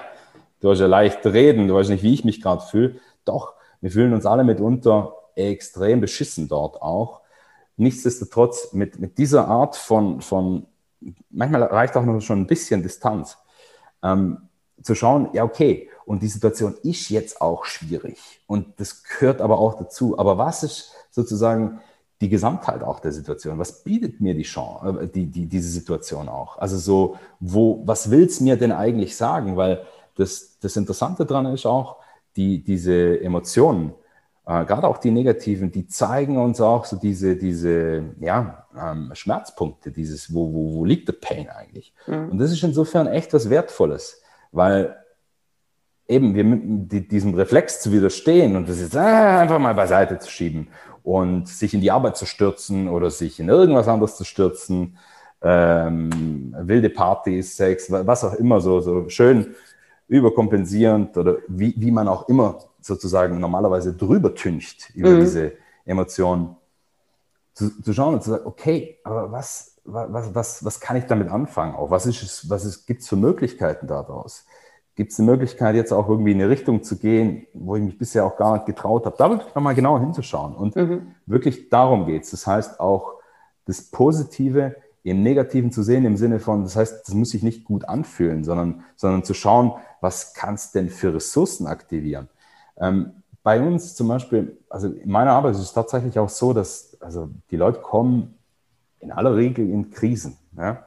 du 0.61 0.71
hast 0.71 0.81
ja 0.81 0.89
leicht 0.89 1.25
reden, 1.25 1.69
du 1.69 1.77
weißt 1.77 1.91
nicht, 1.91 2.03
wie 2.03 2.13
ich 2.13 2.25
mich 2.25 2.43
gerade 2.43 2.63
fühle. 2.63 2.97
Doch, 3.25 3.55
wir 3.81 3.93
fühlen 3.93 4.13
uns 4.13 4.27
alle 4.27 4.43
mitunter 4.43 5.15
extrem 5.37 6.01
beschissen 6.01 6.49
dort 6.49 6.83
auch. 6.83 7.21
Nichtsdestotrotz 7.77 8.73
mit, 8.73 8.99
mit 8.99 9.17
dieser 9.19 9.47
Art 9.47 9.77
von, 9.77 10.23
von, 10.23 10.67
manchmal 11.31 11.63
reicht 11.63 11.97
auch 11.97 12.05
noch 12.05 12.21
schon 12.21 12.41
ein 12.41 12.47
bisschen 12.49 12.83
Distanz, 12.83 13.39
ähm, 14.03 14.49
zu 14.83 14.97
schauen, 14.97 15.29
ja, 15.35 15.45
okay, 15.45 15.89
und 16.05 16.21
die 16.21 16.29
Situation 16.29 16.75
ist 16.83 17.11
jetzt 17.11 17.41
auch 17.41 17.65
schwierig 17.65 18.19
und 18.49 18.81
das 18.81 19.05
gehört 19.05 19.41
aber 19.41 19.61
auch 19.61 19.75
dazu. 19.75 20.19
Aber 20.19 20.37
was 20.37 20.65
ist 20.65 20.91
sozusagen 21.13 21.81
die 22.21 22.29
Gesamtheit 22.29 22.83
auch 22.83 23.01
der 23.01 23.13
Situation? 23.13 23.59
Was 23.59 23.83
bietet 23.83 24.21
mir 24.21 24.35
die 24.35 24.43
Chance, 24.43 25.01
äh, 25.03 25.09
die, 25.09 25.27
die, 25.27 25.47
diese 25.47 25.69
Situation 25.69 26.29
auch? 26.29 26.59
Also 26.59 26.79
so, 26.79 27.17
wo, 27.41 27.83
was 27.85 28.11
will 28.11 28.25
es 28.25 28.41
mir 28.41 28.57
denn 28.57 28.73
eigentlich 28.73 29.17
sagen? 29.17 29.57
Weil 29.57 29.85
das, 30.17 30.59
das 30.61 30.77
Interessante 30.77 31.25
daran 31.25 31.47
ist 31.47 31.67
auch, 31.67 31.97
die, 32.37 32.63
diese 32.63 33.21
Emotionen, 33.21 33.93
äh, 34.47 34.65
gerade 34.65 34.87
auch 34.87 34.99
die 34.99 35.11
negativen, 35.11 35.73
die 35.73 35.89
zeigen 35.89 36.39
uns 36.39 36.61
auch 36.61 36.85
so 36.85 36.97
diese, 36.97 37.37
diese 37.37 38.05
ja, 38.21 38.67
ähm, 38.79 39.11
Schmerzpunkte, 39.15 39.91
dieses, 39.91 40.33
wo, 40.33 40.53
wo, 40.53 40.75
wo 40.75 40.85
liegt 40.85 41.09
der 41.09 41.15
Pain 41.15 41.49
eigentlich? 41.49 41.93
Mhm. 42.07 42.31
Und 42.31 42.39
das 42.39 42.53
ist 42.53 42.63
insofern 42.63 43.07
echt 43.07 43.33
was 43.35 43.51
Wertvolles 43.51 44.21
weil 44.53 44.97
eben 46.09 46.35
wir 46.35 46.45
mit 46.45 47.13
diesem 47.13 47.35
Reflex 47.35 47.81
zu 47.81 47.93
widerstehen 47.93 48.57
und 48.57 48.69
das 48.69 48.81
jetzt 48.81 48.95
äh, 48.95 48.99
einfach 48.99 49.59
mal 49.59 49.75
beiseite 49.75 50.19
zu 50.19 50.31
schieben 50.31 50.69
und 51.11 51.49
sich 51.49 51.75
in 51.75 51.81
die 51.81 51.91
Arbeit 51.91 52.17
zu 52.17 52.25
stürzen 52.25 52.89
oder 52.89 53.11
sich 53.11 53.41
in 53.41 53.49
irgendwas 53.49 53.89
anderes 53.89 54.17
zu 54.17 54.23
stürzen, 54.23 54.97
ähm, 55.43 56.55
wilde 56.57 56.89
Partys, 56.89 57.57
Sex, 57.57 57.91
was 57.91 58.23
auch 58.23 58.35
immer, 58.35 58.61
so, 58.61 58.81
so 58.81 59.09
schön 59.09 59.57
überkompensierend 60.07 61.17
oder 61.17 61.39
wie, 61.49 61.75
wie 61.77 61.91
man 61.91 62.07
auch 62.07 62.29
immer 62.29 62.61
sozusagen 62.81 63.41
normalerweise 63.41 63.93
drüber 63.93 64.37
tüncht 64.37 64.91
über 64.95 65.11
mhm. 65.11 65.21
diese 65.21 65.53
Emotionen, 65.85 66.57
zu, 67.55 67.83
zu 67.83 67.93
schauen 67.93 68.15
und 68.15 68.23
zu 68.23 68.31
sagen, 68.31 68.47
okay, 68.47 68.99
aber 69.03 69.33
was, 69.33 69.81
was, 69.85 70.33
was, 70.33 70.65
was 70.65 70.79
kann 70.79 70.97
ich 70.97 71.07
damit 71.07 71.29
anfangen? 71.29 71.75
Auch 71.75 71.91
was 71.91 72.07
ist 72.07 72.49
was 72.49 72.65
ist, 72.65 72.87
gibt 72.87 73.03
es 73.03 73.09
für 73.09 73.17
Möglichkeiten 73.17 73.89
daraus? 73.89 74.47
Gibt 75.01 75.13
es 75.13 75.19
eine 75.19 75.31
Möglichkeit, 75.31 75.77
jetzt 75.77 75.95
auch 75.95 76.11
irgendwie 76.11 76.33
in 76.33 76.43
eine 76.43 76.51
Richtung 76.51 76.83
zu 76.83 76.99
gehen, 76.99 77.47
wo 77.55 77.75
ich 77.75 77.83
mich 77.83 77.97
bisher 77.97 78.27
auch 78.27 78.37
gar 78.37 78.53
nicht 78.53 78.67
getraut 78.67 79.07
habe? 79.07 79.17
Da 79.17 79.31
wirklich 79.31 79.55
nochmal 79.55 79.75
genauer 79.75 79.99
hinzuschauen. 79.99 80.55
Und 80.55 80.77
mhm. 80.77 81.15
wirklich 81.25 81.71
darum 81.71 82.05
geht 82.05 82.25
es. 82.25 82.33
Das 82.33 82.47
heißt 82.47 82.81
auch, 82.81 83.15
das 83.65 83.81
Positive 83.81 84.77
im 85.03 85.23
Negativen 85.23 85.73
zu 85.73 85.83
sehen, 85.83 86.05
im 86.05 86.19
Sinne 86.19 86.39
von, 86.39 86.65
das 86.65 86.77
heißt, 86.77 87.09
das 87.09 87.15
muss 87.15 87.31
sich 87.31 87.43
nicht 87.43 87.65
gut 87.65 87.87
anfühlen, 87.87 88.45
sondern, 88.45 88.85
sondern 88.95 89.25
zu 89.25 89.33
schauen, 89.33 89.73
was 90.03 90.35
kannst 90.35 90.75
denn 90.75 90.91
für 90.91 91.15
Ressourcen 91.15 91.67
aktivieren? 91.67 92.29
Ähm, 92.77 93.23
bei 93.43 93.59
uns 93.59 93.95
zum 93.95 94.07
Beispiel, 94.07 94.59
also 94.69 94.89
in 94.89 95.11
meiner 95.11 95.33
Arbeit 95.33 95.55
ist 95.55 95.61
es 95.61 95.73
tatsächlich 95.73 96.19
auch 96.19 96.29
so, 96.29 96.53
dass 96.53 97.01
also 97.01 97.31
die 97.51 97.57
Leute 97.57 97.81
kommen 97.81 98.35
in 98.99 99.13
aller 99.13 99.35
Regel 99.35 99.67
in 99.71 99.91
Krisen. 99.91 100.37
Ja? 100.59 100.85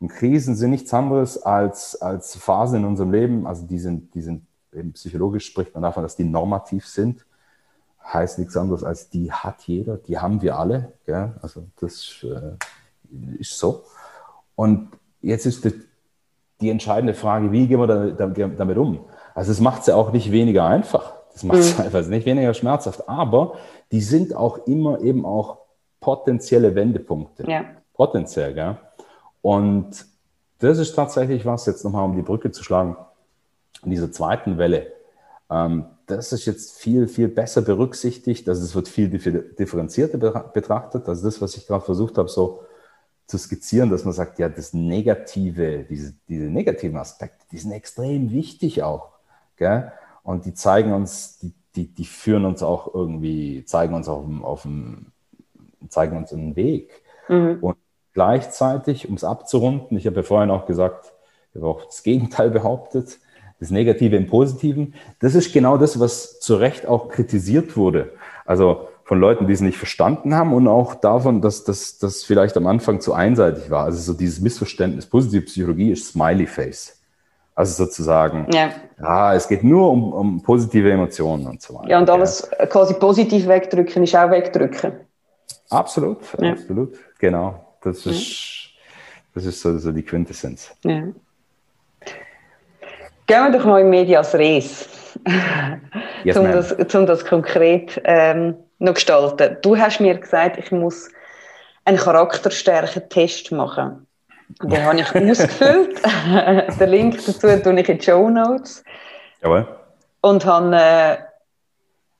Und 0.00 0.08
Krisen 0.08 0.54
sind 0.56 0.70
nichts 0.70 0.92
anderes 0.92 1.42
als, 1.42 2.00
als 2.00 2.36
Phasen 2.36 2.80
in 2.80 2.84
unserem 2.84 3.12
Leben, 3.12 3.46
also 3.46 3.66
die 3.66 3.78
sind, 3.78 4.14
die 4.14 4.22
sind 4.22 4.46
eben 4.72 4.92
psychologisch 4.92 5.46
spricht 5.46 5.74
man 5.74 5.82
davon, 5.82 6.02
dass 6.02 6.16
die 6.16 6.24
normativ 6.24 6.86
sind. 6.86 7.24
heißt 8.04 8.38
nichts 8.38 8.56
anderes 8.56 8.84
als 8.84 9.08
die 9.08 9.32
hat 9.32 9.62
jeder, 9.62 9.96
die 9.96 10.18
haben 10.18 10.42
wir 10.42 10.58
alle. 10.58 10.92
Gell? 11.06 11.32
Also 11.40 11.64
das 11.80 12.24
äh, 12.24 13.38
ist 13.38 13.58
so. 13.58 13.84
Und 14.54 14.90
jetzt 15.22 15.46
ist 15.46 15.64
die, 15.64 15.72
die, 16.60 16.70
entscheidende 16.70 17.14
Frage, 17.14 17.50
wie 17.52 17.66
gehen 17.66 17.80
wir 17.80 18.12
damit, 18.12 18.60
damit 18.60 18.78
um? 18.78 19.00
Also 19.34 19.50
es 19.50 19.60
macht 19.60 19.80
es 19.80 19.86
ja 19.86 19.96
auch 19.96 20.12
nicht 20.12 20.30
weniger 20.30 20.66
einfach. 20.66 21.14
Das 21.32 21.42
macht 21.42 21.58
es 21.58 21.76
mhm. 21.76 21.84
einfach 21.84 22.06
nicht 22.06 22.26
weniger 22.26 22.54
schmerzhaft. 22.54 23.08
Aber 23.08 23.54
die 23.92 24.00
sind 24.00 24.34
auch 24.34 24.66
immer 24.66 25.00
eben 25.00 25.26
auch 25.26 25.58
potenzielle 26.00 26.74
Wendepunkte. 26.74 27.50
Ja. 27.50 27.64
Potenziell, 27.92 28.54
gell? 28.54 28.76
Und 29.46 30.06
das 30.58 30.78
ist 30.78 30.96
tatsächlich 30.96 31.46
was, 31.46 31.66
jetzt 31.66 31.84
nochmal 31.84 32.04
um 32.04 32.16
die 32.16 32.22
Brücke 32.22 32.50
zu 32.50 32.64
schlagen, 32.64 32.96
in 33.84 33.92
dieser 33.92 34.10
zweiten 34.10 34.58
Welle. 34.58 34.92
Ähm, 35.48 35.84
das 36.06 36.32
ist 36.32 36.46
jetzt 36.46 36.76
viel, 36.76 37.06
viel 37.06 37.28
besser 37.28 37.62
berücksichtigt. 37.62 38.48
Also 38.48 38.64
es 38.64 38.74
wird 38.74 38.88
viel 38.88 39.08
differenzierter 39.08 40.18
betrachtet. 40.52 41.08
Also 41.08 41.26
das, 41.26 41.40
was 41.40 41.56
ich 41.56 41.64
gerade 41.68 41.84
versucht 41.84 42.18
habe, 42.18 42.28
so 42.28 42.64
zu 43.28 43.38
skizzieren, 43.38 43.88
dass 43.88 44.04
man 44.04 44.14
sagt, 44.14 44.40
ja, 44.40 44.48
das 44.48 44.74
Negative, 44.74 45.84
diese, 45.88 46.14
diese 46.28 46.46
negativen 46.46 46.96
Aspekte, 46.96 47.46
die 47.52 47.58
sind 47.58 47.70
extrem 47.70 48.32
wichtig 48.32 48.82
auch. 48.82 49.10
Gell? 49.58 49.92
Und 50.24 50.44
die 50.44 50.54
zeigen 50.54 50.92
uns, 50.92 51.38
die, 51.38 51.54
die, 51.76 51.86
die 51.86 52.04
führen 52.04 52.46
uns 52.46 52.64
auch 52.64 52.92
irgendwie, 52.92 53.64
zeigen 53.64 53.94
uns 53.94 54.08
auf, 54.08 54.24
auf 54.42 54.62
dem, 54.62 55.12
zeigen 55.88 56.16
uns 56.16 56.32
einen 56.32 56.56
Weg. 56.56 56.90
Mhm. 57.28 57.58
Und 57.60 57.76
gleichzeitig, 58.16 59.10
um 59.10 59.14
es 59.14 59.24
abzurunden, 59.24 59.98
ich 59.98 60.06
habe 60.06 60.16
ja 60.16 60.22
vorhin 60.22 60.50
auch 60.50 60.64
gesagt, 60.64 61.12
ich 61.52 61.60
habe 61.60 61.70
auch 61.70 61.84
das 61.84 62.02
Gegenteil 62.02 62.48
behauptet, 62.48 63.18
das 63.60 63.70
Negative 63.70 64.16
im 64.16 64.26
Positiven. 64.26 64.94
Das 65.20 65.34
ist 65.34 65.52
genau 65.52 65.76
das, 65.76 66.00
was 66.00 66.40
zu 66.40 66.56
Recht 66.56 66.86
auch 66.86 67.10
kritisiert 67.10 67.76
wurde. 67.76 68.12
Also 68.46 68.88
von 69.04 69.20
Leuten, 69.20 69.46
die 69.46 69.52
es 69.52 69.60
nicht 69.60 69.76
verstanden 69.76 70.34
haben 70.34 70.54
und 70.54 70.66
auch 70.66 70.94
davon, 70.94 71.42
dass 71.42 71.64
das 71.64 72.24
vielleicht 72.24 72.56
am 72.56 72.66
Anfang 72.66 73.02
zu 73.02 73.12
einseitig 73.12 73.70
war. 73.70 73.84
Also 73.84 74.00
so 74.00 74.18
dieses 74.18 74.40
Missverständnis, 74.40 75.04
positive 75.04 75.42
Psychologie 75.42 75.92
ist 75.92 76.08
Smiley 76.08 76.46
Face. 76.46 76.98
Also 77.54 77.84
sozusagen, 77.84 78.46
ja, 78.50 78.70
ja 78.98 79.34
es 79.34 79.46
geht 79.46 79.62
nur 79.62 79.90
um, 79.90 80.14
um 80.14 80.42
positive 80.42 80.90
Emotionen 80.90 81.46
und 81.46 81.60
so 81.60 81.74
weiter. 81.74 81.90
Ja, 81.90 81.98
und 81.98 82.08
alles 82.08 82.48
ja. 82.58 82.64
quasi 82.64 82.94
positiv 82.94 83.46
wegdrücken 83.46 84.04
ist 84.04 84.16
auch 84.16 84.30
wegdrücken. 84.30 84.92
Absolut, 85.68 86.18
ja. 86.40 86.52
absolut, 86.52 86.94
genau. 87.18 87.65
Das 87.86 88.04
ist, 88.04 88.70
das 89.32 89.44
ist 89.44 89.60
so, 89.60 89.78
so 89.78 89.92
die 89.92 90.02
Quintessenz. 90.02 90.74
Ja. 90.82 91.02
Gehen 91.02 91.14
wir 93.28 93.50
doch 93.52 93.64
mal 93.64 93.80
in 93.80 93.90
Medias 93.90 94.34
Res, 94.34 94.88
yes, 96.24 96.36
um, 96.36 96.50
das, 96.50 96.72
um 96.72 97.06
das 97.06 97.24
konkret 97.24 98.00
ähm, 98.02 98.56
noch 98.80 98.94
gestalten. 98.94 99.58
Du 99.62 99.78
hast 99.78 100.00
mir 100.00 100.18
gesagt, 100.18 100.58
ich 100.58 100.72
muss 100.72 101.08
einen 101.84 101.96
Charakterstärken-Test 101.96 103.52
machen. 103.52 104.04
Den 104.64 104.82
habe 104.84 104.98
ich 104.98 105.14
ausgefüllt. 105.14 106.02
Den 106.80 106.88
Link 106.88 107.24
dazu 107.24 107.46
tue 107.62 107.80
ich 107.80 107.88
in 107.88 107.98
die 107.98 108.04
Show 108.04 108.28
Notes. 108.28 108.82
Jawohl. 109.42 109.68
Und 110.22 110.44
habe, 110.44 110.76
äh, 110.76 111.18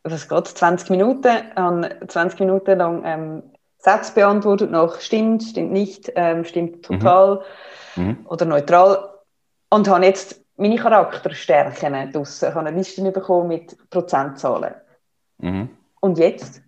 was 0.05 0.29
geht 0.29 0.47
20 0.47 0.91
Minuten, 0.91 1.33
habe 1.57 1.91
20 2.07 2.39
Minuten 2.39 2.79
lang 2.79 3.03
ähm, 3.05 3.43
Sätze 3.79 4.15
beantwortet 4.15 4.71
nach 4.71 5.01
stimmt, 5.01 5.43
stimmt 5.43 5.73
nicht, 5.73 6.13
ähm, 6.17 6.45
stimmt 6.45 6.85
total 6.85 7.43
mhm. 7.95 8.05
Mhm. 8.05 8.27
oder 8.27 8.45
neutral. 8.45 9.11
Und 9.71 9.89
habe 9.89 10.05
jetzt 10.05 10.41
meine 10.57 10.77
Charakterstärken 10.77 12.13
draussen. 12.13 12.49
Ich 12.49 12.55
habe 12.55 12.67
eine 12.67 12.77
Liste 12.77 13.11
bekommen 13.11 13.49
mit 13.49 13.77
Prozentzahlen. 13.91 14.75
Mhm. 15.39 15.69
Und 16.01 16.19
jetzt? 16.19 16.63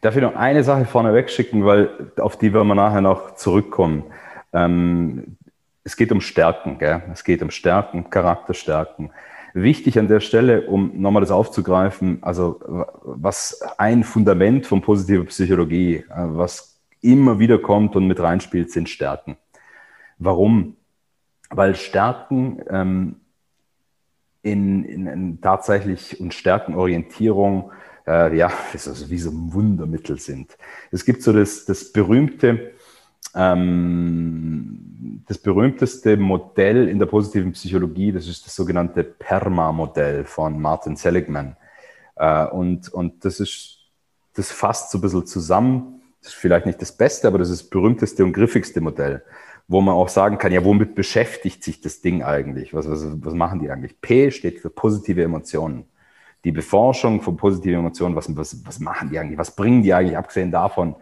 Darf 0.00 0.14
ich 0.14 0.22
noch 0.22 0.36
eine 0.36 0.62
Sache 0.62 0.84
vorneweg 0.84 1.28
schicken, 1.28 1.64
weil 1.64 2.12
auf 2.18 2.36
die 2.36 2.52
werden 2.52 2.68
wir 2.68 2.74
nachher 2.74 3.00
noch 3.00 3.34
zurückkommen. 3.34 4.04
Ähm, 4.52 5.36
es 5.82 5.96
geht 5.96 6.12
um 6.12 6.20
Stärken, 6.20 6.78
gell? 6.78 7.02
es 7.12 7.24
geht 7.24 7.42
um 7.42 7.50
Stärken, 7.50 8.10
Charakterstärken. 8.10 9.10
Wichtig 9.54 9.98
an 9.98 10.08
der 10.08 10.20
Stelle, 10.20 10.66
um 10.66 11.00
nochmal 11.00 11.22
das 11.22 11.30
aufzugreifen, 11.30 12.18
also 12.22 12.60
was 13.02 13.60
ein 13.78 14.04
Fundament 14.04 14.66
von 14.66 14.82
positiver 14.82 15.24
Psychologie, 15.24 15.96
äh, 15.96 16.04
was 16.10 16.80
immer 17.00 17.38
wieder 17.38 17.58
kommt 17.58 17.96
und 17.96 18.06
mit 18.06 18.20
reinspielt, 18.20 18.70
sind 18.70 18.88
Stärken. 18.88 19.36
Warum? 20.18 20.76
weil 21.50 21.74
Stärken 21.76 22.62
ähm, 22.68 23.16
in, 24.42 24.84
in, 24.84 25.06
in, 25.06 25.40
tatsächlich 25.40 26.20
und 26.20 26.34
Stärkenorientierung 26.34 27.72
äh, 28.06 28.36
ja, 28.36 28.52
also 28.72 29.10
wie 29.10 29.18
so 29.18 29.30
ein 29.30 29.52
Wundermittel 29.52 30.18
sind. 30.18 30.56
Es 30.90 31.04
gibt 31.04 31.22
so 31.22 31.32
das, 31.32 31.64
das 31.64 31.92
berühmte, 31.92 32.72
ähm, 33.38 35.22
das 35.26 35.38
berühmteste 35.38 36.16
Modell 36.16 36.88
in 36.88 36.98
der 36.98 37.06
positiven 37.06 37.52
Psychologie, 37.52 38.12
das 38.12 38.28
ist 38.28 38.44
das 38.44 38.54
sogenannte 38.54 39.04
PERMA-Modell 39.04 40.24
von 40.24 40.60
Martin 40.60 40.96
Seligman. 40.96 41.56
Äh, 42.16 42.46
und, 42.46 42.92
und 42.92 43.24
das 43.24 43.40
ist, 43.40 43.78
das 44.34 44.52
fasst 44.52 44.90
so 44.90 44.98
ein 44.98 45.02
bisschen 45.02 45.26
zusammen. 45.26 46.02
Das 46.20 46.32
ist 46.32 46.38
vielleicht 46.38 46.66
nicht 46.66 46.82
das 46.82 46.92
Beste, 46.92 47.28
aber 47.28 47.38
das 47.38 47.48
ist 47.48 47.62
das 47.62 47.70
berühmteste 47.70 48.24
und 48.24 48.32
griffigste 48.32 48.80
Modell 48.80 49.22
wo 49.68 49.82
man 49.82 49.94
auch 49.94 50.08
sagen 50.08 50.38
kann, 50.38 50.50
ja, 50.50 50.64
womit 50.64 50.94
beschäftigt 50.94 51.62
sich 51.62 51.82
das 51.82 52.00
Ding 52.00 52.22
eigentlich? 52.22 52.72
Was, 52.72 52.88
was, 52.88 53.06
was 53.22 53.34
machen 53.34 53.60
die 53.60 53.70
eigentlich? 53.70 54.00
P 54.00 54.30
steht 54.30 54.60
für 54.60 54.70
positive 54.70 55.22
Emotionen. 55.22 55.84
Die 56.44 56.52
Beforschung 56.52 57.20
von 57.20 57.36
positiven 57.36 57.80
Emotionen, 57.80 58.16
was, 58.16 58.34
was, 58.34 58.66
was 58.66 58.80
machen 58.80 59.10
die 59.10 59.18
eigentlich? 59.18 59.38
Was 59.38 59.54
bringen 59.54 59.82
die 59.82 59.92
eigentlich, 59.92 60.16
abgesehen 60.16 60.50
davon, 60.50 60.96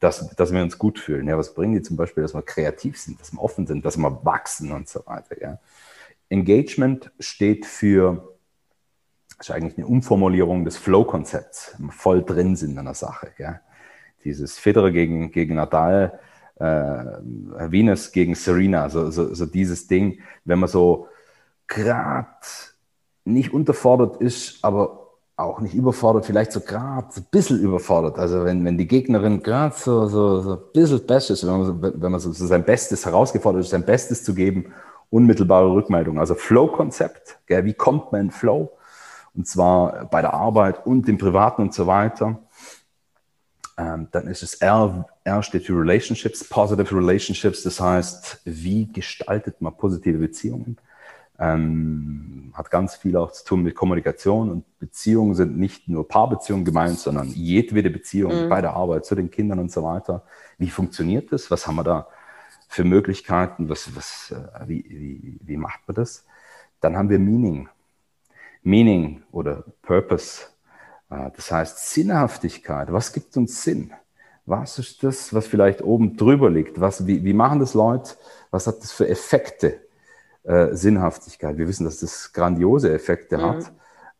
dass, 0.00 0.34
dass 0.34 0.52
wir 0.52 0.62
uns 0.62 0.78
gut 0.78 0.98
fühlen? 0.98 1.28
Ja, 1.28 1.38
was 1.38 1.54
bringen 1.54 1.74
die 1.74 1.82
zum 1.82 1.96
Beispiel, 1.96 2.22
dass 2.22 2.34
wir 2.34 2.42
kreativ 2.42 2.98
sind, 2.98 3.20
dass 3.20 3.32
wir 3.32 3.40
offen 3.40 3.66
sind, 3.66 3.84
dass 3.84 3.98
wir 3.98 4.24
wachsen 4.24 4.72
und 4.72 4.88
so 4.88 5.04
weiter? 5.06 5.40
Ja? 5.40 5.58
Engagement 6.30 7.12
steht 7.20 7.66
für, 7.66 8.34
das 9.36 9.48
ist 9.48 9.54
eigentlich 9.54 9.76
eine 9.76 9.86
Umformulierung 9.86 10.64
des 10.64 10.78
Flow-Konzepts, 10.78 11.76
voll 11.90 12.24
drin 12.24 12.56
sind 12.56 12.72
in 12.72 12.78
einer 12.78 12.94
Sache. 12.94 13.32
Ja? 13.38 13.60
Dieses 14.24 14.58
Federer 14.58 14.90
gegen, 14.90 15.30
gegen 15.32 15.56
Nadal, 15.56 16.18
äh, 16.56 16.64
Venus 16.64 18.12
gegen 18.12 18.34
Serena, 18.34 18.88
so, 18.88 19.10
so, 19.10 19.34
so 19.34 19.46
dieses 19.46 19.86
Ding, 19.86 20.20
wenn 20.44 20.58
man 20.58 20.68
so 20.68 21.08
gerade 21.66 22.26
nicht 23.24 23.52
unterfordert 23.52 24.20
ist, 24.20 24.64
aber 24.64 24.99
auch 25.40 25.60
nicht 25.60 25.74
überfordert, 25.74 26.26
vielleicht 26.26 26.52
so 26.52 26.60
gerade 26.60 27.08
ein 27.16 27.26
bisschen 27.30 27.60
überfordert. 27.60 28.18
Also 28.18 28.44
wenn, 28.44 28.64
wenn 28.64 28.78
die 28.78 28.86
Gegnerin 28.86 29.42
gerade 29.42 29.74
so, 29.76 30.06
so, 30.06 30.40
so 30.40 30.52
ein 30.52 30.60
bisschen 30.72 31.06
besser 31.06 31.34
ist, 31.34 31.46
wenn 31.46 31.58
man, 31.58 31.82
wenn 32.00 32.12
man 32.12 32.20
so, 32.20 32.32
so 32.32 32.46
sein 32.46 32.64
Bestes 32.64 33.04
herausgefordert 33.04 33.62
ist, 33.62 33.70
sein 33.70 33.84
Bestes 33.84 34.24
zu 34.24 34.34
geben, 34.34 34.72
unmittelbare 35.10 35.72
Rückmeldung. 35.72 36.18
Also 36.18 36.34
Flow-Konzept, 36.34 37.38
wie 37.46 37.74
kommt 37.74 38.12
man 38.12 38.22
in 38.22 38.30
Flow? 38.30 38.70
Und 39.34 39.46
zwar 39.46 40.06
bei 40.06 40.20
der 40.20 40.34
Arbeit 40.34 40.86
und 40.86 41.08
im 41.08 41.18
Privaten 41.18 41.62
und 41.62 41.74
so 41.74 41.86
weiter. 41.86 42.38
Ähm, 43.78 44.08
dann 44.10 44.26
ist 44.26 44.42
es 44.42 44.54
R, 44.54 45.06
R 45.24 45.42
steht 45.42 45.64
für 45.64 45.78
Relationships, 45.78 46.46
Positive 46.48 46.94
Relationships, 46.94 47.62
das 47.62 47.80
heißt, 47.80 48.42
wie 48.44 48.92
gestaltet 48.92 49.60
man 49.60 49.74
positive 49.76 50.18
Beziehungen? 50.18 50.76
Ähm, 51.40 52.52
hat 52.54 52.70
ganz 52.70 52.96
viel 52.96 53.16
auch 53.16 53.32
zu 53.32 53.44
tun 53.44 53.62
mit 53.62 53.74
Kommunikation 53.74 54.50
und 54.50 54.78
Beziehungen 54.78 55.34
sind 55.34 55.56
nicht 55.56 55.88
nur 55.88 56.06
Paarbeziehungen 56.06 56.64
gemeint, 56.64 56.98
sondern 56.98 57.28
jedwede 57.28 57.90
Beziehung 57.90 58.44
mhm. 58.44 58.48
bei 58.48 58.60
der 58.60 58.74
Arbeit 58.74 59.06
zu 59.06 59.14
den 59.14 59.30
Kindern 59.30 59.58
und 59.58 59.72
so 59.72 59.82
weiter. 59.82 60.22
Wie 60.58 60.70
funktioniert 60.70 61.32
das? 61.32 61.50
Was 61.50 61.66
haben 61.66 61.76
wir 61.76 61.84
da 61.84 62.06
für 62.68 62.84
Möglichkeiten? 62.84 63.68
Was, 63.68 63.96
was, 63.96 64.32
äh, 64.32 64.68
wie, 64.68 64.84
wie, 64.88 65.40
wie 65.42 65.56
macht 65.56 65.80
man 65.86 65.94
das? 65.94 66.26
Dann 66.80 66.96
haben 66.96 67.08
wir 67.08 67.18
Meaning. 67.18 67.68
Meaning 68.62 69.22
oder 69.32 69.64
Purpose 69.82 70.50
Ah, 71.10 71.28
das 71.34 71.50
heißt 71.50 71.90
Sinnhaftigkeit. 71.92 72.92
Was 72.92 73.12
gibt 73.12 73.36
uns 73.36 73.64
Sinn? 73.64 73.92
Was 74.46 74.78
ist 74.78 75.02
das, 75.02 75.34
was 75.34 75.48
vielleicht 75.48 75.82
oben 75.82 76.16
drüber 76.16 76.48
liegt? 76.48 76.80
Was, 76.80 77.04
wie, 77.06 77.24
wie 77.24 77.32
machen 77.32 77.58
das 77.58 77.74
Leute? 77.74 78.12
Was 78.52 78.68
hat 78.68 78.80
das 78.80 78.92
für 78.92 79.08
Effekte? 79.08 79.80
Äh, 80.42 80.74
Sinnhaftigkeit. 80.74 81.58
Wir 81.58 81.68
wissen, 81.68 81.84
dass 81.84 82.00
das 82.00 82.32
grandiose 82.32 82.92
Effekte 82.92 83.38
mhm. 83.38 83.42
hat. 83.42 83.72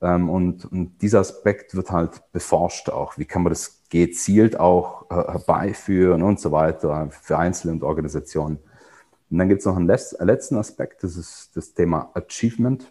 Ähm, 0.02 0.28
und, 0.28 0.64
und 0.70 1.00
dieser 1.00 1.20
Aspekt 1.20 1.74
wird 1.74 1.90
halt 1.90 2.22
beforscht 2.32 2.90
auch. 2.90 3.18
Wie 3.18 3.24
kann 3.24 3.42
man 3.42 3.50
das 3.50 3.80
gezielt 3.88 4.58
auch 4.58 5.10
äh, 5.10 5.14
herbeiführen 5.14 6.22
und 6.22 6.40
so 6.40 6.52
weiter 6.52 7.08
für 7.10 7.38
Einzelne 7.38 7.72
und 7.72 7.82
Organisationen. 7.82 8.58
Und 9.30 9.38
dann 9.38 9.48
gibt 9.48 9.60
es 9.60 9.66
noch 9.66 9.76
einen 9.76 9.86
letzten 9.86 10.56
Aspekt, 10.56 11.02
das 11.02 11.16
ist 11.16 11.50
das 11.54 11.74
Thema 11.74 12.10
Achievement 12.14 12.90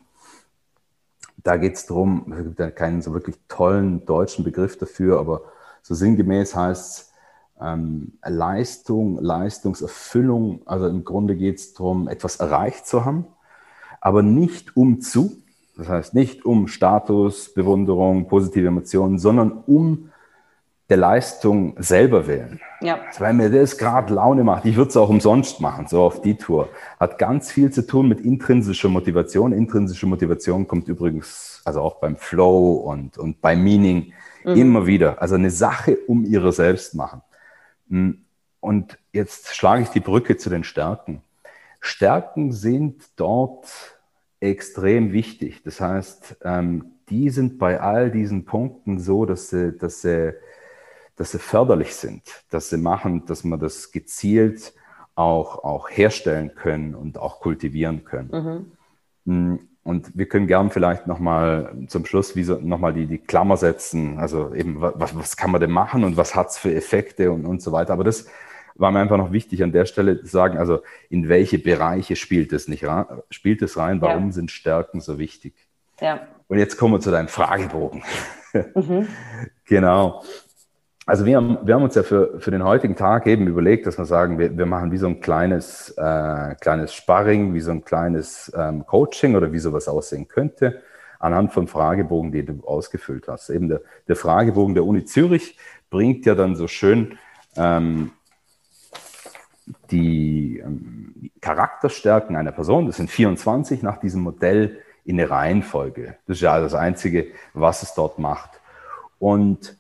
da 1.44 1.58
geht 1.58 1.76
es 1.76 1.86
darum, 1.86 2.34
es 2.34 2.44
gibt 2.44 2.60
ja 2.60 2.72
keinen 2.72 3.02
so 3.02 3.14
wirklich 3.14 3.38
tollen 3.48 4.06
deutschen 4.06 4.44
Begriff 4.44 4.78
dafür, 4.78 5.20
aber 5.20 5.44
so 5.82 5.96
sinngemäß 5.96 6.56
heißt 6.56 6.98
es 7.00 7.09
ähm, 7.62 8.14
Leistung, 8.24 9.20
Leistungserfüllung. 9.22 10.62
Also 10.66 10.88
im 10.88 11.04
Grunde 11.04 11.36
geht 11.36 11.58
es 11.58 11.74
darum, 11.74 12.08
etwas 12.08 12.38
erreicht 12.38 12.88
zu 12.88 13.06
haben, 13.06 13.26
aber 14.02 14.22
nicht 14.22 14.76
um 14.76 15.02
zu, 15.02 15.38
Das 15.78 15.88
heißt 15.88 16.14
nicht 16.14 16.46
um 16.46 16.68
Status, 16.68 17.54
Bewunderung, 17.54 18.28
positive 18.28 18.68
Emotionen, 18.68 19.18
sondern 19.18 19.52
um 19.66 20.10
der 20.90 20.98
Leistung 20.98 21.76
selber 21.78 22.26
willen. 22.28 22.60
Ja. 22.82 23.00
Also 23.08 23.22
weil 23.22 23.34
mir 23.34 23.50
das 23.50 23.78
gerade 23.78 24.14
Laune 24.14 24.44
macht. 24.44 24.66
Ich 24.66 24.76
würde 24.76 24.90
es 24.90 24.98
auch 24.98 25.10
umsonst 25.10 25.62
machen, 25.62 25.88
so 25.88 26.02
auf 26.02 26.22
die 26.22 26.36
Tour. 26.36 26.70
Hat 27.00 27.20
ganz 27.20 27.52
viel 27.52 27.72
zu 27.72 27.86
tun 27.86 28.08
mit 28.08 28.22
intrinsischer 28.22 28.90
Motivation. 28.90 29.54
Intrinsische 29.54 30.08
Motivation 30.08 30.68
kommt 30.68 30.88
übrigens 30.88 31.62
also 31.64 31.82
auch 31.82 32.00
beim 32.00 32.16
Flow 32.16 32.74
und, 32.74 33.18
und 33.18 33.40
beim 33.40 33.64
Meaning 33.64 34.14
mhm. 34.44 34.56
immer 34.56 34.88
wieder. 34.88 35.22
Also 35.22 35.36
eine 35.36 35.52
Sache 35.52 35.98
um 36.08 36.26
ihre 36.26 36.52
selbst 36.52 36.96
machen. 36.96 37.22
Hm. 37.90 38.26
Und 38.60 38.98
jetzt 39.14 39.56
schlage 39.56 39.84
ich 39.84 39.90
die 39.90 40.00
Brücke 40.02 40.38
zu 40.38 40.50
den 40.50 40.64
Stärken. 40.64 41.22
Stärken 41.80 42.52
sind 42.52 43.04
dort 43.16 43.68
extrem 44.40 45.14
wichtig. 45.14 45.64
Das 45.64 45.80
heißt, 45.80 46.38
ähm, 46.44 46.92
die 47.10 47.30
sind 47.30 47.58
bei 47.58 47.80
all 47.80 48.12
diesen 48.12 48.46
Punkten 48.46 49.00
so, 49.00 49.26
dass 49.26 49.50
sie, 49.50 49.78
dass 49.78 50.02
sie, 50.02 50.34
dass 51.16 51.32
sie 51.32 51.40
förderlich 51.40 51.96
sind, 51.96 52.24
dass 52.50 52.70
sie 52.70 52.78
machen, 52.78 53.26
dass 53.26 53.44
man 53.44 53.60
das 53.60 53.92
gezielt 53.92 54.74
auch, 55.16 55.64
auch 55.64 55.90
herstellen 55.90 56.54
können 56.56 56.96
und 56.96 57.18
auch 57.18 57.40
kultivieren 57.40 58.04
können. 58.06 58.72
Mhm. 59.26 59.69
Und 59.84 60.18
wir 60.18 60.28
können 60.28 60.48
gern 60.48 60.70
vielleicht 60.70 61.08
nochmal 61.08 61.74
zum 61.88 62.06
Schluss 62.06 62.36
wie 62.36 62.44
so, 62.44 62.56
nochmal 62.56 62.94
die, 62.94 63.08
die 63.08 63.18
Klammer 63.18 63.58
setzen. 63.58 64.20
Also 64.20 64.54
eben, 64.54 64.80
was, 64.80 65.16
was 65.16 65.38
kann 65.38 65.52
man 65.52 65.62
denn 65.62 65.72
machen 65.72 66.04
und 66.04 66.18
was 66.18 66.36
hat 66.36 66.50
es 66.50 66.58
für 66.58 66.74
Effekte 66.74 67.32
und, 67.32 67.46
und 67.46 67.62
so 67.62 67.72
weiter. 67.72 67.94
Aber 67.94 68.04
das, 68.04 68.28
war 68.80 68.92
mir 68.92 69.00
einfach 69.00 69.18
noch 69.18 69.32
wichtig 69.32 69.62
an 69.62 69.72
der 69.72 69.86
Stelle 69.86 70.22
zu 70.22 70.28
sagen, 70.28 70.58
also 70.58 70.82
in 71.10 71.28
welche 71.28 71.60
Bereiche 71.60 72.16
spielt 72.16 72.54
es 72.54 72.68
nicht 72.68 72.86
rein, 72.86 73.06
spielt 73.30 73.62
es 73.62 73.78
rein, 73.78 74.02
warum 74.02 74.28
ja. 74.28 74.32
sind 74.32 74.52
Stärken 74.52 75.02
so 75.02 75.20
wichtig? 75.20 75.54
Ja. 76.00 76.28
Und 76.48 76.60
jetzt 76.60 76.78
kommen 76.78 76.94
wir 76.94 77.02
zu 77.02 77.12
deinem 77.12 77.28
Fragebogen. 77.28 78.04
Mhm. 78.74 79.08
genau. 79.66 80.24
Also 81.10 81.26
wir 81.26 81.38
haben, 81.38 81.58
wir 81.64 81.74
haben 81.74 81.82
uns 81.82 81.96
ja 81.96 82.04
für, 82.04 82.40
für 82.40 82.52
den 82.52 82.64
heutigen 82.64 82.96
Tag 82.96 83.26
eben 83.26 83.48
überlegt, 83.48 83.88
dass 83.88 83.98
wir 83.98 84.06
sagen, 84.06 84.38
wir, 84.38 84.56
wir 84.56 84.68
machen 84.68 84.92
wie 84.92 84.98
so 84.98 85.08
ein 85.08 85.22
kleines, 85.22 85.90
äh, 85.98 86.54
kleines 86.62 86.94
Sparring, 86.94 87.56
wie 87.56 87.62
so 87.62 87.72
ein 87.72 87.84
kleines 87.84 88.52
ähm, 88.56 88.86
Coaching 88.86 89.36
oder 89.36 89.52
wie 89.52 89.58
sowas 89.58 89.88
aussehen 89.88 90.28
könnte, 90.28 90.84
anhand 91.18 91.52
vom 91.52 91.68
Fragebogen, 91.68 92.32
den 92.32 92.46
du 92.46 92.64
ausgefüllt 92.64 93.28
hast. 93.28 93.50
Eben 93.50 93.70
der, 93.70 93.82
der 94.08 94.18
Fragebogen 94.18 94.76
der 94.76 94.86
Uni 94.86 95.04
Zürich 95.04 95.58
bringt 95.90 96.28
ja 96.28 96.36
dann 96.36 96.56
so 96.56 96.68
schön 96.68 97.18
ähm, 97.56 98.12
die 99.90 100.60
ähm, 100.60 101.32
Charakterstärken 101.42 102.36
einer 102.36 102.52
Person, 102.52 102.86
das 102.86 102.98
sind 102.98 103.10
24 103.10 103.82
nach 103.82 104.00
diesem 104.00 104.22
Modell 104.22 104.78
in 105.06 105.20
eine 105.20 105.28
Reihenfolge. 105.28 106.18
Das 106.28 106.38
ist 106.38 106.42
ja 106.42 106.60
das 106.60 106.76
Einzige, 106.76 107.30
was 107.56 107.82
es 107.82 107.96
dort 107.96 108.20
macht. 108.20 108.62
Und 109.18 109.79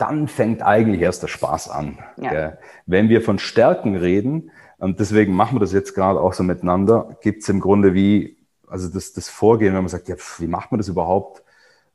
dann 0.00 0.28
fängt 0.28 0.62
eigentlich 0.62 1.02
erst 1.02 1.22
der 1.22 1.28
Spaß 1.28 1.68
an. 1.68 1.98
Ja. 2.16 2.54
Wenn 2.86 3.08
wir 3.08 3.22
von 3.22 3.38
Stärken 3.38 3.96
reden, 3.96 4.50
und 4.78 4.98
deswegen 4.98 5.34
machen 5.34 5.56
wir 5.56 5.60
das 5.60 5.72
jetzt 5.72 5.94
gerade 5.94 6.20
auch 6.20 6.32
so 6.32 6.42
miteinander, 6.42 7.18
gibt 7.20 7.42
es 7.42 7.48
im 7.50 7.60
Grunde 7.60 7.92
wie, 7.92 8.38
also 8.66 8.88
das, 8.88 9.12
das 9.12 9.28
Vorgehen, 9.28 9.74
wenn 9.74 9.82
man 9.82 9.88
sagt, 9.88 10.08
ja, 10.08 10.16
wie 10.38 10.46
macht 10.46 10.72
man 10.72 10.78
das 10.78 10.88
überhaupt, 10.88 11.42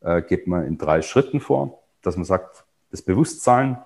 äh, 0.01 0.21
geht 0.21 0.45
man 0.45 0.65
in 0.67 0.77
drei 0.77 1.01
Schritten 1.01 1.39
vor, 1.39 1.81
dass 2.03 2.15
man 2.15 2.25
sagt, 2.25 2.63
das 2.91 3.01
Bewusstsein, 3.01 3.79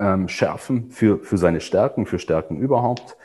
ähm, 0.00 0.28
schärfen 0.28 0.90
für, 0.90 1.18
für 1.18 1.38
seine 1.38 1.60
Stärken, 1.60 2.06
für 2.06 2.18
Stärken 2.18 2.58
überhaupt, 2.58 3.16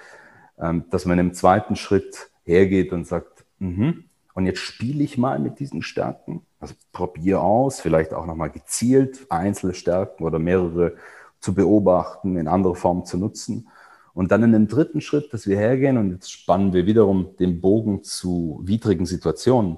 ähm, 0.60 0.86
dass 0.90 1.06
man 1.06 1.20
im 1.20 1.34
zweiten 1.34 1.76
Schritt 1.76 2.30
hergeht 2.44 2.92
und 2.92 3.08
sagt, 3.08 3.46
mhm, 3.60 4.06
und 4.34 4.46
jetzt 4.46 4.60
spiele 4.60 5.04
ich 5.04 5.18
mal 5.18 5.40
mit 5.40 5.60
diesen 5.60 5.82
Stärken. 5.82 6.46
Also 6.60 6.76
probiere 6.92 7.42
aus, 7.42 7.80
vielleicht 7.80 8.14
auch 8.14 8.26
nochmal 8.26 8.50
gezielt 8.50 9.28
einzelne 9.30 9.74
Stärken 9.74 10.24
oder 10.24 10.40
mehrere 10.40 10.96
zu 11.40 11.54
beobachten, 11.54 12.38
in 12.38 12.48
andere 12.48 12.76
Formen 12.76 13.06
zu 13.06 13.18
nutzen. 13.18 13.68
Und 14.14 14.32
dann 14.32 14.44
in 14.44 14.52
dem 14.52 14.68
dritten 14.68 15.02
Schritt, 15.02 15.34
dass 15.34 15.48
wir 15.48 15.58
hergehen 15.58 15.98
und 15.98 16.12
jetzt 16.12 16.32
spannen 16.32 16.74
wir 16.74 16.86
wiederum 16.86 17.36
den 17.38 17.62
Bogen 17.62 18.04
zu 18.04 18.62
widrigen 18.64 19.06
Situationen 19.06 19.78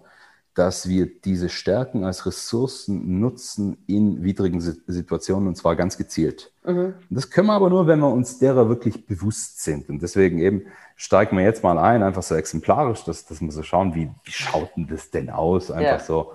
dass 0.55 0.87
wir 0.87 1.05
diese 1.05 1.49
Stärken 1.49 2.05
als 2.05 2.25
Ressourcen 2.25 3.19
nutzen 3.19 3.77
in 3.87 4.23
widrigen 4.23 4.61
Situationen 4.61 5.49
und 5.49 5.55
zwar 5.55 5.75
ganz 5.75 5.97
gezielt. 5.97 6.53
Mhm. 6.63 6.93
Das 7.09 7.29
können 7.29 7.47
wir 7.47 7.53
aber 7.53 7.69
nur, 7.69 7.87
wenn 7.87 7.99
wir 7.99 8.09
uns 8.09 8.39
derer 8.39 8.69
wirklich 8.69 9.05
bewusst 9.05 9.61
sind. 9.61 9.89
Und 9.89 10.01
deswegen 10.01 10.39
eben 10.39 10.63
steigen 10.95 11.37
wir 11.37 11.43
jetzt 11.43 11.61
mal 11.61 11.77
ein, 11.77 12.01
einfach 12.03 12.23
so 12.23 12.35
exemplarisch, 12.35 13.03
dass, 13.03 13.25
dass 13.25 13.41
wir 13.41 13.51
so 13.51 13.63
schauen, 13.63 13.95
wie, 13.95 14.09
wie 14.23 14.31
schaut 14.31 14.69
denn 14.77 14.87
das 14.87 15.11
denn 15.11 15.29
aus? 15.29 15.71
Einfach 15.71 15.99
ja. 15.99 16.05
so 16.05 16.31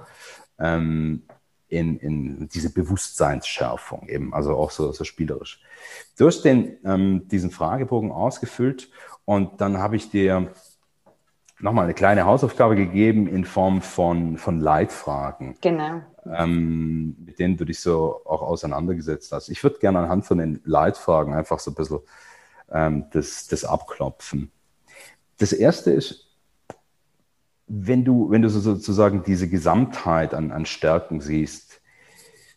ähm, 0.58 1.22
in, 1.68 1.98
in 1.98 2.48
diese 2.50 2.70
Bewusstseinsschärfung 2.74 4.06
eben, 4.06 4.34
also 4.34 4.54
auch 4.54 4.70
so, 4.70 4.92
so 4.92 5.04
spielerisch. 5.04 5.62
Du 6.18 6.26
hast 6.26 6.42
den, 6.42 6.76
ähm, 6.84 7.26
diesen 7.28 7.50
Fragebogen 7.50 8.12
ausgefüllt 8.12 8.90
und 9.24 9.62
dann 9.62 9.78
habe 9.78 9.96
ich 9.96 10.10
dir 10.10 10.52
nochmal 11.62 11.84
eine 11.84 11.94
kleine 11.94 12.24
Hausaufgabe 12.24 12.76
gegeben 12.76 13.26
in 13.26 13.44
Form 13.44 13.82
von, 13.82 14.38
von 14.38 14.60
Leitfragen. 14.60 15.56
Genau. 15.60 16.02
Ähm, 16.26 17.16
mit 17.24 17.38
denen 17.38 17.56
du 17.56 17.64
dich 17.64 17.80
so 17.80 18.20
auch 18.24 18.42
auseinandergesetzt 18.42 19.32
hast. 19.32 19.48
Ich 19.48 19.62
würde 19.62 19.78
gerne 19.78 20.00
anhand 20.00 20.24
von 20.24 20.38
den 20.38 20.60
Leitfragen 20.64 21.34
einfach 21.34 21.58
so 21.58 21.70
ein 21.70 21.74
bisschen 21.74 22.00
ähm, 22.70 23.04
das, 23.12 23.46
das 23.48 23.64
abklopfen. 23.64 24.50
Das 25.38 25.52
erste 25.52 25.90
ist, 25.90 26.26
wenn 27.66 28.04
du, 28.04 28.30
wenn 28.30 28.42
du 28.42 28.50
so 28.50 28.60
sozusagen 28.60 29.22
diese 29.22 29.48
Gesamtheit 29.48 30.34
an, 30.34 30.50
an 30.50 30.66
Stärken 30.66 31.20
siehst, 31.20 31.80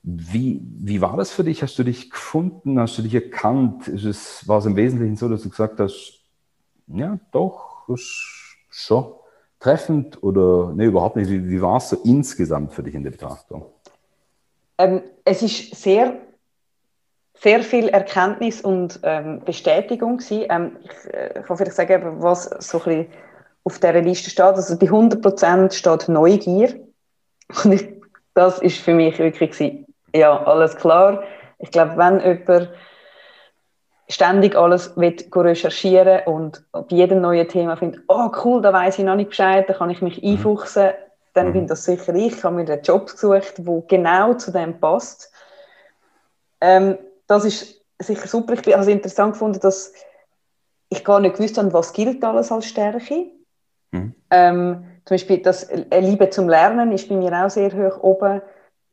wie, 0.02 0.62
wie 0.64 1.00
war 1.00 1.16
das 1.16 1.32
für 1.32 1.46
dich? 1.46 1.64
Hast 1.64 1.80
du 1.80 1.84
dich 1.84 2.10
gefunden? 2.10 2.78
Hast 2.80 2.98
du 2.98 3.04
dich 3.04 3.16
erkannt? 3.16 3.88
Ist 3.88 4.04
es, 4.04 4.48
war 4.48 4.58
es 4.58 4.66
im 4.66 4.76
Wesentlichen 4.76 5.16
so, 5.16 5.30
dass 5.30 5.44
du 5.44 5.50
gesagt 5.50 5.80
hast, 5.80 6.20
ja, 6.88 7.20
doch, 7.32 7.86
das 7.88 8.43
schon 8.74 9.14
treffend 9.60 10.22
oder 10.22 10.74
nee, 10.76 10.86
überhaupt 10.86 11.16
nicht? 11.16 11.30
Wie, 11.30 11.62
war 11.62 11.78
es 11.78 11.90
so 11.90 11.98
insgesamt 12.04 12.74
für 12.74 12.84
dich 12.84 12.96
in 12.96 13.04
der 13.04 13.12
Betrachtung? 13.12 13.66
Ähm, 14.78 15.02
es 15.24 15.42
ist 15.42 15.76
sehr, 15.76 16.16
sehr 17.36 17.64
viel 17.64 17.88
Erkenntnis 17.90 18.62
und 18.62 19.00
ähm, 19.04 19.42
Bestätigung. 19.46 20.20
Ähm, 20.30 20.78
ich 20.84 21.14
äh, 21.14 21.42
kann 21.46 21.58
vielleicht 21.58 21.76
sagen, 21.76 22.22
was 22.22 22.46
so 22.60 22.80
ein 22.80 22.84
bisschen 22.84 23.08
auf 23.64 23.80
dieser 23.80 24.02
Liste 24.02 24.30
steht. 24.30 24.46
Also 24.46 24.78
bei 24.78 24.88
100% 24.88 25.72
steht 25.72 26.10
Neugier. 26.10 26.80
Und 27.64 27.74
ich, 27.74 27.88
das 28.34 28.60
ist 28.60 28.78
für 28.78 28.94
mich 28.94 29.20
wirklich 29.20 29.86
ja, 30.16 30.44
alles 30.44 30.76
klar. 30.76 31.24
Ich 31.60 31.72
glaube, 31.72 31.98
wenn 31.98 32.20
jemand 32.20 32.70
ständig 34.14 34.56
alles 34.56 34.96
recherchieren 34.96 36.22
und 36.26 36.64
bei 36.72 36.86
jedem 36.90 37.22
neuen 37.22 37.48
Thema 37.48 37.76
findet, 37.76 38.04
oh 38.08 38.30
cool, 38.44 38.62
da 38.62 38.72
weiß 38.72 39.00
ich 39.00 39.06
noch 39.06 39.16
nicht 39.16 39.30
Bescheid, 39.30 39.68
da 39.68 39.74
kann 39.74 39.90
ich 39.90 40.02
mich 40.02 40.22
mhm. 40.22 40.30
einfuchsen, 40.30 40.92
dann 41.34 41.48
mhm. 41.48 41.54
bin 41.54 41.68
das 41.68 41.86
sicher 41.86 42.14
ich. 42.14 42.38
Ich 42.38 42.44
habe 42.44 42.56
mir 42.56 42.72
einen 42.72 42.82
Job 42.84 43.08
gesucht, 43.08 43.56
der 43.58 43.84
genau 43.88 44.36
zu 44.36 44.52
dem 44.52 44.80
passt. 44.80 45.32
Ähm, 46.62 46.98
das 47.26 47.44
ist 47.46 47.82
sicher 48.00 48.28
super. 48.28 48.54
Ich 48.54 48.62
bin 48.62 48.76
also 48.76 48.92
interessant 48.92 49.34
gefunden, 49.34 49.60
dass 49.60 49.94
ich 50.90 51.04
gar 51.04 51.20
nicht 51.20 51.36
gewusst 51.36 51.58
habe, 51.58 51.74
was 51.74 51.92
gilt 51.92 52.24
alles 52.24 52.52
als 52.52 52.68
Stärke. 52.68 53.32
Mhm. 53.92 54.14
Ähm, 54.30 54.86
zum 55.06 55.16
Beispiel 55.16 55.40
das 55.40 55.68
Liebe 55.92 56.30
zum 56.30 56.48
Lernen 56.48 56.92
ist 56.92 57.10
bei 57.10 57.16
mir 57.16 57.34
auch 57.34 57.50
sehr 57.50 57.72
hoch 57.74 58.04
oben, 58.04 58.42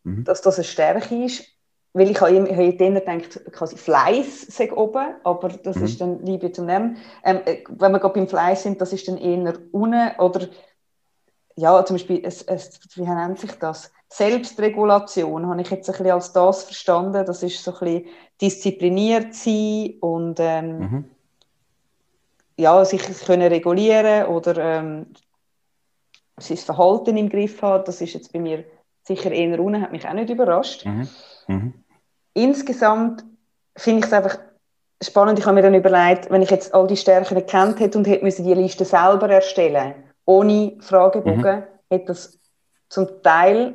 mhm. 0.05 0.25
dass 0.25 0.41
das 0.41 0.57
eine 0.57 0.64
Stärke 0.64 1.25
ist 1.25 1.45
weil 1.93 2.11
ich 2.11 2.20
habe 2.20 2.36
immer 2.36 3.01
gedacht, 3.01 3.41
quasi 3.53 3.76
Fleiß 3.76 4.43
sei 4.43 4.72
oben, 4.72 5.14
aber 5.24 5.49
das 5.49 5.76
mhm. 5.76 5.84
ist 5.84 6.01
dann 6.01 6.24
Liebe 6.24 6.53
zum 6.53 6.66
Lernen. 6.66 6.99
Ähm, 7.24 7.41
äh, 7.45 7.64
wenn 7.68 7.93
wir 7.93 7.99
gerade 7.99 8.14
beim 8.14 8.28
Fleiß 8.28 8.62
sind, 8.62 8.80
das 8.80 8.93
ist 8.93 9.09
dann 9.09 9.18
eher 9.18 9.55
unten 9.72 10.11
oder 10.18 10.49
ja, 11.57 11.84
zum 11.84 11.95
Beispiel, 11.97 12.22
es, 12.24 12.43
es, 12.43 12.80
wie 12.95 13.03
nennt 13.03 13.38
sich 13.38 13.53
das? 13.53 13.93
Selbstregulation 14.09 15.47
habe 15.47 15.61
ich 15.61 15.70
jetzt 15.70 15.88
ein 15.88 15.93
bisschen 15.93 16.12
als 16.12 16.32
das 16.32 16.64
verstanden. 16.64 17.24
Das 17.26 17.43
ist 17.43 17.62
so 17.62 17.72
ein 17.72 17.78
bisschen 17.78 18.05
diszipliniert 18.41 19.34
sein 19.34 19.95
und 20.01 20.41
ähm, 20.41 20.78
mhm. 20.78 21.05
ja, 22.57 22.84
sich 22.84 23.03
können 23.26 23.49
regulieren 23.53 24.26
oder 24.26 24.57
ähm, 24.57 25.07
sein 26.38 26.57
Verhalten 26.57 27.16
im 27.16 27.28
Griff 27.28 27.61
haben. 27.62 27.84
Das 27.84 28.01
ist 28.01 28.14
jetzt 28.14 28.32
bei 28.32 28.38
mir 28.38 28.64
sicher 29.03 29.30
eher 29.30 29.61
unten, 29.61 29.82
hat 29.82 29.93
mich 29.93 30.07
auch 30.07 30.14
nicht 30.14 30.30
überrascht. 30.30 30.86
Mhm. 30.86 31.09
Mhm. 31.51 31.75
Insgesamt 32.35 33.25
finde 33.77 34.01
ich 34.01 34.07
es 34.07 34.13
einfach 34.13 34.39
spannend. 35.03 35.39
Ich 35.39 35.47
habe 35.47 35.55
mir 35.55 35.63
dann 35.63 35.75
überlegt, 35.75 36.31
wenn 36.31 36.43
ich 36.43 36.51
jetzt 36.51 36.75
all 36.75 36.87
die 36.87 36.97
Stärken 36.97 37.37
erkannt 37.37 37.81
hätte 37.81 37.99
und 37.99 38.07
hätte 38.07 38.25
müssen 38.25 38.45
die 38.45 38.55
Liste 38.55 38.85
selber 38.85 39.29
erstellen, 39.29 39.95
ohne 40.25 40.77
Fragebogen, 40.81 41.61
mhm. 41.61 41.65
hätte 41.91 42.07
das 42.07 42.39
zum 42.89 43.23
Teil 43.23 43.75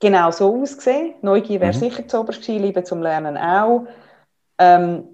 genau 0.00 0.30
so 0.30 0.62
ausgesehen. 0.62 1.14
Neugier 1.22 1.60
wäre 1.60 1.72
mhm. 1.72 1.78
sicher 1.78 2.06
zu 2.06 2.20
oberst 2.20 2.42
gewesen, 2.42 2.62
Liebe 2.62 2.84
zum 2.84 3.02
Lernen 3.02 3.36
auch. 3.36 3.86
Ähm, 4.58 5.04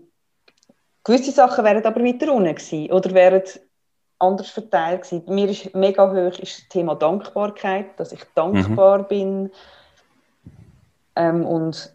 gewisse 1.05 1.33
Sachen 1.33 1.65
wären 1.65 1.85
aber 1.85 2.05
weiter 2.05 2.33
unten 2.33 2.55
gewesen 2.55 2.93
oder 2.93 3.13
wären 3.15 3.43
anders 4.19 4.51
verteilt 4.51 5.03
gewesen. 5.03 5.25
Mir 5.35 5.49
ist 5.49 5.75
mega 5.75 6.11
hoch 6.11 6.39
ist 6.39 6.59
das 6.59 6.69
Thema 6.69 6.95
Dankbarkeit, 6.95 7.99
dass 7.99 8.13
ich 8.13 8.23
dankbar 8.35 8.99
mhm. 8.99 9.09
bin. 9.09 9.51
Ähm, 11.21 11.45
und 11.45 11.95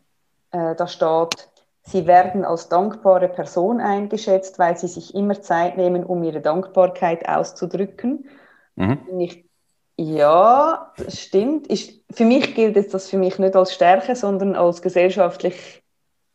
äh, 0.51 0.75
da 0.75 0.87
steht, 0.87 1.49
sie 1.81 2.05
werden 2.05 2.45
als 2.45 2.69
dankbare 2.69 3.27
Person 3.27 3.81
eingeschätzt, 3.81 4.59
weil 4.59 4.77
sie 4.77 4.87
sich 4.87 5.15
immer 5.15 5.41
Zeit 5.41 5.77
nehmen, 5.77 6.03
um 6.03 6.23
ihre 6.23 6.41
Dankbarkeit 6.41 7.27
auszudrücken. 7.27 8.29
Mhm. 8.75 8.99
Ich, 9.17 9.45
ja, 9.97 10.93
das 10.97 11.19
stimmt. 11.19 11.67
Ist, 11.67 12.01
für 12.11 12.25
mich 12.25 12.53
gilt 12.53 12.93
das 12.93 13.09
für 13.09 13.17
mich 13.17 13.39
nicht 13.39 13.55
als 13.55 13.73
Stärke, 13.73 14.15
sondern 14.15 14.55
als 14.55 14.83
gesellschaftlich 14.83 15.81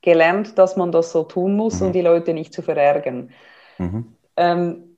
gelernt, 0.03 0.59
dass 0.59 0.77
man 0.77 0.91
das 0.91 1.13
so 1.13 1.23
tun 1.23 1.55
muss, 1.57 1.81
mhm. 1.81 1.87
um 1.87 1.93
die 1.93 2.01
Leute 2.01 2.35
nicht 2.35 2.53
zu 2.53 2.63
verärgern. 2.63 3.31
Mhm. 3.79 4.17
Ähm, 4.37 4.97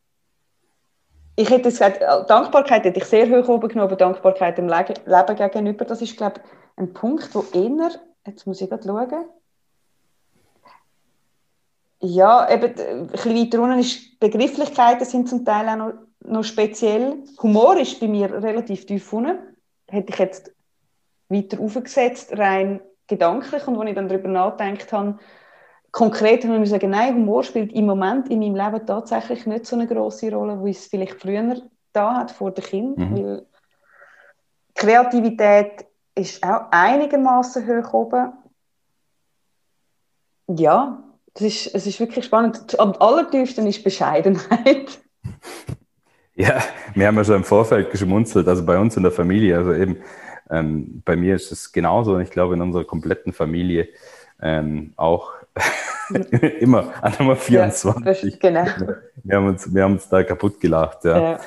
ich 1.36 1.51
hätte 1.51 1.64
gesagt, 1.64 2.01
äh, 2.01 2.26
Dankbarkeit 2.26 2.84
hätte 2.84 3.01
ich 3.01 3.05
sehr 3.05 3.28
hoch 3.28 3.49
oben 3.49 3.68
genommen, 3.68 3.99
Dankbarkeit 3.99 4.57
dem 4.57 4.68
Leben 4.68 5.36
gegenüber, 5.36 5.84
das 5.84 6.01
ist, 6.01 6.16
glaube 6.16 6.40
ich, 6.43 6.62
ein 6.77 6.93
Punkt, 6.93 7.35
wo 7.35 7.45
eher, 7.53 7.91
jetzt 8.27 8.47
muss 8.47 8.61
ich 8.61 8.68
gerade 8.68 8.85
schauen, 8.85 9.25
ja, 12.05 12.51
eben, 12.51 12.75
ein 12.79 13.07
bisschen 13.07 13.37
weiter 13.37 13.62
unten 13.62 13.79
ist, 13.79 14.18
Begrifflichkeiten 14.18 15.07
sind 15.07 15.29
zum 15.29 15.45
Teil 15.45 15.68
auch 15.68 15.77
noch, 15.77 15.93
noch 16.25 16.43
speziell. 16.43 17.23
Humor 17.41 17.79
ist 17.79 18.01
bei 18.01 18.09
mir 18.09 18.43
relativ 18.43 18.87
tief 18.87 19.12
unten. 19.12 19.39
Hätte 19.89 20.12
ich 20.12 20.18
jetzt 20.18 20.53
weiter 21.29 21.61
aufgesetzt, 21.61 22.37
rein 22.37 22.81
gedanklich. 23.07 23.66
Und 23.68 23.79
als 23.79 23.89
ich 23.89 23.95
dann 23.95 24.09
darüber 24.09 24.29
nachgedacht 24.29 24.93
habe, 24.93 25.18
konkret 25.93 26.45
habe 26.45 26.62
ich 26.62 26.70
sagen, 26.70 26.91
nein, 26.91 27.14
Humor 27.14 27.45
spielt 27.45 27.73
im 27.73 27.87
Moment 27.87 28.29
in 28.31 28.41
meinem 28.41 28.57
Leben 28.57 28.85
tatsächlich 28.85 29.47
nicht 29.47 29.66
so 29.66 29.77
eine 29.77 29.87
große 29.87 30.35
Rolle, 30.35 30.64
wie 30.64 30.70
es 30.70 30.87
vielleicht 30.87 31.20
früher 31.20 31.62
da 31.93 32.16
hat 32.16 32.33
vor 32.33 32.51
dem 32.51 32.64
Kind. 32.64 32.99
Mhm. 32.99 33.14
Weil 33.14 33.47
Kreativität 34.75 35.87
ist 36.15 36.43
auch 36.43 36.67
einigermaßen 36.71 37.67
hoch 37.67 37.93
oben. 37.93 38.33
Ja, 40.49 41.03
das 41.35 41.43
ist, 41.43 41.75
es 41.75 41.87
ist 41.87 42.01
wirklich 42.01 42.25
spannend. 42.25 42.79
Am 42.79 42.93
allertiefsten 42.93 43.67
ist 43.67 43.85
Bescheidenheit. 43.85 45.01
Ja, 46.35 46.63
wir 46.95 47.07
haben 47.07 47.17
ja 47.17 47.25
schon 47.25 47.37
im 47.37 47.45
Vorfeld 47.45 47.91
geschmunzelt, 47.91 48.49
also 48.49 48.65
bei 48.65 48.79
uns 48.79 48.97
in 48.97 49.03
der 49.03 49.13
Familie, 49.13 49.59
also 49.59 49.75
eben 49.75 49.99
ähm, 50.51 51.03
bei 51.05 51.15
mir 51.15 51.37
ist 51.37 51.53
es 51.53 51.73
genauso 51.73 52.15
und 52.15 52.23
ich 52.23 52.31
glaube 52.31 52.55
in 52.55 52.63
unserer 52.63 52.85
kompletten 52.85 53.35
Familie 53.35 53.89
ähm, 54.41 54.95
auch 54.97 55.33
immer 56.61 56.93
an 57.03 57.13
Nummer 57.19 57.37
24. 57.37 58.33
Ja, 58.33 58.39
genau. 58.41 58.95
Wir 59.23 59.37
haben, 59.37 59.47
uns, 59.47 59.73
wir 59.73 59.85
haben 59.85 59.93
uns 59.93 60.09
da 60.09 60.23
kaputt 60.25 60.59
gelacht. 60.59 61.05
Ja. 61.05 61.21
ja. 61.21 61.41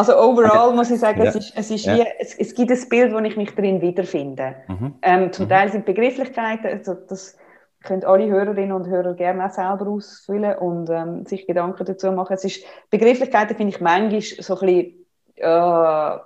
Also 0.00 0.16
overall 0.18 0.68
okay. 0.68 0.76
muss 0.76 0.90
ich 0.90 0.98
sagen, 0.98 1.22
ja. 1.22 1.28
es, 1.28 1.36
ist, 1.36 1.52
es, 1.54 1.70
ist 1.70 1.86
wie, 1.86 2.06
es, 2.18 2.34
es, 2.34 2.54
gibt 2.54 2.70
ein 2.70 2.88
Bild, 2.88 3.12
wo 3.12 3.18
ich 3.18 3.36
mich 3.36 3.54
drin 3.54 3.82
wiederfinde. 3.82 4.56
Mhm. 4.66 4.94
Ähm, 5.02 5.32
zum 5.32 5.44
mhm. 5.44 5.50
Teil 5.50 5.70
sind 5.70 5.84
Begrifflichkeiten, 5.84 6.66
also 6.66 6.94
das 6.94 7.36
können 7.82 8.04
alle 8.04 8.26
Hörerinnen 8.26 8.72
und 8.72 8.86
Hörer 8.88 9.12
gerne 9.14 9.44
auch 9.44 9.50
selber 9.50 9.86
ausfüllen 9.88 10.56
und 10.56 10.88
ähm, 10.88 11.26
sich 11.26 11.46
Gedanken 11.46 11.84
dazu 11.84 12.12
machen. 12.12 12.32
Es 12.32 12.44
ist, 12.44 12.64
Begrifflichkeiten 12.88 13.56
finde 13.56 13.74
ich 13.74 13.80
manchmal 13.82 14.22
so 14.22 14.58
ein 14.58 14.60
bisschen, 14.60 15.06
äh, 15.36 16.18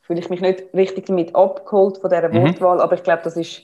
fühle 0.00 0.20
ich 0.20 0.30
mich 0.30 0.40
nicht 0.40 0.64
richtig 0.72 1.06
damit 1.06 1.34
abgeholt 1.34 1.98
von 1.98 2.08
dieser 2.08 2.28
mhm. 2.30 2.44
Wortwahl, 2.44 2.80
aber 2.80 2.94
ich 2.94 3.02
glaube, 3.02 3.22
das 3.24 3.36
ist 3.36 3.62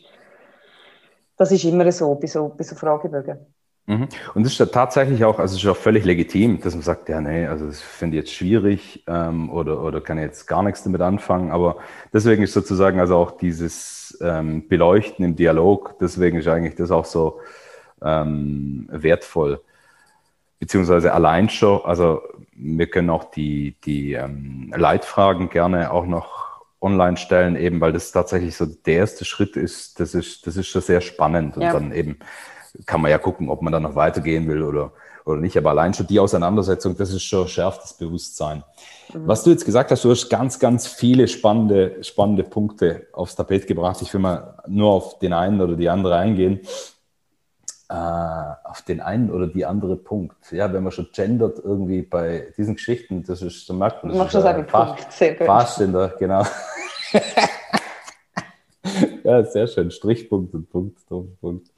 das 1.36 1.50
ist 1.50 1.64
immer 1.64 1.90
so 1.90 2.14
bei 2.14 2.26
so, 2.26 2.50
bei 2.50 2.64
so 2.64 2.76
Fragebögen. 2.76 3.38
Mhm. 3.86 4.08
Und 4.34 4.46
es 4.46 4.52
ist 4.52 4.58
ja 4.58 4.66
tatsächlich 4.66 5.24
auch, 5.24 5.38
also 5.38 5.56
es 5.56 5.62
ist 5.62 5.68
auch 5.68 5.76
völlig 5.76 6.04
legitim, 6.04 6.60
dass 6.60 6.74
man 6.74 6.82
sagt, 6.82 7.08
ja, 7.08 7.20
nee, 7.20 7.46
also 7.46 7.66
das 7.66 7.80
finde 7.80 8.16
ich 8.16 8.24
jetzt 8.24 8.34
schwierig 8.34 9.02
ähm, 9.08 9.50
oder, 9.50 9.82
oder 9.82 10.00
kann 10.00 10.18
jetzt 10.18 10.46
gar 10.46 10.62
nichts 10.62 10.84
damit 10.84 11.00
anfangen. 11.00 11.50
Aber 11.50 11.78
deswegen 12.12 12.42
ist 12.44 12.52
sozusagen 12.52 13.00
also 13.00 13.16
auch 13.16 13.32
dieses 13.32 14.16
ähm, 14.20 14.68
Beleuchten 14.68 15.24
im 15.24 15.34
Dialog, 15.34 15.96
deswegen 16.00 16.38
ist 16.38 16.46
eigentlich 16.46 16.76
das 16.76 16.92
auch 16.92 17.04
so 17.04 17.40
ähm, 18.02 18.88
wertvoll. 18.90 19.60
Beziehungsweise 20.60 21.12
allein 21.12 21.48
schon, 21.48 21.80
also 21.84 22.22
wir 22.54 22.86
können 22.86 23.10
auch 23.10 23.24
die, 23.24 23.74
die 23.84 24.12
ähm, 24.12 24.72
Leitfragen 24.76 25.48
gerne 25.48 25.90
auch 25.90 26.06
noch 26.06 26.62
online 26.80 27.16
stellen, 27.16 27.56
eben 27.56 27.80
weil 27.80 27.92
das 27.92 28.12
tatsächlich 28.12 28.56
so 28.56 28.66
der 28.66 28.94
erste 28.94 29.24
Schritt 29.24 29.56
ist. 29.56 29.98
Das 29.98 30.14
ist, 30.14 30.46
das 30.46 30.56
ist 30.56 30.68
schon 30.68 30.82
sehr 30.82 31.00
spannend. 31.00 31.56
Und 31.56 31.62
ja. 31.62 31.72
dann 31.72 31.92
eben 31.92 32.18
kann 32.86 33.00
man 33.00 33.10
ja 33.10 33.18
gucken, 33.18 33.48
ob 33.48 33.62
man 33.62 33.72
da 33.72 33.80
noch 33.80 33.94
weitergehen 33.94 34.48
will 34.48 34.62
oder, 34.62 34.92
oder 35.24 35.40
nicht. 35.40 35.56
Aber 35.56 35.70
allein 35.70 35.94
schon 35.94 36.06
die 36.06 36.20
Auseinandersetzung, 36.20 36.96
das 36.96 37.12
ist 37.12 37.22
schon 37.22 37.48
schärft 37.48 37.82
das 37.82 37.94
Bewusstsein. 37.94 38.64
Mhm. 39.12 39.26
Was 39.26 39.44
du 39.44 39.50
jetzt 39.50 39.64
gesagt 39.64 39.90
hast, 39.90 40.04
du 40.04 40.10
hast 40.10 40.28
ganz, 40.28 40.58
ganz 40.58 40.86
viele 40.86 41.28
spannende, 41.28 42.02
spannende 42.02 42.44
Punkte 42.44 43.06
aufs 43.12 43.36
Tapet 43.36 43.66
gebracht. 43.66 44.00
Ich 44.02 44.12
will 44.12 44.20
mal 44.20 44.56
nur 44.66 44.90
auf 44.90 45.18
den 45.18 45.32
einen 45.32 45.60
oder 45.60 45.76
die 45.76 45.88
andere 45.88 46.16
eingehen. 46.16 46.60
Äh, 47.88 47.94
auf 47.94 48.80
den 48.82 49.00
einen 49.00 49.30
oder 49.30 49.46
die 49.46 49.66
andere 49.66 49.96
Punkt. 49.96 50.50
Ja, 50.50 50.72
wenn 50.72 50.82
man 50.82 50.92
schon 50.92 51.08
gendert 51.12 51.58
irgendwie 51.58 52.00
bei 52.00 52.52
diesen 52.56 52.76
Geschichten, 52.76 53.22
das 53.22 53.42
ist, 53.42 53.66
so 53.66 53.74
merkt 53.74 54.02
man. 54.02 54.12
Das 54.12 54.18
Machst 54.18 54.34
du 54.34 54.40
das 54.40 54.66
Punkt, 54.66 55.12
sehr 55.12 55.34
gut. 55.34 55.46
Fast 55.46 55.80
in 55.82 55.92
der, 55.92 56.08
genau. 56.18 56.42
ja, 59.24 59.44
sehr 59.44 59.66
schön. 59.66 59.90
Strichpunkt 59.90 60.54
und 60.54 60.70
Punkt, 60.70 61.06
Punkt. 61.06 61.68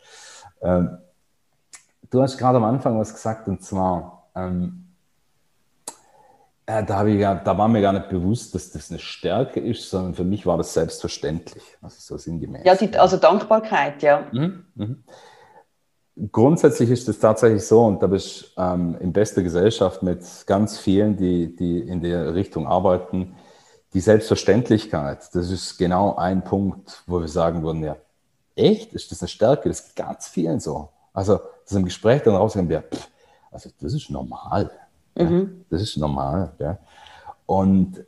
Ähm, 0.65 0.99
du 2.11 2.23
hast 2.23 2.39
gerade 2.39 2.57
am 2.57 2.65
Anfang 2.65 2.99
was 2.99 3.12
gesagt 3.12 3.47
und 3.49 3.62
zwar, 3.62 4.31
ähm, 4.35 4.87
äh, 6.67 6.83
da, 6.83 7.07
ich, 7.07 7.21
da 7.21 7.59
war 7.59 7.69
mir 7.69 7.83
gar 7.83 7.93
nicht 7.93 8.09
bewusst, 8.09 8.55
dass 8.55 8.71
das 8.71 8.91
eine 8.91 8.99
Stärke 8.99 9.61
ist, 9.61 9.91
sondern 9.91 10.15
für 10.15 10.25
mich 10.25 10.47
war 10.47 10.57
das 10.57 10.73
selbstverständlich. 10.73 11.62
Also 11.83 11.97
so 11.99 12.17
sinngemäß. 12.17 12.62
Ja, 12.65 12.75
die, 12.75 12.97
also 12.97 13.19
Dankbarkeit, 13.19 14.03
ja. 14.03 14.27
Mhm, 14.33 14.65
mhm. 14.75 15.05
Grundsätzlich 16.31 16.91
ist 16.91 17.09
es 17.09 17.19
tatsächlich 17.19 17.67
so, 17.67 17.85
und 17.85 18.03
da 18.03 18.07
bist 18.07 18.57
du 18.57 18.62
ähm, 18.62 18.97
in 19.01 19.12
bester 19.12 19.43
Gesellschaft 19.43 20.03
mit 20.03 20.25
ganz 20.47 20.79
vielen, 20.79 21.17
die, 21.17 21.55
die 21.55 21.81
in 21.81 22.01
der 22.01 22.35
Richtung 22.35 22.67
arbeiten, 22.67 23.35
die 23.93 24.01
Selbstverständlichkeit, 24.01 25.35
das 25.35 25.51
ist 25.51 25.77
genau 25.77 26.17
ein 26.17 26.45
Punkt, 26.45 27.03
wo 27.07 27.21
wir 27.21 27.29
sagen 27.29 27.62
würden, 27.62 27.83
ja, 27.83 27.97
echt, 28.57 28.92
ist 28.92 29.11
das 29.11 29.22
eine 29.22 29.28
Stärke? 29.28 29.68
Das 29.68 29.80
ist 29.80 29.96
ganz 29.96 30.28
vielen 30.28 30.61
so. 30.61 30.88
Also, 31.12 31.40
das 31.64 31.72
im 31.72 31.84
Gespräch 31.84 32.22
dann 32.22 32.34
rausgehen, 32.34 32.70
ja, 32.70 32.82
pff, 32.82 33.09
also 33.50 33.70
das 33.80 33.94
ist 33.94 34.11
normal. 34.11 34.70
Mhm. 35.14 35.40
Ja, 35.40 35.64
das 35.70 35.82
ist 35.82 35.96
normal. 35.96 36.52
Ja. 36.59 36.78
Und 37.46 38.05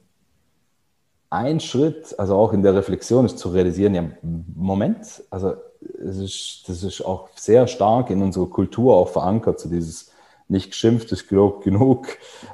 ein 1.30 1.60
Schritt, 1.60 2.18
also 2.18 2.36
auch 2.36 2.52
in 2.52 2.62
der 2.62 2.74
Reflexion, 2.74 3.26
ist 3.26 3.38
zu 3.38 3.50
realisieren, 3.50 3.94
ja, 3.94 4.04
Moment, 4.22 5.22
also 5.30 5.54
es 6.04 6.18
ist, 6.18 6.64
das 6.66 6.82
ist 6.82 7.04
auch 7.04 7.28
sehr 7.34 7.66
stark 7.66 8.10
in 8.10 8.22
unserer 8.22 8.48
Kultur 8.48 8.94
auch 8.94 9.08
verankert, 9.08 9.60
so 9.60 9.68
dieses 9.68 10.10
nicht 10.48 10.70
geschimpft 10.70 11.10
ist 11.10 11.28
genug, 11.28 11.64
genug. 11.64 12.06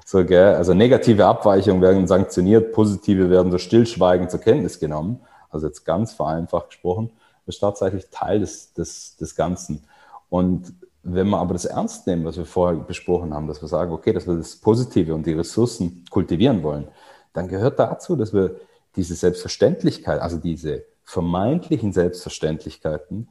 So, 0.05 0.25
gell? 0.25 0.55
Also 0.55 0.73
negative 0.73 1.27
Abweichungen 1.27 1.83
werden 1.83 2.07
sanktioniert, 2.07 2.73
positive 2.73 3.29
werden 3.29 3.53
so 3.53 3.59
stillschweigend 3.59 4.31
zur 4.31 4.41
Kenntnis 4.41 4.81
genommen. 4.81 5.21
Also 5.51 5.67
jetzt 5.67 5.85
ganz 5.85 6.15
vereinfacht 6.15 6.69
gesprochen, 6.71 7.11
ist 7.47 7.59
tatsächlich 7.59 8.09
Teil 8.11 8.41
des, 8.41 8.73
des, 8.73 9.17
des 9.17 9.35
Ganzen. 9.35 9.85
Und 10.29 10.73
wenn 11.03 11.29
wir 11.29 11.39
aber 11.39 11.53
das 11.55 11.65
ernst 11.65 12.07
nehmen, 12.07 12.25
was 12.25 12.37
wir 12.37 12.45
vorher 12.45 12.79
besprochen 12.79 13.35
haben, 13.35 13.49
dass 13.49 13.61
wir 13.61 13.69
sagen, 13.69 13.93
okay, 13.93 14.13
dass 14.13 14.27
wir 14.27 14.37
das 14.37 14.57
Positive 14.57 15.15
und 15.15 15.27
die 15.27 15.33
Ressourcen 15.33 16.05
kultivieren 16.11 16.63
wollen, 16.63 16.89
dann 17.33 17.49
gehört 17.49 17.79
dazu, 17.79 18.15
dass 18.15 18.33
wir 18.33 18.57
diese 18.95 19.15
Selbstverständlichkeit, 19.15 20.21
also 20.21 20.37
diese 20.37 20.85
vermeintlichen 21.05 21.93
Selbstverständlichkeiten, 21.93 23.29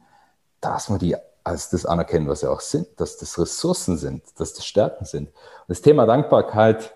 dass 0.60 0.90
wir 0.90 0.98
die 0.98 1.16
als 1.44 1.70
das 1.70 1.86
anerkennen, 1.86 2.28
was 2.28 2.40
sie 2.40 2.50
auch 2.50 2.60
sind, 2.60 2.88
dass 2.98 3.16
das 3.16 3.38
Ressourcen 3.38 3.96
sind, 3.96 4.22
dass 4.38 4.54
das 4.54 4.64
Stärken 4.64 5.04
sind. 5.04 5.28
Und 5.28 5.68
das 5.68 5.82
Thema 5.82 6.06
Dankbarkeit 6.06 6.94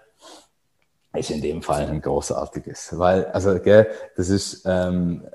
ist 1.15 1.31
in 1.31 1.43
dem 1.43 1.63
Fall 1.63 1.87
ein 1.87 2.01
großartiges, 2.01 2.99
weil, 2.99 3.25
also, 3.27 3.59
gell, 3.59 3.89
das 4.17 4.29
ist, 4.29 4.63
ähm, 4.67 5.27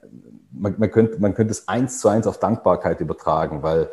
man, 0.51 0.75
man, 0.77 0.91
könnte, 0.91 1.19
man 1.19 1.33
könnte 1.33 1.51
es 1.51 1.67
eins 1.67 1.99
zu 1.99 2.07
eins 2.07 2.27
auf 2.27 2.39
Dankbarkeit 2.39 2.99
übertragen, 2.99 3.63
weil 3.63 3.89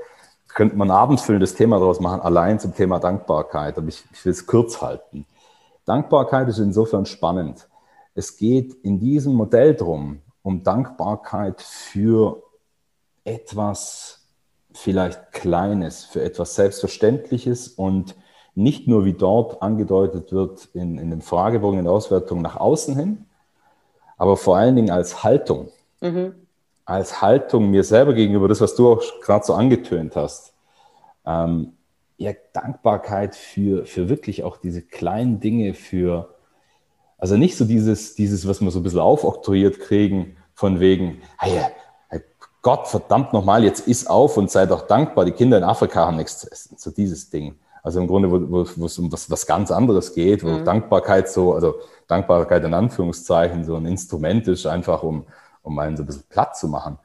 könnte 0.48 0.76
man 0.76 0.90
ein 0.90 0.96
abendfüllendes 0.96 1.54
Thema 1.54 1.78
daraus 1.78 2.00
machen, 2.00 2.20
allein 2.20 2.58
zum 2.58 2.74
Thema 2.74 2.98
Dankbarkeit, 2.98 3.78
aber 3.78 3.88
ich, 3.88 4.04
ich 4.12 4.24
will 4.24 4.32
es 4.32 4.46
kurz 4.46 4.80
halten. 4.80 5.26
Dankbarkeit 5.84 6.48
ist 6.48 6.58
insofern 6.58 7.06
spannend. 7.06 7.68
Es 8.14 8.36
geht 8.36 8.74
in 8.82 8.98
diesem 8.98 9.34
Modell 9.34 9.74
drum, 9.74 10.20
um 10.42 10.62
Dankbarkeit 10.62 11.60
für 11.62 12.42
etwas, 13.24 14.26
vielleicht 14.72 15.32
Kleines, 15.32 16.04
für 16.04 16.22
etwas 16.22 16.54
Selbstverständliches 16.54 17.68
und 17.68 18.16
nicht 18.54 18.88
nur 18.88 19.04
wie 19.04 19.12
dort 19.12 19.62
angedeutet 19.62 20.32
wird 20.32 20.68
in, 20.74 20.98
in 20.98 21.10
den 21.10 21.22
Fragebogen 21.22 21.78
in 21.78 21.84
der 21.84 21.94
Auswertung 21.94 22.42
nach 22.42 22.56
außen 22.56 22.96
hin, 22.96 23.26
aber 24.16 24.36
vor 24.36 24.56
allen 24.56 24.74
Dingen 24.74 24.90
als 24.90 25.22
Haltung. 25.22 25.68
Mhm. 26.00 26.34
Als 26.88 27.20
Haltung 27.20 27.70
mir 27.70 27.84
selber 27.84 28.14
gegenüber, 28.14 28.48
das, 28.48 28.62
was 28.62 28.74
du 28.74 28.90
auch 28.90 29.02
gerade 29.20 29.44
so 29.44 29.52
angetönt 29.52 30.16
hast. 30.16 30.54
Ähm, 31.26 31.74
ja, 32.16 32.32
Dankbarkeit 32.54 33.36
für, 33.36 33.84
für 33.84 34.08
wirklich 34.08 34.42
auch 34.42 34.56
diese 34.56 34.80
kleinen 34.80 35.38
Dinge, 35.38 35.74
für, 35.74 36.34
also 37.18 37.36
nicht 37.36 37.58
so 37.58 37.66
dieses, 37.66 38.14
dieses, 38.14 38.48
was 38.48 38.62
wir 38.62 38.70
so 38.70 38.80
ein 38.80 38.84
bisschen 38.84 39.00
aufoktroyiert 39.00 39.80
kriegen, 39.80 40.38
von 40.54 40.80
wegen, 40.80 41.20
hey, 41.36 41.60
hey 42.08 42.22
Gott, 42.62 42.88
verdammt 42.88 43.34
nochmal, 43.34 43.64
jetzt 43.64 43.86
ist 43.86 44.08
auf 44.08 44.38
und 44.38 44.50
sei 44.50 44.64
doch 44.64 44.86
dankbar, 44.86 45.26
die 45.26 45.32
Kinder 45.32 45.58
in 45.58 45.64
Afrika 45.64 46.06
haben 46.06 46.16
nichts 46.16 46.38
zu 46.38 46.50
essen. 46.50 46.78
So 46.78 46.90
dieses 46.90 47.28
Ding. 47.28 47.56
Also 47.82 48.00
im 48.00 48.06
Grunde, 48.06 48.30
wo, 48.30 48.66
wo 48.76 48.86
es 48.86 48.98
um 48.98 49.12
was, 49.12 49.30
was 49.30 49.46
ganz 49.46 49.70
anderes 49.70 50.14
geht, 50.14 50.42
wo 50.42 50.48
mhm. 50.48 50.64
Dankbarkeit 50.64 51.28
so, 51.28 51.52
also 51.52 51.74
Dankbarkeit 52.06 52.64
in 52.64 52.72
Anführungszeichen 52.72 53.64
so 53.64 53.76
ein 53.76 53.84
Instrument 53.84 54.48
ist, 54.48 54.64
einfach 54.64 55.02
um, 55.02 55.26
um 55.68 55.78
einen 55.78 55.96
so 55.96 56.02
ein 56.02 56.06
bisschen 56.06 56.24
platt 56.28 56.56
zu 56.56 56.68
machen. 56.68 56.98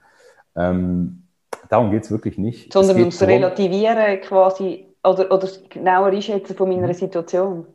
Ähm, 0.55 1.23
darum 1.69 1.91
geht 1.91 2.03
es 2.03 2.11
wirklich 2.11 2.37
nicht. 2.37 2.73
Sondern 2.73 2.97
ums 2.99 3.21
Relativieren 3.21 4.21
quasi 4.21 4.87
oder, 5.03 5.31
oder 5.31 5.47
genauer 5.69 6.07
einschätzen 6.07 6.55
von 6.55 6.69
meiner 6.69 6.87
mhm. 6.87 6.93
Situation. 6.93 7.67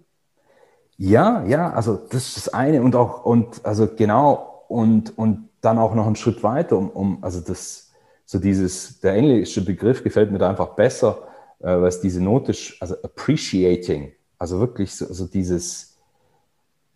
Ja, 0.97 1.45
ja, 1.45 1.70
also 1.72 1.97
das 1.97 2.26
ist 2.28 2.36
das 2.36 2.49
eine 2.49 2.82
und 2.82 2.97
auch, 2.97 3.24
und 3.24 3.64
also 3.64 3.86
genau, 3.86 4.64
und, 4.68 5.16
und 5.16 5.49
dann 5.61 5.78
auch 5.78 5.95
noch 5.95 6.07
einen 6.07 6.16
Schritt 6.16 6.43
weiter, 6.43 6.76
um, 6.76 6.91
um 6.91 7.24
also 7.24 7.41
das, 7.41 7.93
so 8.24 8.39
dieses, 8.39 9.01
der 9.01 9.14
englische 9.14 9.64
Begriff 9.64 10.03
gefällt 10.03 10.32
mir 10.32 10.39
da 10.39 10.51
einfach 10.51 10.74
besser, 10.74 11.28
äh, 11.61 11.80
was 11.80 12.01
diese 12.01 12.22
Note, 12.22 12.53
also 12.80 12.97
appreciating, 13.03 14.12
also 14.39 14.59
wirklich 14.59 14.95
so, 14.95 15.12
so 15.12 15.26
dieses, 15.26 15.97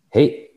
hey, 0.09 0.49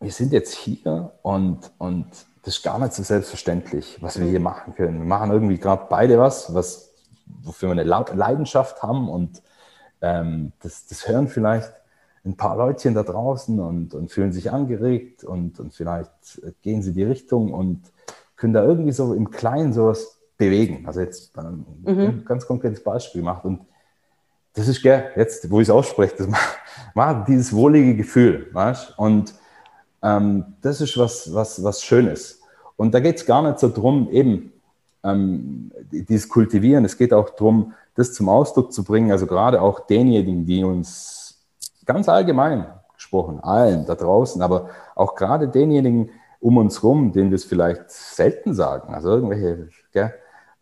wir 0.00 0.10
sind 0.10 0.32
jetzt 0.32 0.54
hier 0.54 1.12
und, 1.22 1.70
und 1.78 2.08
das 2.50 2.56
ist 2.56 2.64
gar 2.64 2.80
nicht 2.80 2.94
so 2.94 3.04
selbstverständlich, 3.04 3.98
was 4.00 4.18
wir 4.18 4.26
hier 4.26 4.40
machen 4.40 4.74
können. 4.74 4.98
Wir 4.98 5.06
machen 5.06 5.30
irgendwie 5.30 5.56
gerade 5.56 5.86
beide 5.88 6.18
was, 6.18 6.52
was, 6.52 6.92
wofür 7.44 7.68
wir 7.68 7.80
eine 7.80 7.84
Leidenschaft 7.84 8.82
haben 8.82 9.08
und 9.08 9.40
ähm, 10.00 10.50
das, 10.60 10.88
das 10.88 11.06
hören 11.06 11.28
vielleicht 11.28 11.72
ein 12.24 12.36
paar 12.36 12.56
Leutchen 12.56 12.94
da 12.94 13.04
draußen 13.04 13.60
und, 13.60 13.94
und 13.94 14.10
fühlen 14.10 14.32
sich 14.32 14.50
angeregt 14.50 15.22
und, 15.22 15.60
und 15.60 15.72
vielleicht 15.72 16.10
gehen 16.60 16.82
sie 16.82 16.92
die 16.92 17.04
Richtung 17.04 17.54
und 17.54 17.82
können 18.34 18.52
da 18.52 18.64
irgendwie 18.64 18.90
so 18.90 19.14
im 19.14 19.30
Kleinen 19.30 19.72
sowas 19.72 20.18
bewegen. 20.36 20.88
Also 20.88 21.02
jetzt 21.02 21.38
ein 21.38 21.64
mhm. 21.84 22.24
ganz 22.24 22.48
konkretes 22.48 22.82
Beispiel 22.82 23.20
gemacht 23.20 23.44
und 23.44 23.60
das 24.54 24.66
ist, 24.66 24.82
gell, 24.82 25.04
jetzt, 25.14 25.48
wo 25.52 25.60
ich 25.60 25.68
es 25.68 25.70
ausspreche, 25.70 26.16
das 26.18 26.26
macht, 26.26 26.58
macht 26.94 27.28
dieses 27.28 27.54
wohlige 27.54 27.94
Gefühl, 27.94 28.48
weißt? 28.52 28.98
Und 28.98 29.34
ähm, 30.02 30.56
das 30.62 30.80
ist 30.80 30.98
was, 30.98 31.32
was, 31.32 31.62
was 31.62 31.84
Schönes. 31.84 32.39
Und 32.80 32.94
da 32.94 33.00
geht 33.00 33.16
es 33.16 33.26
gar 33.26 33.42
nicht 33.42 33.58
so 33.58 33.68
drum, 33.68 34.08
eben 34.10 34.54
ähm, 35.04 35.70
dieses 35.90 36.30
Kultivieren. 36.30 36.86
Es 36.86 36.96
geht 36.96 37.12
auch 37.12 37.28
darum, 37.28 37.74
das 37.94 38.14
zum 38.14 38.30
Ausdruck 38.30 38.72
zu 38.72 38.84
bringen. 38.84 39.12
Also 39.12 39.26
gerade 39.26 39.60
auch 39.60 39.80
denjenigen, 39.80 40.46
die 40.46 40.64
uns 40.64 41.42
ganz 41.84 42.08
allgemein 42.08 42.64
gesprochen, 42.94 43.38
allen 43.40 43.84
da 43.84 43.96
draußen, 43.96 44.40
aber 44.40 44.70
auch 44.94 45.14
gerade 45.14 45.48
denjenigen 45.48 46.08
um 46.40 46.56
uns 46.56 46.82
herum, 46.82 47.12
denen 47.12 47.28
wir 47.28 47.36
es 47.36 47.44
vielleicht 47.44 47.90
selten 47.90 48.54
sagen. 48.54 48.94
Also 48.94 49.10
irgendwelche 49.10 49.68
gell, 49.92 50.14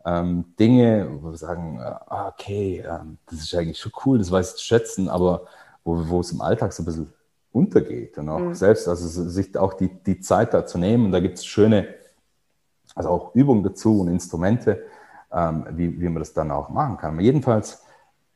ähm, 0.05 0.43
Dinge, 0.59 1.07
wo 1.21 1.29
wir 1.29 1.37
sagen, 1.37 1.79
äh, 1.79 1.93
okay, 2.09 2.83
ähm, 2.85 3.17
das 3.27 3.39
ist 3.39 3.55
eigentlich 3.55 3.79
schon 3.79 3.93
cool, 4.05 4.17
das 4.17 4.29
weiß 4.29 4.49
ich 4.49 4.57
zu 4.57 4.65
schätzen, 4.65 5.07
aber 5.07 5.43
wo, 5.85 6.09
wo 6.09 6.19
es 6.19 6.33
im 6.33 6.41
Alltag 6.41 6.73
so 6.73 6.83
ein 6.83 6.85
bisschen 6.85 7.13
untergeht 7.53 8.17
und 8.17 8.27
auch 8.27 8.39
mhm. 8.39 8.55
selbst, 8.55 8.89
also 8.89 9.07
sich 9.07 9.57
auch 9.57 9.73
die, 9.73 9.87
die 9.87 10.19
Zeit 10.19 10.53
da 10.53 10.65
zu 10.65 10.77
nehmen. 10.77 11.05
Und 11.05 11.11
da 11.13 11.21
gibt 11.21 11.37
es 11.37 11.45
schöne, 11.45 11.87
also 12.99 13.09
auch 13.09 13.33
Übungen 13.33 13.63
dazu 13.63 14.01
und 14.01 14.09
Instrumente, 14.09 14.83
ähm, 15.31 15.65
wie, 15.71 16.01
wie 16.01 16.09
man 16.09 16.19
das 16.19 16.33
dann 16.33 16.51
auch 16.51 16.67
machen 16.67 16.97
kann. 16.97 17.13
Aber 17.13 17.21
jedenfalls 17.21 17.81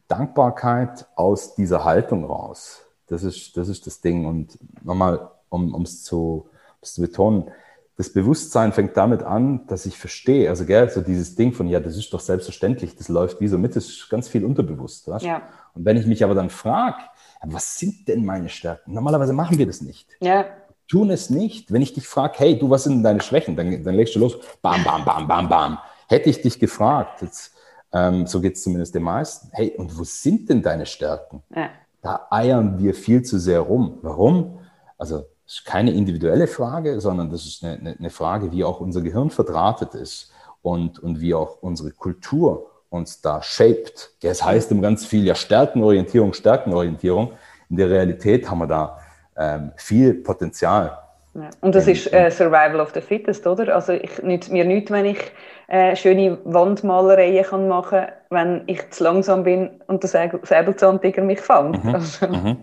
Dankbarkeit 0.07 1.05
aus 1.15 1.53
dieser 1.55 1.83
Haltung 1.83 2.23
raus. 2.23 2.81
Das 3.07 3.23
ist 3.23 3.57
das, 3.57 3.67
ist 3.67 3.85
das 3.85 3.99
Ding. 3.99 4.25
Und 4.25 4.57
nochmal, 4.81 5.29
um 5.49 5.81
es 5.81 6.01
zu, 6.03 6.47
zu 6.81 7.01
betonen, 7.01 7.51
das 7.97 8.11
Bewusstsein 8.11 8.71
fängt 8.71 8.95
damit 8.95 9.21
an, 9.21 9.67
dass 9.67 9.85
ich 9.85 9.99
verstehe, 9.99 10.49
also 10.49 10.65
gell, 10.65 10.89
so 10.89 11.01
dieses 11.01 11.35
Ding 11.35 11.51
von, 11.51 11.67
ja, 11.67 11.79
das 11.79 11.97
ist 11.97 12.11
doch 12.13 12.21
selbstverständlich, 12.21 12.95
das 12.95 13.07
läuft 13.09 13.39
wie 13.41 13.47
so 13.47 13.57
mit, 13.57 13.75
das 13.75 13.85
ist 13.85 14.09
ganz 14.09 14.29
viel 14.29 14.45
unterbewusst. 14.45 15.07
Weißt? 15.09 15.25
Ja. 15.25 15.43
Und 15.75 15.83
wenn 15.85 15.97
ich 15.97 16.07
mich 16.07 16.23
aber 16.23 16.35
dann 16.35 16.49
frage, 16.49 16.97
was 17.43 17.77
sind 17.77 18.07
denn 18.07 18.25
meine 18.25 18.47
Stärken? 18.47 18.93
Normalerweise 18.93 19.33
machen 19.33 19.57
wir 19.57 19.67
das 19.67 19.81
nicht. 19.81 20.07
Ja. 20.21 20.45
Tun 20.87 21.09
es 21.09 21.29
nicht. 21.29 21.71
Wenn 21.71 21.81
ich 21.81 21.93
dich 21.93 22.07
frage, 22.07 22.35
hey, 22.37 22.57
du, 22.57 22.69
was 22.69 22.83
sind 22.83 23.03
deine 23.03 23.21
Schwächen? 23.21 23.55
Dann, 23.55 23.83
dann 23.83 23.95
legst 23.95 24.15
du 24.15 24.19
los, 24.19 24.37
bam, 24.61 24.83
bam, 24.83 25.05
bam, 25.05 25.27
bam, 25.27 25.49
bam. 25.49 25.77
Hätte 26.07 26.29
ich 26.29 26.41
dich 26.41 26.59
gefragt, 26.59 27.21
jetzt, 27.21 27.53
ähm, 27.91 28.27
so 28.27 28.41
geht 28.41 28.55
es 28.55 28.63
zumindest 28.63 28.93
den 28.95 29.03
meisten, 29.03 29.49
hey, 29.51 29.73
und 29.77 29.97
wo 29.97 30.03
sind 30.03 30.49
denn 30.49 30.61
deine 30.61 30.85
Stärken? 30.85 31.43
Ja. 31.55 31.69
Da 32.01 32.27
eiern 32.29 32.79
wir 32.79 32.93
viel 32.93 33.23
zu 33.23 33.39
sehr 33.39 33.61
rum. 33.61 33.99
Warum? 34.01 34.59
Also, 34.97 35.25
das 35.45 35.55
ist 35.55 35.65
keine 35.65 35.91
individuelle 35.91 36.47
Frage, 36.47 36.99
sondern 36.99 37.29
das 37.29 37.45
ist 37.45 37.63
eine, 37.63 37.95
eine 37.97 38.09
Frage, 38.09 38.51
wie 38.51 38.63
auch 38.63 38.79
unser 38.79 39.01
Gehirn 39.01 39.29
verdrahtet 39.29 39.95
ist 39.95 40.31
und, 40.61 40.99
und 40.99 41.21
wie 41.21 41.33
auch 41.33 41.61
unsere 41.61 41.91
Kultur 41.91 42.71
uns 42.89 43.21
da 43.21 43.41
shaped. 43.41 44.11
Das 44.21 44.43
heißt 44.43 44.71
im 44.71 44.81
ganz 44.81 45.05
viel 45.05 45.25
ja 45.25 45.35
Stärkenorientierung, 45.35 46.33
Stärkenorientierung. 46.33 47.33
In 47.69 47.77
der 47.77 47.89
Realität 47.89 48.49
haben 48.49 48.59
wir 48.59 48.67
da 48.67 48.99
ähm, 49.37 49.71
viel 49.75 50.13
Potenzial. 50.13 50.97
Ja. 51.35 51.49
Und 51.61 51.73
das 51.73 51.87
ist 51.87 52.13
äh, 52.13 52.29
Survival 52.29 52.79
of 52.79 52.91
the 52.93 53.01
Fittest, 53.01 53.47
oder? 53.47 53.73
Also 53.73 53.93
ich 53.93 54.21
nützt 54.21 54.51
mir 54.51 54.65
nichts, 54.65 54.91
wenn 54.91 55.05
ich 55.05 55.19
äh, 55.67 55.95
schöne 55.95 56.37
Wandmalereien 56.43 57.43
kann 57.43 57.67
machen 57.67 58.01
kann, 58.01 58.11
wenn 58.29 58.63
ich 58.67 58.91
zu 58.91 59.03
langsam 59.03 59.43
bin 59.43 59.81
und 59.87 60.03
der 60.03 60.09
Säbelzahntiger 60.43 61.23
mich 61.23 61.41
fängt. 61.41 61.83
Mhm. 61.83 61.95
Also. 61.95 62.27
Mhm. 62.27 62.57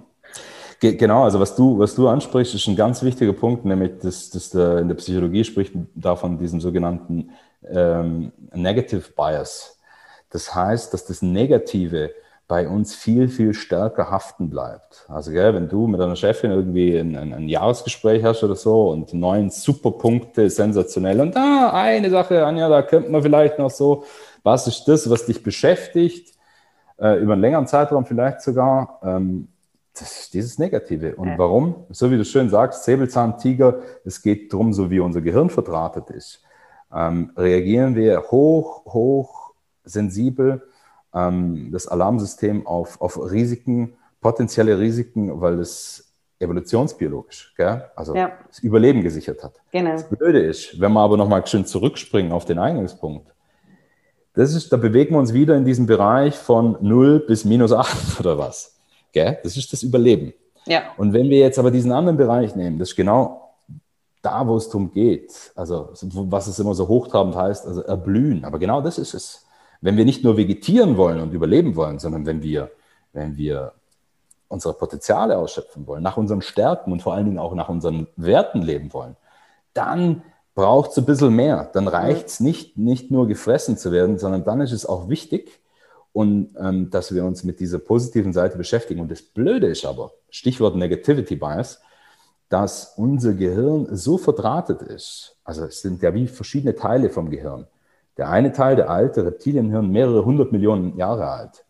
Genau, 0.80 1.24
also 1.24 1.38
was 1.38 1.54
du, 1.56 1.78
was 1.78 1.94
du 1.94 2.08
ansprichst, 2.08 2.54
ist 2.54 2.66
ein 2.66 2.76
ganz 2.76 3.02
wichtiger 3.02 3.34
Punkt, 3.34 3.66
nämlich 3.66 3.98
dass, 3.98 4.30
dass 4.30 4.48
der, 4.48 4.78
in 4.78 4.88
der 4.88 4.94
Psychologie 4.94 5.44
spricht 5.44 5.74
davon 5.94 6.38
diesem 6.38 6.58
sogenannten 6.60 7.32
ähm, 7.68 8.32
Negative 8.54 9.04
Bias. 9.14 9.78
Das 10.30 10.54
heißt, 10.54 10.94
dass 10.94 11.04
das 11.04 11.20
Negative 11.20 12.12
bei 12.50 12.68
uns 12.68 12.96
viel, 12.96 13.28
viel 13.28 13.54
stärker 13.54 14.10
haften 14.10 14.50
bleibt. 14.50 15.06
Also, 15.06 15.30
gell, 15.30 15.54
wenn 15.54 15.68
du 15.68 15.86
mit 15.86 16.00
deiner 16.00 16.16
Chefin 16.16 16.50
irgendwie 16.50 16.98
ein, 16.98 17.14
ein, 17.14 17.32
ein, 17.32 17.48
Jahresgespräch 17.48 18.24
hast 18.24 18.42
oder 18.42 18.56
so 18.56 18.90
und 18.90 19.14
neun 19.14 19.50
Superpunkte, 19.50 20.50
sensationell, 20.50 21.20
und 21.20 21.36
da 21.36 21.70
ah, 21.70 21.80
eine 21.80 22.10
Sache, 22.10 22.44
Anja, 22.44 22.68
da 22.68 22.82
könnte 22.82 23.08
man 23.08 23.22
vielleicht 23.22 23.60
noch 23.60 23.70
so, 23.70 24.02
was 24.42 24.66
ist 24.66 24.84
das, 24.86 25.08
was 25.08 25.26
dich 25.26 25.44
beschäftigt, 25.44 26.34
äh, 26.98 27.20
über 27.20 27.34
einen 27.34 27.42
längeren 27.42 27.68
Zeitraum 27.68 28.04
vielleicht 28.04 28.40
sogar, 28.40 28.98
ähm, 29.04 29.46
das 29.94 30.22
ist 30.22 30.34
dieses 30.34 30.58
Negative. 30.58 31.14
Und 31.14 31.38
warum? 31.38 31.84
So 31.90 32.10
wie 32.10 32.16
du 32.16 32.24
schön 32.24 32.50
sagst, 32.50 32.82
Säbelzahntiger, 32.82 33.78
es 34.04 34.22
geht 34.22 34.52
darum, 34.52 34.72
so 34.72 34.90
wie 34.90 34.98
unser 34.98 35.20
Gehirn 35.20 35.50
verdrahtet 35.50 36.10
ist. 36.10 36.42
Ähm, 36.92 37.30
reagieren 37.36 37.94
wir 37.94 38.24
hoch, 38.32 38.84
hoch 38.86 39.52
sensibel, 39.84 40.62
ähm, 41.14 41.70
das 41.72 41.86
Alarmsystem 41.88 42.66
auf, 42.66 43.00
auf 43.00 43.18
Risiken, 43.30 43.94
potenzielle 44.20 44.78
Risiken, 44.78 45.40
weil 45.40 45.58
es 45.58 46.06
evolutionsbiologisch, 46.38 47.54
gell? 47.56 47.84
also 47.94 48.14
ja. 48.14 48.32
das 48.48 48.60
Überleben 48.60 49.02
gesichert 49.02 49.44
hat. 49.44 49.54
Genau. 49.72 49.92
Das 49.92 50.08
Blöde 50.08 50.40
ist, 50.40 50.80
wenn 50.80 50.92
wir 50.92 51.00
aber 51.00 51.16
nochmal 51.16 51.46
schön 51.46 51.66
zurückspringen 51.66 52.32
auf 52.32 52.46
den 52.46 52.58
Eingangspunkt, 52.58 53.34
das 54.34 54.54
ist, 54.54 54.72
da 54.72 54.76
bewegen 54.76 55.14
wir 55.14 55.18
uns 55.18 55.34
wieder 55.34 55.56
in 55.56 55.64
diesem 55.64 55.86
Bereich 55.86 56.36
von 56.36 56.78
0 56.80 57.20
bis 57.26 57.44
minus 57.44 57.72
8 57.72 58.20
oder 58.20 58.38
was. 58.38 58.78
Gell? 59.12 59.38
Das 59.42 59.56
ist 59.56 59.72
das 59.72 59.82
Überleben. 59.82 60.32
Ja. 60.66 60.82
Und 60.96 61.12
wenn 61.12 61.28
wir 61.28 61.38
jetzt 61.38 61.58
aber 61.58 61.70
diesen 61.70 61.92
anderen 61.92 62.16
Bereich 62.16 62.54
nehmen, 62.54 62.78
das 62.78 62.90
ist 62.90 62.96
genau 62.96 63.54
da, 64.22 64.46
wo 64.46 64.56
es 64.56 64.68
darum 64.68 64.92
geht, 64.92 65.52
also 65.56 65.90
was 65.92 66.46
es 66.46 66.58
immer 66.58 66.74
so 66.74 66.86
hochtrabend 66.88 67.34
heißt, 67.34 67.66
also 67.66 67.82
erblühen. 67.82 68.44
Aber 68.44 68.58
genau 68.58 68.80
das 68.80 68.98
ist 68.98 69.14
es 69.14 69.46
wenn 69.80 69.96
wir 69.96 70.04
nicht 70.04 70.24
nur 70.24 70.36
vegetieren 70.36 70.96
wollen 70.96 71.20
und 71.20 71.32
überleben 71.32 71.76
wollen, 71.76 71.98
sondern 71.98 72.26
wenn 72.26 72.42
wir, 72.42 72.70
wenn 73.12 73.36
wir 73.36 73.72
unsere 74.48 74.74
Potenziale 74.74 75.38
ausschöpfen 75.38 75.86
wollen, 75.86 76.02
nach 76.02 76.16
unseren 76.16 76.42
Stärken 76.42 76.92
und 76.92 77.02
vor 77.02 77.14
allen 77.14 77.26
Dingen 77.26 77.38
auch 77.38 77.54
nach 77.54 77.68
unseren 77.68 78.08
Werten 78.16 78.62
leben 78.62 78.92
wollen, 78.92 79.16
dann 79.74 80.22
braucht 80.54 80.90
es 80.90 80.98
ein 80.98 81.06
bisschen 81.06 81.34
mehr. 81.34 81.70
Dann 81.72 81.88
reicht 81.88 82.26
es 82.26 82.40
nicht, 82.40 82.76
nicht 82.76 83.10
nur 83.10 83.28
gefressen 83.28 83.78
zu 83.78 83.92
werden, 83.92 84.18
sondern 84.18 84.44
dann 84.44 84.60
ist 84.60 84.72
es 84.72 84.84
auch 84.84 85.08
wichtig, 85.08 85.60
und 86.12 86.56
ähm, 86.58 86.90
dass 86.90 87.14
wir 87.14 87.24
uns 87.24 87.44
mit 87.44 87.60
dieser 87.60 87.78
positiven 87.78 88.32
Seite 88.32 88.58
beschäftigen. 88.58 89.00
Und 89.00 89.10
das 89.10 89.22
Blöde 89.22 89.68
ist 89.68 89.84
aber, 89.84 90.12
Stichwort 90.30 90.76
Negativity 90.76 91.36
Bias, 91.36 91.80
dass 92.48 92.94
unser 92.96 93.32
Gehirn 93.34 93.86
so 93.92 94.18
verdrahtet 94.18 94.82
ist. 94.82 95.36
Also 95.44 95.64
es 95.64 95.82
sind 95.82 96.02
ja 96.02 96.12
wie 96.12 96.26
verschiedene 96.26 96.74
Teile 96.74 97.10
vom 97.10 97.30
Gehirn. 97.30 97.66
Der 98.16 98.28
eine 98.28 98.52
Teil, 98.52 98.76
der 98.76 98.90
alte 98.90 99.24
Reptilienhirn, 99.24 99.90
mehrere 99.90 100.24
hundert 100.24 100.52
Millionen 100.52 100.96
Jahre 100.96 101.28
alt. 101.28 101.64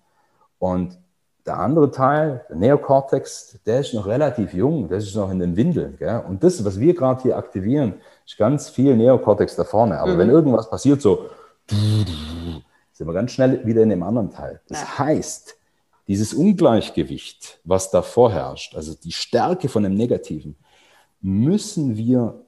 Und 0.58 0.98
der 1.46 1.58
andere 1.58 1.90
Teil, 1.90 2.44
der 2.48 2.56
Neokortex, 2.56 3.60
der 3.64 3.80
ist 3.80 3.94
noch 3.94 4.06
relativ 4.06 4.52
jung, 4.52 4.88
der 4.88 4.98
ist 4.98 5.14
noch 5.14 5.30
in 5.30 5.38
den 5.38 5.56
Windeln. 5.56 5.96
Gell? 5.98 6.22
Und 6.28 6.44
das, 6.44 6.64
was 6.64 6.78
wir 6.78 6.94
gerade 6.94 7.22
hier 7.22 7.36
aktivieren, 7.36 7.94
ist 8.26 8.36
ganz 8.36 8.68
viel 8.68 8.96
Neokortex 8.96 9.56
da 9.56 9.64
vorne. 9.64 9.98
Aber 9.98 10.14
mhm. 10.14 10.18
wenn 10.18 10.30
irgendwas 10.30 10.68
passiert, 10.68 11.00
so, 11.00 11.26
sind 11.68 13.06
wir 13.06 13.14
ganz 13.14 13.32
schnell 13.32 13.64
wieder 13.64 13.82
in 13.82 13.90
dem 13.90 14.02
anderen 14.02 14.30
Teil. 14.30 14.60
Das 14.68 14.82
ja. 14.82 14.98
heißt, 14.98 15.56
dieses 16.06 16.34
Ungleichgewicht, 16.34 17.60
was 17.64 17.90
da 17.90 18.02
vorherrscht, 18.02 18.74
also 18.74 18.94
die 18.94 19.12
Stärke 19.12 19.68
von 19.68 19.82
dem 19.82 19.94
Negativen, 19.94 20.56
müssen 21.20 21.96
wir, 21.96 22.40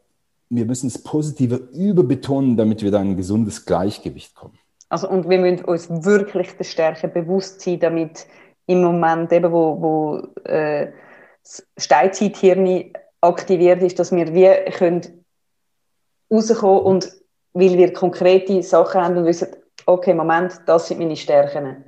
wir 0.55 0.67
müssen 0.67 0.91
das 0.91 1.03
Positive 1.03 1.57
überbetonen, 1.73 2.57
damit 2.57 2.83
wir 2.83 2.91
da 2.91 3.01
in 3.01 3.11
ein 3.11 3.17
gesundes 3.17 3.65
Gleichgewicht 3.65 4.35
kommen. 4.35 4.59
Also, 4.91 5.09
und 5.09 5.29
wir 5.29 5.39
müssen 5.39 5.65
uns 5.65 5.89
wirklich 5.89 6.55
der 6.59 6.65
Stärke 6.65 7.09
bewusst 7.09 7.63
sein, 7.63 7.81
damit 7.81 8.27
im 8.67 8.83
Moment 8.83 9.33
eben, 9.33 9.51
wo, 9.51 9.81
wo 9.81 10.43
äh, 10.45 10.93
das 11.43 11.67
Steinzeithirn 11.79 12.93
aktiviert 13.23 13.83
ist, 13.83 13.99
dass 13.99 14.13
wir 14.13 14.35
wie 14.35 14.71
können 14.73 15.25
rauskommen 16.31 16.81
und 16.83 17.13
weil 17.55 17.79
wir 17.79 17.93
konkrete 17.95 18.63
Sachen 18.63 19.01
haben 19.01 19.17
und 19.17 19.25
wissen, 19.25 19.49
okay, 19.87 20.13
Moment, 20.13 20.61
das 20.67 20.89
sind 20.89 20.99
meine 20.99 21.17
Stärken. 21.17 21.85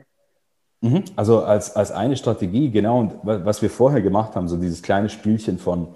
Mhm. 0.81 1.05
Also 1.17 1.43
als, 1.43 1.77
als 1.77 1.93
eine 1.93 2.17
Strategie, 2.17 2.71
genau, 2.71 3.01
und 3.01 3.19
was 3.23 3.61
wir 3.61 3.71
vorher 3.71 4.01
gemacht 4.01 4.35
haben, 4.35 4.49
so 4.49 4.57
dieses 4.57 4.83
kleine 4.83 5.11
Spielchen 5.11 5.59
von 5.59 5.95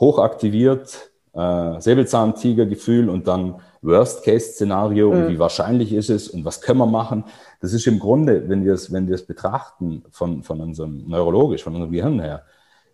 hochaktiviert, 0.00 1.11
äh, 1.34 1.80
Säbelzahntiger-Gefühl 1.80 3.08
und 3.08 3.26
dann 3.26 3.56
Worst-Case-Szenario 3.82 5.10
mhm. 5.10 5.16
und 5.16 5.28
wie 5.28 5.38
wahrscheinlich 5.38 5.92
ist 5.92 6.10
es 6.10 6.28
und 6.28 6.44
was 6.44 6.60
können 6.60 6.78
wir 6.78 6.86
machen. 6.86 7.24
Das 7.60 7.72
ist 7.72 7.86
im 7.86 7.98
Grunde, 7.98 8.48
wenn 8.48 8.64
wir 8.64 8.74
es, 8.74 8.92
wenn 8.92 9.08
wir 9.08 9.14
es 9.14 9.26
betrachten 9.26 10.04
von, 10.10 10.42
von 10.42 10.60
unserem 10.60 11.08
neurologisch, 11.08 11.62
von 11.62 11.74
unserem 11.74 11.92
Gehirn 11.92 12.20
her, 12.20 12.42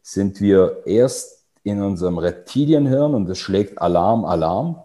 sind 0.03 0.41
wir 0.41 0.83
erst 0.87 1.45
in 1.63 1.83
unserem 1.83 2.19
Reptilienhirn 2.19 3.15
und 3.15 3.29
es 3.29 3.39
schlägt 3.39 3.81
Alarm, 3.81 4.25
Alarm. 4.25 4.83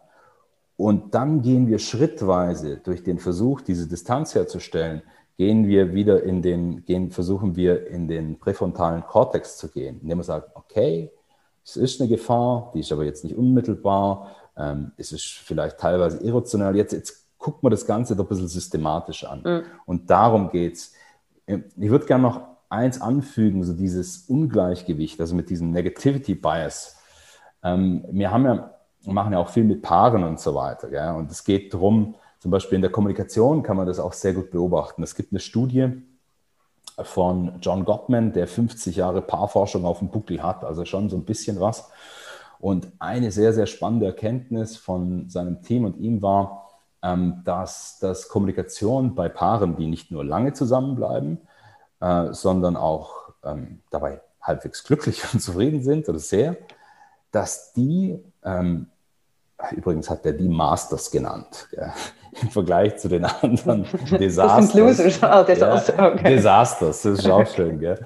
Und 0.76 1.14
dann 1.14 1.42
gehen 1.42 1.68
wir 1.68 1.80
schrittweise 1.80 2.78
durch 2.78 3.04
den 3.04 3.20
Versuch, 3.20 3.62
diese 3.62 3.88
Distanz 3.88 4.36
herzustellen, 4.36 5.02
gehen 5.38 5.68
wir 5.68 5.94
wieder 5.94 6.24
in 6.24 6.42
den, 6.42 6.84
gehen, 6.86 7.12
versuchen 7.12 7.56
wir 7.56 7.88
in 7.88 8.08
den 8.08 8.38
präfrontalen 8.38 9.04
Kortex 9.06 9.58
zu 9.58 9.70
gehen, 9.70 10.00
indem 10.02 10.20
wir 10.20 10.24
sagen, 10.24 10.46
okay, 10.56 11.12
es 11.64 11.78
ist 11.78 12.02
eine 12.02 12.10
Gefahr, 12.10 12.72
die 12.74 12.82
ist 12.82 12.92
aber 12.92 13.06
jetzt 13.06 13.24
nicht 13.24 13.36
unmittelbar, 13.36 14.36
ähm, 14.58 14.92
es 14.98 15.12
ist 15.12 15.26
vielleicht 15.26 15.80
teilweise 15.80 16.24
irrational. 16.24 16.76
Jetzt, 16.76 16.94
jetzt 16.94 17.38
guckt 17.38 17.64
man 17.64 17.72
das 17.72 17.86
Ganze 17.86 18.16
doch 18.16 18.26
ein 18.26 18.30
bisschen 18.30 18.48
systematisch 18.48 19.24
an. 19.24 19.42
Mhm. 19.44 19.64
Und 19.86 20.10
darum 20.10 20.50
geht 20.50 20.76
es. 20.76 20.94
Ich 21.46 21.90
würde 21.90 22.06
gerne 22.06 22.24
noch 22.24 22.42
eins 22.70 23.02
anfügen, 23.02 23.64
so 23.64 23.74
dieses 23.74 24.30
Ungleichgewicht, 24.30 25.20
also 25.20 25.36
mit 25.36 25.50
diesem 25.50 25.72
Negativity 25.72 26.36
Bias. 26.36 26.98
Ähm, 27.62 28.06
wir 28.12 28.32
haben 28.32 28.46
ja, 28.46 28.74
machen 29.06 29.34
ja 29.34 29.40
auch 29.40 29.50
viel 29.50 29.64
mit 29.64 29.82
Paaren 29.82 30.24
und 30.24 30.40
so 30.40 30.56
weiter. 30.56 30.90
Gell? 30.90 31.16
Und 31.16 31.30
es 31.32 31.44
geht 31.44 31.74
darum, 31.74 32.16
zum 32.40 32.52
Beispiel 32.52 32.78
in 32.78 32.82
der 32.82 32.92
Kommunikation 32.92 33.64
kann 33.64 33.78
man 33.78 33.88
das 33.88 34.00
auch 34.00 34.14
sehr 34.14 34.34
gut 34.34 34.52
beobachten. 34.52 35.04
Es 35.04 35.16
gibt 35.16 35.32
eine 35.32 35.40
Studie 35.40 36.02
von 37.02 37.60
John 37.62 37.86
Gottman, 37.86 38.34
der 38.34 38.48
50 38.48 38.96
Jahre 38.96 39.22
Paarforschung 39.22 39.86
auf 39.86 40.00
dem 40.00 40.10
Buckel 40.10 40.44
hat, 40.44 40.64
also 40.64 40.86
schon 40.86 41.10
so 41.10 41.18
ein 41.18 41.26
bisschen 41.26 41.60
was. 41.60 41.90
Und 42.60 42.92
eine 43.00 43.32
sehr, 43.32 43.54
sehr 43.54 43.66
spannende 43.66 44.06
Erkenntnis 44.06 44.78
von 44.78 45.30
seinem 45.30 45.62
Team 45.62 45.86
und 45.86 45.98
ihm 45.98 46.22
war, 46.22 46.70
ähm, 47.02 47.42
dass, 47.44 48.00
dass 48.00 48.30
Kommunikation 48.30 49.16
bei 49.16 49.28
Paaren, 49.28 49.76
die 49.76 49.88
nicht 49.88 50.12
nur 50.12 50.24
lange 50.24 50.54
zusammenbleiben, 50.54 51.42
äh, 52.00 52.32
sondern 52.32 52.78
auch 52.78 53.34
ähm, 53.44 53.82
dabei 53.92 54.22
halbwegs 54.42 54.84
glücklich 54.84 55.22
und 55.34 55.42
zufrieden 55.42 55.84
sind 55.84 56.08
oder 56.08 56.20
sehr, 56.20 56.58
dass 57.32 57.74
die, 57.74 58.24
ähm, 58.44 58.88
übrigens 59.72 60.10
hat 60.10 60.26
er 60.26 60.34
die 60.34 60.50
Masters 60.50 61.12
genannt, 61.12 61.68
im 62.42 62.50
Vergleich 62.50 62.98
zu 62.98 63.08
den 63.08 63.26
anderen 63.26 63.86
Desasters. 64.20 64.74
Das 64.74 64.74
sind 64.74 64.80
Losers, 64.80 65.20
oh, 65.24 65.44
Desaster. 65.44 65.96
Ja, 65.98 66.14
okay. 66.14 66.36
Desasters, 66.36 67.02
das 67.02 67.20
ist 67.20 67.30
auch 67.30 67.48
schön. 67.56 67.80
Gell? 67.80 68.00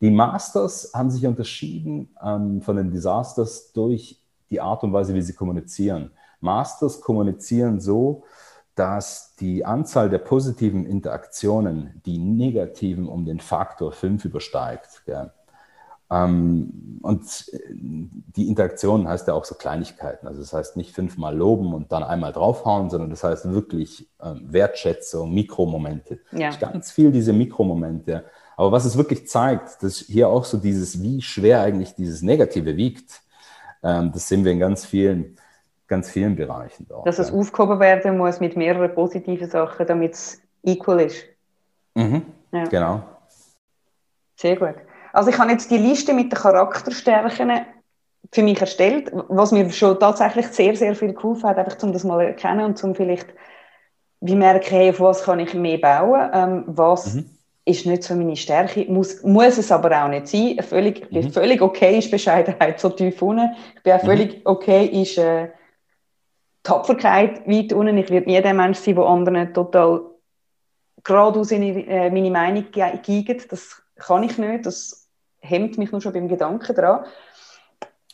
Die 0.00 0.10
Masters 0.10 0.92
haben 0.94 1.10
sich 1.10 1.26
unterschieden 1.26 2.14
ähm, 2.24 2.62
von 2.62 2.76
den 2.76 2.90
Disasters 2.90 3.72
durch 3.72 4.20
die 4.50 4.60
Art 4.60 4.82
und 4.82 4.92
Weise, 4.92 5.14
wie 5.14 5.22
sie 5.22 5.34
kommunizieren. 5.34 6.10
Masters 6.40 7.00
kommunizieren 7.00 7.80
so, 7.80 8.24
dass 8.74 9.34
die 9.36 9.64
Anzahl 9.64 10.08
der 10.08 10.18
positiven 10.18 10.86
Interaktionen 10.86 12.00
die 12.06 12.18
negativen 12.18 13.06
um 13.08 13.26
den 13.26 13.40
Faktor 13.40 13.92
5 13.92 14.24
übersteigt. 14.24 15.02
Gell? 15.04 15.30
Ähm, 16.10 16.98
und 17.02 17.50
die 17.70 18.48
Interaktion 18.48 19.08
heißt 19.08 19.28
ja 19.28 19.34
auch 19.34 19.44
so 19.44 19.54
Kleinigkeiten. 19.54 20.26
Also 20.26 20.40
das 20.40 20.52
heißt 20.52 20.76
nicht 20.76 20.94
fünfmal 20.94 21.36
loben 21.36 21.72
und 21.72 21.92
dann 21.92 22.02
einmal 22.02 22.32
draufhauen, 22.32 22.90
sondern 22.90 23.10
das 23.10 23.24
heißt 23.24 23.50
wirklich 23.52 24.08
ähm, 24.22 24.52
Wertschätzung, 24.52 25.32
Mikromomente. 25.32 26.20
Ja. 26.32 26.50
Ganz 26.56 26.90
viel 26.90 27.10
diese 27.10 27.32
Mikromomente. 27.32 28.24
Aber 28.56 28.72
was 28.72 28.84
es 28.84 28.96
wirklich 28.96 29.28
zeigt, 29.28 29.82
dass 29.82 29.98
hier 29.98 30.28
auch 30.28 30.44
so 30.44 30.58
dieses, 30.58 31.02
wie 31.02 31.22
schwer 31.22 31.62
eigentlich 31.62 31.94
dieses 31.94 32.22
Negative 32.22 32.76
wiegt, 32.76 33.22
ähm, 33.82 34.10
das 34.12 34.28
sehen 34.28 34.44
wir 34.44 34.52
in 34.52 34.58
ganz 34.58 34.84
vielen 34.84 35.36
ganz 35.90 36.08
vielen 36.08 36.36
Bereichen. 36.36 36.86
Da, 36.88 37.02
Dass 37.04 37.18
es 37.18 37.32
aufgehoben 37.32 37.80
werden 37.80 38.16
muss 38.16 38.40
mit 38.40 38.56
mehreren 38.56 38.94
positiven 38.94 39.50
Sachen, 39.50 39.86
damit 39.86 40.14
es 40.14 40.40
equal 40.62 41.00
ist. 41.00 41.24
Mhm, 41.94 42.22
ja. 42.52 42.64
Genau. 42.64 43.02
Sehr 44.36 44.56
gut. 44.56 44.76
Also 45.12 45.30
ich 45.30 45.38
habe 45.38 45.52
jetzt 45.52 45.70
die 45.70 45.78
Liste 45.78 46.12
mit 46.12 46.32
den 46.32 46.38
Charakterstärken 46.38 47.66
für 48.32 48.42
mich 48.42 48.60
erstellt, 48.60 49.10
was 49.28 49.52
mir 49.52 49.70
schon 49.70 49.98
tatsächlich 49.98 50.46
sehr, 50.48 50.76
sehr 50.76 50.94
viel 50.94 51.14
geholfen 51.14 51.48
hat, 51.48 51.58
einfach 51.58 51.82
um 51.82 51.92
das 51.92 52.04
mal 52.04 52.20
erkennen 52.20 52.64
und 52.64 52.84
um 52.84 52.94
vielleicht 52.94 53.26
wie 54.20 54.36
merken, 54.36 54.68
hey, 54.68 54.90
auf 54.90 55.00
was 55.00 55.24
kann 55.24 55.40
ich 55.40 55.54
mehr 55.54 55.78
bauen, 55.78 56.30
ähm, 56.32 56.64
was 56.66 57.14
mhm. 57.14 57.30
ist 57.64 57.86
nicht 57.86 58.02
so 58.02 58.14
meine 58.14 58.36
Stärke, 58.36 58.84
muss, 58.88 59.22
muss 59.22 59.58
es 59.58 59.72
aber 59.72 60.04
auch 60.04 60.08
nicht 60.08 60.28
sein. 60.28 60.58
Völlig, 60.62 61.02
ich 61.02 61.08
bin 61.08 61.24
mhm. 61.24 61.32
völlig 61.32 61.62
okay 61.62 61.98
ist 61.98 62.10
Bescheidenheit 62.10 62.78
so 62.78 62.90
tief 62.90 63.20
unten. 63.22 63.50
Ich 63.76 63.82
bin 63.82 63.94
auch 63.94 64.02
mhm. 64.02 64.06
völlig 64.06 64.42
okay 64.44 64.84
ist 64.86 65.18
äh, 65.18 65.48
Tapferkeit 66.62 67.48
weit 67.48 67.72
unten. 67.72 67.96
Ich 67.96 68.10
werde 68.10 68.28
nie 68.28 68.40
der 68.40 68.54
Mensch 68.54 68.78
sein, 68.78 68.94
der 68.94 69.04
anderen 69.04 69.54
total 69.54 70.02
geradeaus 71.02 71.50
in 71.50 71.62
äh, 71.62 72.10
meine 72.10 72.30
Meinung 72.30 72.66
geigt. 72.70 73.50
Das 73.50 73.82
kann 73.96 74.22
ich 74.22 74.36
nicht. 74.36 74.66
Das 74.66 74.99
hemmt 75.40 75.78
mich 75.78 75.92
nur 75.92 76.00
schon 76.00 76.12
beim 76.12 76.28
Gedanken 76.28 76.74
daran. 76.74 77.04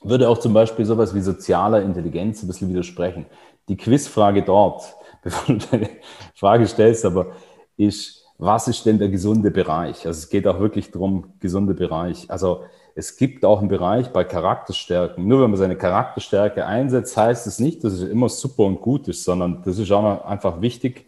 Würde 0.02 0.28
auch 0.28 0.38
zum 0.38 0.52
Beispiel 0.52 0.84
sowas 0.84 1.14
wie 1.14 1.20
soziale 1.20 1.82
Intelligenz 1.82 2.42
ein 2.42 2.46
bisschen 2.46 2.68
widersprechen. 2.68 3.26
Die 3.68 3.76
Quizfrage 3.76 4.42
dort, 4.42 4.94
bevor 5.22 5.56
du 5.56 5.66
deine 5.70 5.88
Frage 6.34 6.66
stellst, 6.66 7.04
aber 7.04 7.32
ist, 7.76 8.24
was 8.38 8.68
ist 8.68 8.84
denn 8.84 8.98
der 8.98 9.08
gesunde 9.08 9.50
Bereich? 9.50 10.06
Also 10.06 10.18
es 10.18 10.28
geht 10.28 10.46
auch 10.46 10.60
wirklich 10.60 10.90
darum, 10.90 11.32
gesunde 11.40 11.74
Bereich. 11.74 12.30
Also 12.30 12.64
es 12.94 13.16
gibt 13.16 13.44
auch 13.44 13.60
einen 13.60 13.68
Bereich 13.68 14.08
bei 14.08 14.24
Charakterstärken. 14.24 15.26
Nur 15.26 15.42
wenn 15.42 15.50
man 15.50 15.58
seine 15.58 15.76
Charakterstärke 15.76 16.64
einsetzt, 16.64 17.16
heißt 17.16 17.46
es 17.46 17.58
nicht, 17.58 17.84
dass 17.84 17.94
es 17.94 18.02
immer 18.08 18.28
super 18.28 18.64
und 18.64 18.80
gut 18.80 19.08
ist, 19.08 19.24
sondern 19.24 19.62
das 19.64 19.78
ist 19.78 19.90
auch 19.92 20.24
einfach 20.24 20.60
wichtig. 20.60 21.06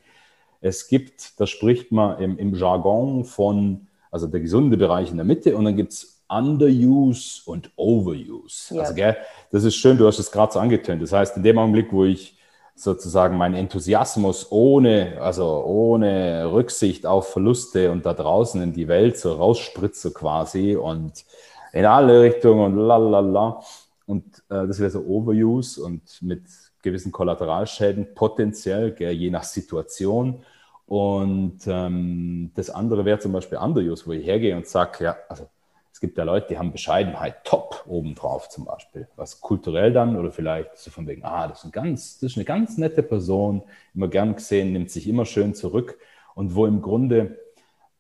Es 0.61 0.89
gibt, 0.89 1.39
da 1.41 1.47
spricht 1.47 1.93
man 1.93 2.19
im, 2.21 2.39
im 2.39 2.55
Jargon 2.55 3.25
von, 3.25 3.88
also 4.11 4.27
der 4.27 4.41
gesunde 4.41 4.77
Bereich 4.77 5.11
in 5.11 5.17
der 5.17 5.27
Mitte 5.27 5.57
und 5.57 5.65
dann 5.65 5.77
gibt 5.77 5.93
es 5.93 6.23
Underuse 6.29 7.43
und 7.47 7.71
Overuse. 7.77 8.75
Ja. 8.75 8.83
Also, 8.83 8.95
gell, 8.95 9.17
das 9.51 9.65
ist 9.65 9.77
schön, 9.77 9.97
du 9.97 10.07
hast 10.07 10.19
es 10.19 10.31
gerade 10.31 10.53
so 10.53 10.59
angetönt. 10.59 11.03
Das 11.03 11.13
heißt, 11.13 11.37
in 11.37 11.43
dem 11.43 11.59
Augenblick, 11.59 11.93
wo 11.93 12.05
ich 12.05 12.39
sozusagen 12.75 13.37
meinen 13.37 13.55
Enthusiasmus 13.55 14.49
ohne, 14.51 15.19
also 15.21 15.65
ohne 15.65 16.51
Rücksicht 16.53 17.07
auf 17.07 17.33
Verluste 17.33 17.91
und 17.91 18.07
da 18.07 18.15
draußen 18.15 18.63
in 18.63 18.73
die 18.73 18.87
Welt 18.87 19.19
so 19.19 19.33
rausspritze 19.33 20.13
quasi 20.13 20.77
und 20.77 21.25
in 21.73 21.85
alle 21.85 22.23
Richtungen 22.23 22.61
und 22.61 22.77
lalala. 22.77 23.63
Und 24.07 24.25
äh, 24.49 24.67
das 24.67 24.79
wäre 24.79 24.91
so 24.91 25.01
Overuse 25.01 25.83
und 25.83 26.03
mit 26.21 26.43
gewissen 26.83 27.11
Kollateralschäden 27.11 28.15
potenziell, 28.15 28.93
gell, 28.93 29.13
je 29.13 29.31
nach 29.31 29.43
Situation. 29.43 30.45
Und 30.89 31.61
ähm, 31.67 32.51
das 32.55 32.71
andere 32.71 33.05
wäre 33.05 33.19
zum 33.19 33.33
Beispiel 33.33 33.59
Underuse, 33.59 34.07
wo 34.07 34.13
ich 34.13 34.27
hergehe 34.27 34.57
und 34.57 34.67
sage, 34.67 35.05
ja, 35.05 35.17
also 35.29 35.47
es 35.93 36.01
gibt 36.01 36.17
ja 36.17 36.25
Leute, 36.25 36.47
die 36.49 36.59
haben 36.59 36.73
Bescheidenheit 36.73 37.45
top 37.45 37.85
obendrauf 37.87 38.49
zum 38.49 38.65
Beispiel, 38.65 39.07
was 39.17 39.41
kulturell 39.41 39.93
dann 39.93 40.17
oder 40.17 40.31
vielleicht 40.31 40.79
so 40.79 40.91
von 40.91 41.07
wegen, 41.07 41.25
ah, 41.25 41.47
das 41.47 41.59
ist, 41.59 41.65
ein 41.67 41.73
ganz, 41.73 42.19
das 42.21 42.33
ist 42.33 42.37
eine 42.39 42.45
ganz 42.47 42.79
nette 42.79 43.03
Person, 43.03 43.63
immer 43.95 44.09
gern 44.09 44.35
gesehen, 44.35 44.73
nimmt 44.73 44.91
sich 44.91 45.07
immer 45.07 45.27
schön 45.27 45.55
zurück 45.55 45.99
und 46.35 46.55
wo 46.55 46.65
im 46.65 46.81
Grunde 46.81 47.39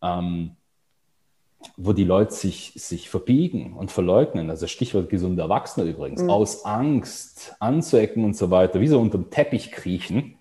ähm, 0.00 0.56
wo 1.76 1.92
die 1.92 2.04
Leute 2.04 2.32
sich, 2.32 2.72
sich 2.76 3.10
verbiegen 3.10 3.74
und 3.74 3.90
verleugnen, 3.90 4.48
also 4.48 4.66
Stichwort 4.66 5.10
gesunder 5.10 5.44
Erwachsener 5.44 5.86
übrigens, 5.86 6.22
mhm. 6.22 6.30
aus 6.30 6.64
Angst 6.64 7.56
anzuecken 7.58 8.24
und 8.24 8.36
so 8.36 8.50
weiter, 8.50 8.80
wie 8.80 8.88
so 8.88 9.00
unter 9.00 9.18
dem 9.18 9.30
Teppich 9.30 9.72
kriechen, 9.72 10.37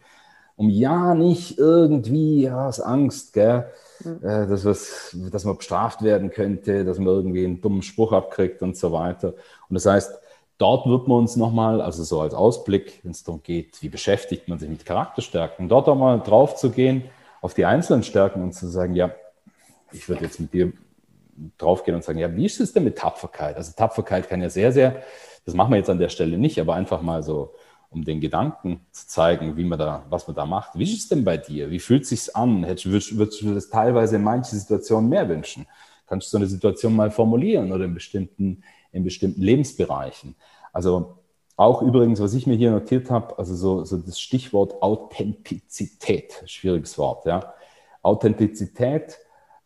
um 0.58 0.70
ja 0.70 1.14
nicht 1.14 1.58
irgendwie 1.58 2.42
ja, 2.42 2.68
aus 2.68 2.82
Angst, 2.82 3.34
gell, 3.34 3.68
mhm. 4.04 4.18
äh, 4.24 4.48
dass, 4.48 4.66
was, 4.66 5.16
dass 5.32 5.46
man 5.46 5.56
bestraft 5.56 6.02
werden 6.02 6.32
könnte, 6.32 6.84
dass 6.84 6.98
man 6.98 7.08
irgendwie 7.08 7.46
einen 7.46 7.62
dummen 7.62 7.84
Spruch 7.84 8.12
abkriegt 8.12 8.62
und 8.62 8.76
so 8.76 8.92
weiter. 8.92 9.36
Und 9.70 9.76
das 9.76 9.86
heißt, 9.86 10.20
dort 10.58 10.88
wird 10.88 11.08
man 11.08 11.20
uns 11.20 11.36
nochmal, 11.36 11.80
also 11.80 12.04
so 12.04 12.22
als 12.22 12.34
Ausblick, 12.34 13.00
wenn 13.04 13.12
es 13.12 13.24
darum 13.24 13.42
geht, 13.44 13.82
wie 13.84 13.90
beschäftigt 13.90 14.48
man 14.48 14.58
sich 14.58 14.68
mit 14.68 14.84
Charakterstärken, 14.84 15.70
dort 15.70 15.88
auch 15.88 15.96
mal 15.96 16.20
drauf 16.20 16.56
zu 16.56 16.72
gehen, 16.72 17.04
auf 17.42 17.54
die 17.54 17.66
einzelnen 17.66 18.02
Stärken 18.02 18.42
und 18.42 18.54
zu 18.54 18.68
sagen, 18.68 18.96
ja, 18.96 19.12
ich 19.92 20.10
würde 20.10 20.24
jetzt 20.24 20.40
mit 20.40 20.54
dir 20.54 20.74
draufgehen 21.60 21.96
und 21.96 22.04
sagen, 22.04 22.18
ja, 22.18 22.36
wie 22.36 22.48
ist 22.48 22.60
es 22.60 22.74
denn 22.74 22.84
mit 22.84 22.98
Tapferkeit? 22.98 23.58
Also 23.58 23.74
Tapferkeit 23.76 24.28
kann 24.28 24.42
ja 24.42 24.50
sehr, 24.50 24.72
sehr, 24.72 25.04
das 25.46 25.54
machen 25.54 25.72
wir 25.72 25.78
jetzt 25.78 25.90
an 25.92 26.00
der 26.00 26.10
Stelle 26.10 26.40
nicht, 26.40 26.60
aber 26.60 26.74
einfach 26.74 27.04
mal 27.04 27.22
so, 27.22 27.54
um 27.90 28.04
den 28.04 28.20
Gedanken 28.22 28.82
zu 28.92 29.08
zeigen, 29.08 29.56
wie 29.58 29.64
man 29.64 29.80
da, 29.80 30.06
was 30.10 30.28
man 30.28 30.36
da 30.36 30.46
macht. 30.46 30.78
Wie 30.78 30.84
ist 30.84 30.98
es 30.98 31.08
denn 31.08 31.24
bei 31.24 31.38
dir? 31.38 31.70
Wie 31.70 31.80
fühlt 31.80 32.04
es 32.04 32.10
sich 32.10 32.36
an? 32.36 32.64
Würdest, 32.64 33.18
würdest 33.18 33.42
du 33.42 33.54
das 33.54 33.70
teilweise 33.70 34.18
in 34.18 34.24
manchen 34.24 34.60
Situationen 34.60 35.10
mehr 35.10 35.28
wünschen? 35.30 35.66
Kannst 36.06 36.28
du 36.28 36.32
so 36.32 36.38
eine 36.38 36.48
Situation 36.48 36.96
mal 36.96 37.12
formulieren 37.12 37.72
oder 37.72 37.86
in 37.86 37.94
bestimmten, 37.94 38.64
in 38.92 39.04
bestimmten 39.04 39.42
Lebensbereichen? 39.42 40.36
Also 40.74 41.18
auch 41.56 41.82
übrigens, 41.82 42.22
was 42.22 42.34
ich 42.34 42.46
mir 42.46 42.56
hier 42.56 42.72
notiert 42.72 43.10
habe, 43.10 43.38
also 43.40 43.56
so, 43.56 43.84
so 43.84 43.98
das 43.98 44.20
Stichwort 44.20 44.82
Authentizität, 44.82 46.44
schwieriges 46.46 46.98
Wort, 46.98 47.26
ja. 47.26 47.54
Authentizität, 48.04 49.18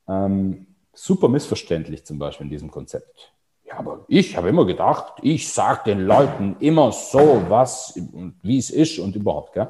ähm, 0.07 0.67
super 0.93 1.27
missverständlich 1.27 2.05
zum 2.05 2.17
Beispiel 2.17 2.45
in 2.45 2.51
diesem 2.51 2.71
Konzept. 2.71 3.33
Ja, 3.71 3.79
aber 3.79 4.05
ich 4.07 4.35
habe 4.35 4.49
immer 4.49 4.65
gedacht, 4.65 5.13
ich 5.21 5.51
sage 5.51 5.81
den 5.85 6.05
Leuten 6.05 6.57
immer 6.59 6.91
so, 6.91 7.41
was 7.47 7.95
und 7.95 8.35
wie 8.41 8.57
es 8.57 8.69
ist 8.69 8.99
und 8.99 9.15
überhaupt, 9.15 9.53
gell? 9.53 9.69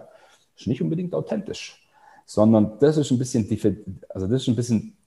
Ist 0.57 0.67
nicht 0.67 0.81
unbedingt 0.81 1.13
authentisch, 1.13 1.87
sondern 2.25 2.77
das 2.79 2.97
ist 2.97 3.11
ein 3.11 3.17
bisschen, 3.17 3.47
also 4.09 4.27
das 4.27 4.41
ist 4.41 4.47
ein 4.47 4.55
bisschen 4.55 4.97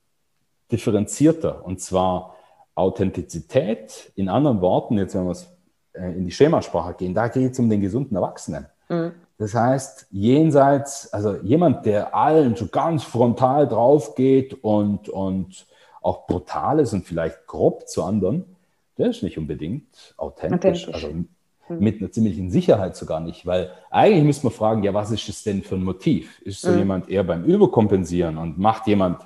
differenzierter 0.71 1.65
und 1.65 1.81
zwar 1.81 2.37
Authentizität, 2.75 4.13
in 4.17 4.29
anderen 4.29 4.61
Worten, 4.61 4.99
jetzt 4.99 5.15
wenn 5.15 5.25
wir 5.25 5.33
es 5.33 5.49
äh, 5.93 6.13
in 6.13 6.25
die 6.25 6.33
Schemasprache 6.33 6.95
gehen, 6.95 7.15
da 7.15 7.29
geht 7.29 7.53
es 7.53 7.59
um 7.59 7.71
den 7.71 7.81
gesunden 7.81 8.17
Erwachsenen. 8.17 8.67
Mhm. 8.89 9.13
Das 9.39 9.55
heißt, 9.55 10.07
jenseits, 10.11 11.13
also 11.13 11.37
jemand, 11.37 11.87
der 11.87 12.15
allen 12.15 12.55
so 12.57 12.67
ganz 12.67 13.03
frontal 13.03 13.67
drauf 13.69 14.15
geht 14.15 14.65
und, 14.65 15.09
und 15.09 15.67
auch 16.03 16.27
brutal 16.27 16.81
ist 16.81 16.93
und 16.93 17.07
vielleicht 17.07 17.47
grob 17.47 17.89
zu 17.89 18.05
anderen, 18.05 18.54
der 18.99 19.09
ist 19.09 19.23
nicht 19.23 19.39
unbedingt 19.39 20.15
authentisch. 20.17 20.89
authentisch. 20.89 20.95
Also 20.95 21.09
mhm. 21.09 21.29
mit 21.69 22.01
einer 22.01 22.11
ziemlichen 22.11 22.51
Sicherheit 22.51 22.97
sogar 22.97 23.21
nicht, 23.21 23.47
weil 23.47 23.71
eigentlich 23.91 24.25
müsste 24.25 24.47
man 24.47 24.55
fragen, 24.55 24.83
ja, 24.83 24.95
was 24.95 25.11
ist 25.11 25.29
es 25.29 25.43
denn 25.43 25.63
für 25.63 25.77
ein 25.77 25.85
Motiv? 25.85 26.41
Ist 26.43 26.61
so 26.61 26.71
mhm. 26.71 26.79
jemand 26.79 27.09
eher 27.09 27.25
beim 27.25 27.45
Überkompensieren 27.45 28.39
und 28.39 28.59
macht 28.59 28.87
jemand, 28.87 29.23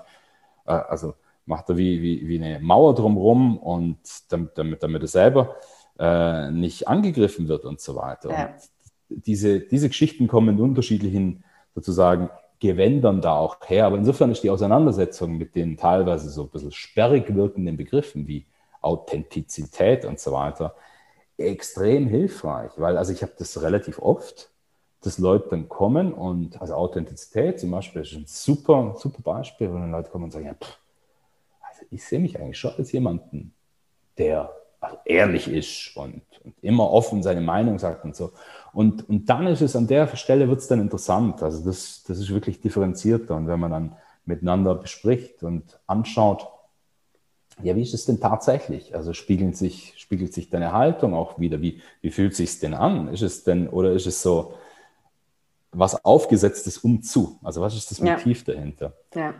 äh, 0.66 0.73
also 0.73 1.14
macht 1.47 1.69
er 1.71 1.77
wie, 1.77 2.03
wie, 2.03 2.29
wie 2.29 2.43
eine 2.43 2.61
Mauer 2.61 2.95
drumherum 2.95 3.59
und 3.59 3.99
damit, 4.29 4.57
damit, 4.57 4.83
damit 4.83 5.03
er 5.03 5.09
selber 5.09 5.57
äh, 5.99 6.51
nicht 6.51 6.87
angegriffen 6.87 7.49
wird 7.49 7.64
und 7.64 7.81
so 7.81 7.97
weiter. 7.97 8.31
Ja. 8.31 8.47
Und 8.47 9.27
diese, 9.27 9.61
diese 9.61 9.89
Geschichten 9.89 10.29
kommen 10.29 10.57
in 10.57 10.61
unterschiedlichen 10.61 11.45
sozusagen 11.75 12.31
Gewändern 12.61 13.21
da 13.21 13.37
auch 13.37 13.57
her. 13.66 13.87
Aber 13.87 13.97
insofern 13.97 14.31
ist 14.31 14.43
die 14.43 14.51
Auseinandersetzung 14.51 15.39
mit 15.39 15.55
den 15.55 15.77
teilweise 15.77 16.29
so 16.29 16.43
ein 16.43 16.51
bisschen 16.51 16.73
sperrig 16.73 17.35
wirkenden 17.35 17.77
Begriffen 17.77 18.27
wie 18.27 18.47
Authentizität 18.81 20.05
und 20.05 20.18
so 20.20 20.33
weiter 20.33 20.74
extrem 21.39 22.09
hilfreich, 22.09 22.72
weil 22.76 22.97
also 22.97 23.12
ich 23.12 23.22
habe 23.22 23.33
das 23.39 23.62
relativ 23.62 24.01
oft, 24.01 24.51
dass 25.03 25.18
Leute 25.18 25.49
dann 25.51 25.68
kommen 25.68 26.12
und 26.12 26.61
also 26.61 26.74
Authentizität 26.74 27.61
zum 27.61 27.70
Beispiel 27.70 28.03
ist 28.03 28.12
ein 28.14 28.24
super, 28.26 28.97
super 28.99 29.22
Beispiel, 29.22 29.70
wo 29.70 29.74
dann 29.74 29.93
Leute 29.93 30.11
kommen 30.11 30.24
und 30.24 30.33
sagen, 30.33 30.47
ja, 30.47 30.55
pff, 30.55 30.79
also 31.61 31.87
ich 31.91 32.05
sehe 32.05 32.18
mich 32.18 32.39
eigentlich 32.39 32.59
schon 32.59 32.72
als 32.76 32.91
jemanden, 32.91 33.55
der 34.18 34.53
also 34.81 34.97
ehrlich 35.05 35.49
ist 35.49 35.97
und, 35.97 36.22
und, 36.45 36.55
immer 36.62 36.91
offen 36.91 37.22
seine 37.22 37.41
Meinung 37.41 37.79
sagt 37.79 38.05
und 38.05 38.14
so. 38.14 38.33
Und, 38.72 39.09
und 39.09 39.29
dann 39.29 39.47
ist 39.49 39.61
es 39.61 39.74
an 39.74 39.89
der 39.89 40.07
Stelle 40.16 40.49
wird 40.49 40.61
es 40.61 40.68
dann 40.68 40.81
interessant. 40.81 41.43
Also 41.43 41.64
das, 41.64 42.05
das 42.07 42.18
ist 42.18 42.31
wirklich 42.31 42.61
differenzierter. 42.61 43.35
Und 43.35 43.49
wenn 43.49 43.59
man 43.59 43.72
dann 43.72 43.97
miteinander 44.24 44.76
bespricht 44.76 45.43
und 45.43 45.81
anschaut, 45.87 46.47
ja, 47.63 47.75
wie 47.77 47.83
ist 47.83 47.95
es 47.95 48.07
denn 48.07 48.21
tatsächlich? 48.21 48.95
Also 48.95 49.13
spiegelt 49.13 49.57
sich, 49.57 49.95
spiegelt 49.97 50.33
sich 50.33 50.51
deine 50.51 50.73
Haltung 50.73 51.15
auch 51.15 51.39
wieder? 51.39 51.61
Wie, 51.61 51.81
wie 52.01 52.11
fühlt 52.11 52.35
sich 52.37 52.61
denn 52.61 52.75
an? 52.75 53.09
Ist 53.09 53.23
es 53.23 53.45
denn, 53.45 53.69
oder 53.69 53.93
ist 53.93 54.07
es 54.07 54.23
so 54.23 54.55
was 55.73 56.05
aufgesetztes 56.05 56.79
umzu? 56.79 57.39
Also 57.43 57.61
was 57.61 57.75
ist 57.75 57.91
das 57.91 58.01
Motiv 58.01 58.47
ja. 58.47 58.55
dahinter? 58.55 58.93
Ja. 59.15 59.35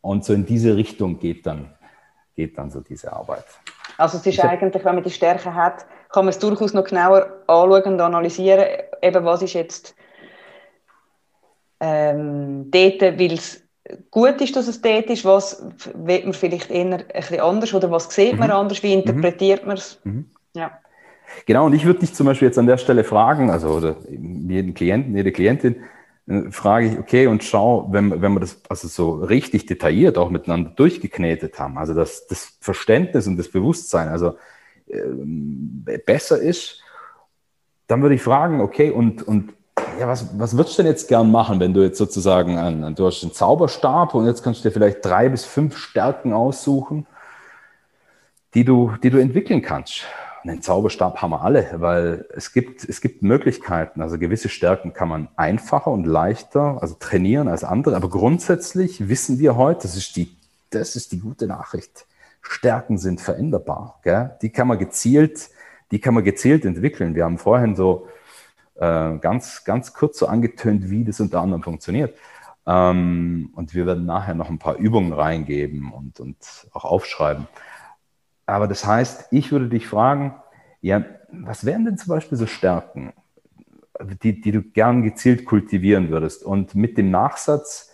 Und 0.00 0.24
so 0.24 0.32
in 0.32 0.46
diese 0.46 0.76
Richtung 0.76 1.18
geht 1.18 1.46
dann, 1.46 1.74
geht 2.34 2.56
dann 2.56 2.70
so 2.70 2.80
diese 2.80 3.12
Arbeit. 3.12 3.44
Also 3.98 4.18
es 4.18 4.26
ist 4.26 4.40
eigentlich, 4.40 4.84
wenn 4.84 4.94
man 4.94 5.04
die 5.04 5.10
Stärke 5.10 5.54
hat, 5.54 5.86
kann 6.10 6.24
man 6.24 6.30
es 6.30 6.38
durchaus 6.38 6.72
noch 6.72 6.84
genauer 6.84 7.42
anschauen 7.46 7.94
und 7.94 8.00
analysieren, 8.00 8.64
eben 9.02 9.24
was 9.24 9.42
ist 9.42 9.54
jetzt 9.54 9.94
ähm, 11.80 12.70
dort, 12.70 13.02
weil 13.02 13.32
es 13.32 13.65
gut 14.10 14.40
ist, 14.40 14.56
dass 14.56 14.68
es 14.68 14.80
dort 14.80 15.06
ist, 15.06 15.24
was 15.24 15.64
wird 15.94 16.24
man 16.24 16.32
vielleicht 16.32 16.70
eher 16.70 16.84
ein 16.84 17.04
bisschen 17.06 17.40
anders 17.40 17.74
oder 17.74 17.90
was 17.90 18.12
sieht 18.12 18.38
man 18.38 18.48
mhm. 18.48 18.56
anders, 18.56 18.82
wie 18.82 18.92
interpretiert 18.92 19.62
mhm. 19.62 19.68
man 19.68 19.76
es? 19.76 20.00
Mhm. 20.04 20.26
Ja. 20.54 20.78
Genau, 21.44 21.66
und 21.66 21.74
ich 21.74 21.84
würde 21.84 22.00
dich 22.00 22.14
zum 22.14 22.26
Beispiel 22.26 22.48
jetzt 22.48 22.58
an 22.58 22.66
der 22.66 22.78
Stelle 22.78 23.04
fragen, 23.04 23.50
also 23.50 23.68
oder 23.70 23.96
jeden 24.08 24.74
Klienten, 24.74 25.16
jede 25.16 25.32
Klientin, 25.32 25.76
äh, 26.26 26.50
frage 26.50 26.86
ich, 26.86 26.98
okay, 26.98 27.26
und 27.26 27.44
schau, 27.44 27.88
wenn, 27.90 28.22
wenn 28.22 28.32
wir 28.32 28.40
das 28.40 28.62
also 28.68 28.88
so 28.88 29.24
richtig 29.24 29.66
detailliert 29.66 30.18
auch 30.18 30.30
miteinander 30.30 30.70
durchgeknetet 30.70 31.58
haben, 31.58 31.78
also 31.78 31.94
dass 31.94 32.26
das 32.26 32.56
Verständnis 32.60 33.26
und 33.26 33.36
das 33.36 33.48
Bewusstsein 33.48 34.08
also 34.08 34.36
äh, 34.88 35.98
besser 35.98 36.40
ist, 36.40 36.80
dann 37.86 38.02
würde 38.02 38.16
ich 38.16 38.22
fragen, 38.22 38.60
okay, 38.60 38.90
und, 38.90 39.22
und 39.22 39.52
ja, 39.98 40.08
was, 40.08 40.38
was 40.38 40.56
würdest 40.56 40.78
du 40.78 40.82
denn 40.82 40.92
jetzt 40.92 41.08
gern 41.08 41.30
machen, 41.30 41.60
wenn 41.60 41.74
du 41.74 41.82
jetzt 41.82 41.98
sozusagen, 41.98 42.58
an, 42.58 42.94
du 42.94 43.06
hast 43.06 43.22
einen 43.22 43.32
Zauberstab 43.32 44.14
und 44.14 44.26
jetzt 44.26 44.42
kannst 44.42 44.64
du 44.64 44.68
dir 44.68 44.72
vielleicht 44.72 45.04
drei 45.04 45.28
bis 45.28 45.44
fünf 45.44 45.76
Stärken 45.76 46.32
aussuchen, 46.32 47.06
die 48.54 48.64
du, 48.64 48.92
die 49.02 49.10
du 49.10 49.18
entwickeln 49.18 49.62
kannst 49.62 50.04
einen 50.48 50.62
Zauberstab 50.62 51.22
haben 51.22 51.30
wir 51.30 51.42
alle, 51.42 51.68
weil 51.76 52.26
es 52.34 52.52
gibt, 52.52 52.88
es 52.88 53.00
gibt 53.00 53.22
Möglichkeiten. 53.22 54.00
Also 54.00 54.18
gewisse 54.18 54.48
Stärken 54.48 54.92
kann 54.92 55.08
man 55.08 55.28
einfacher 55.36 55.90
und 55.90 56.04
leichter, 56.04 56.78
also 56.80 56.94
trainieren 56.98 57.48
als 57.48 57.64
andere. 57.64 57.96
Aber 57.96 58.08
grundsätzlich 58.08 59.08
wissen 59.08 59.38
wir 59.38 59.56
heute, 59.56 59.82
das 59.82 59.96
ist 59.96 60.16
die, 60.16 60.36
das 60.70 60.96
ist 60.96 61.12
die 61.12 61.20
gute 61.20 61.46
Nachricht. 61.46 62.06
Stärken 62.42 62.98
sind 62.98 63.20
veränderbar. 63.20 63.98
Gell? 64.02 64.36
Die 64.42 64.50
kann 64.50 64.68
man 64.68 64.78
gezielt, 64.78 65.50
die 65.90 66.00
kann 66.00 66.14
man 66.14 66.24
gezielt 66.24 66.64
entwickeln. 66.64 67.14
Wir 67.14 67.24
haben 67.24 67.38
vorhin 67.38 67.74
so 67.74 68.06
äh, 68.78 69.18
ganz, 69.18 69.64
ganz 69.64 69.92
kurz 69.92 70.18
so 70.18 70.26
angetönt, 70.26 70.90
wie 70.90 71.04
das 71.04 71.20
unter 71.20 71.40
anderem 71.40 71.62
funktioniert. 71.62 72.16
Ähm, 72.66 73.50
und 73.54 73.74
wir 73.74 73.86
werden 73.86 74.06
nachher 74.06 74.34
noch 74.34 74.50
ein 74.50 74.58
paar 74.58 74.76
Übungen 74.76 75.12
reingeben 75.12 75.92
und, 75.92 76.20
und 76.20 76.36
auch 76.72 76.84
aufschreiben. 76.84 77.46
Aber 78.46 78.68
das 78.68 78.86
heißt, 78.86 79.28
ich 79.32 79.52
würde 79.52 79.68
dich 79.68 79.86
fragen, 79.86 80.34
ja, 80.80 81.04
was 81.30 81.64
wären 81.64 81.84
denn 81.84 81.98
zum 81.98 82.10
Beispiel 82.10 82.38
so 82.38 82.46
Stärken, 82.46 83.12
die, 84.22 84.40
die 84.40 84.52
du 84.52 84.62
gern 84.62 85.02
gezielt 85.02 85.44
kultivieren 85.44 86.10
würdest? 86.10 86.44
Und 86.44 86.74
mit 86.74 86.98
dem 86.98 87.10
Nachsatz, 87.10 87.92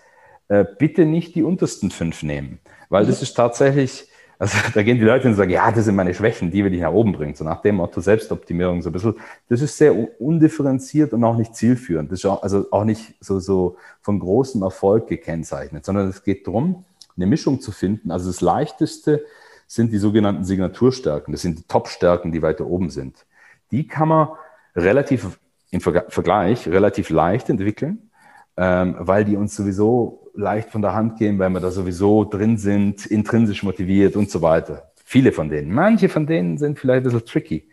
äh, 0.48 0.64
bitte 0.78 1.06
nicht 1.06 1.34
die 1.34 1.42
untersten 1.42 1.90
fünf 1.90 2.22
nehmen, 2.22 2.58
weil 2.88 3.06
das 3.06 3.22
ist 3.22 3.34
tatsächlich, 3.34 4.08
also 4.42 4.58
da 4.74 4.82
gehen 4.82 4.98
die 4.98 5.04
Leute 5.04 5.28
und 5.28 5.34
sagen, 5.34 5.52
ja, 5.52 5.70
das 5.70 5.84
sind 5.84 5.94
meine 5.94 6.12
Schwächen, 6.12 6.50
die 6.50 6.64
will 6.64 6.74
ich 6.74 6.80
nach 6.80 6.92
oben 6.92 7.12
bringen. 7.12 7.36
So 7.36 7.44
nach 7.44 7.62
dem 7.62 7.76
Motto 7.76 8.00
Selbstoptimierung 8.00 8.82
so 8.82 8.90
ein 8.90 8.92
bisschen. 8.92 9.14
Das 9.48 9.62
ist 9.62 9.78
sehr 9.78 9.94
undifferenziert 10.20 11.12
und 11.12 11.22
auch 11.22 11.36
nicht 11.36 11.54
zielführend. 11.54 12.10
Das 12.10 12.18
ist 12.18 12.26
auch, 12.26 12.42
also 12.42 12.66
auch 12.72 12.82
nicht 12.82 13.14
so, 13.20 13.38
so 13.38 13.76
von 14.00 14.18
großem 14.18 14.60
Erfolg 14.62 15.06
gekennzeichnet, 15.06 15.84
sondern 15.84 16.08
es 16.08 16.24
geht 16.24 16.48
darum, 16.48 16.84
eine 17.16 17.26
Mischung 17.26 17.60
zu 17.60 17.70
finden. 17.70 18.10
Also 18.10 18.26
das 18.26 18.40
Leichteste 18.40 19.24
sind 19.68 19.92
die 19.92 19.98
sogenannten 19.98 20.44
Signaturstärken. 20.44 21.30
Das 21.30 21.42
sind 21.42 21.60
die 21.60 21.68
Top-Stärken, 21.68 22.32
die 22.32 22.42
weiter 22.42 22.66
oben 22.66 22.90
sind. 22.90 23.24
Die 23.70 23.86
kann 23.86 24.08
man 24.08 24.28
relativ 24.74 25.38
im 25.70 25.80
Vergleich 25.80 26.66
relativ 26.66 27.10
leicht 27.10 27.48
entwickeln, 27.48 28.10
ähm, 28.56 28.96
weil 28.98 29.24
die 29.24 29.36
uns 29.36 29.54
sowieso 29.54 30.21
leicht 30.34 30.70
von 30.70 30.82
der 30.82 30.94
Hand 30.94 31.18
gehen, 31.18 31.38
weil 31.38 31.50
wir 31.50 31.60
da 31.60 31.70
sowieso 31.70 32.24
drin 32.24 32.56
sind, 32.56 33.06
intrinsisch 33.06 33.62
motiviert 33.62 34.16
und 34.16 34.30
so 34.30 34.42
weiter. 34.42 34.90
Viele 35.04 35.32
von 35.32 35.48
denen. 35.48 35.72
Manche 35.72 36.08
von 36.08 36.26
denen 36.26 36.58
sind 36.58 36.78
vielleicht 36.78 37.02
ein 37.02 37.04
bisschen 37.04 37.26
tricky. 37.26 37.68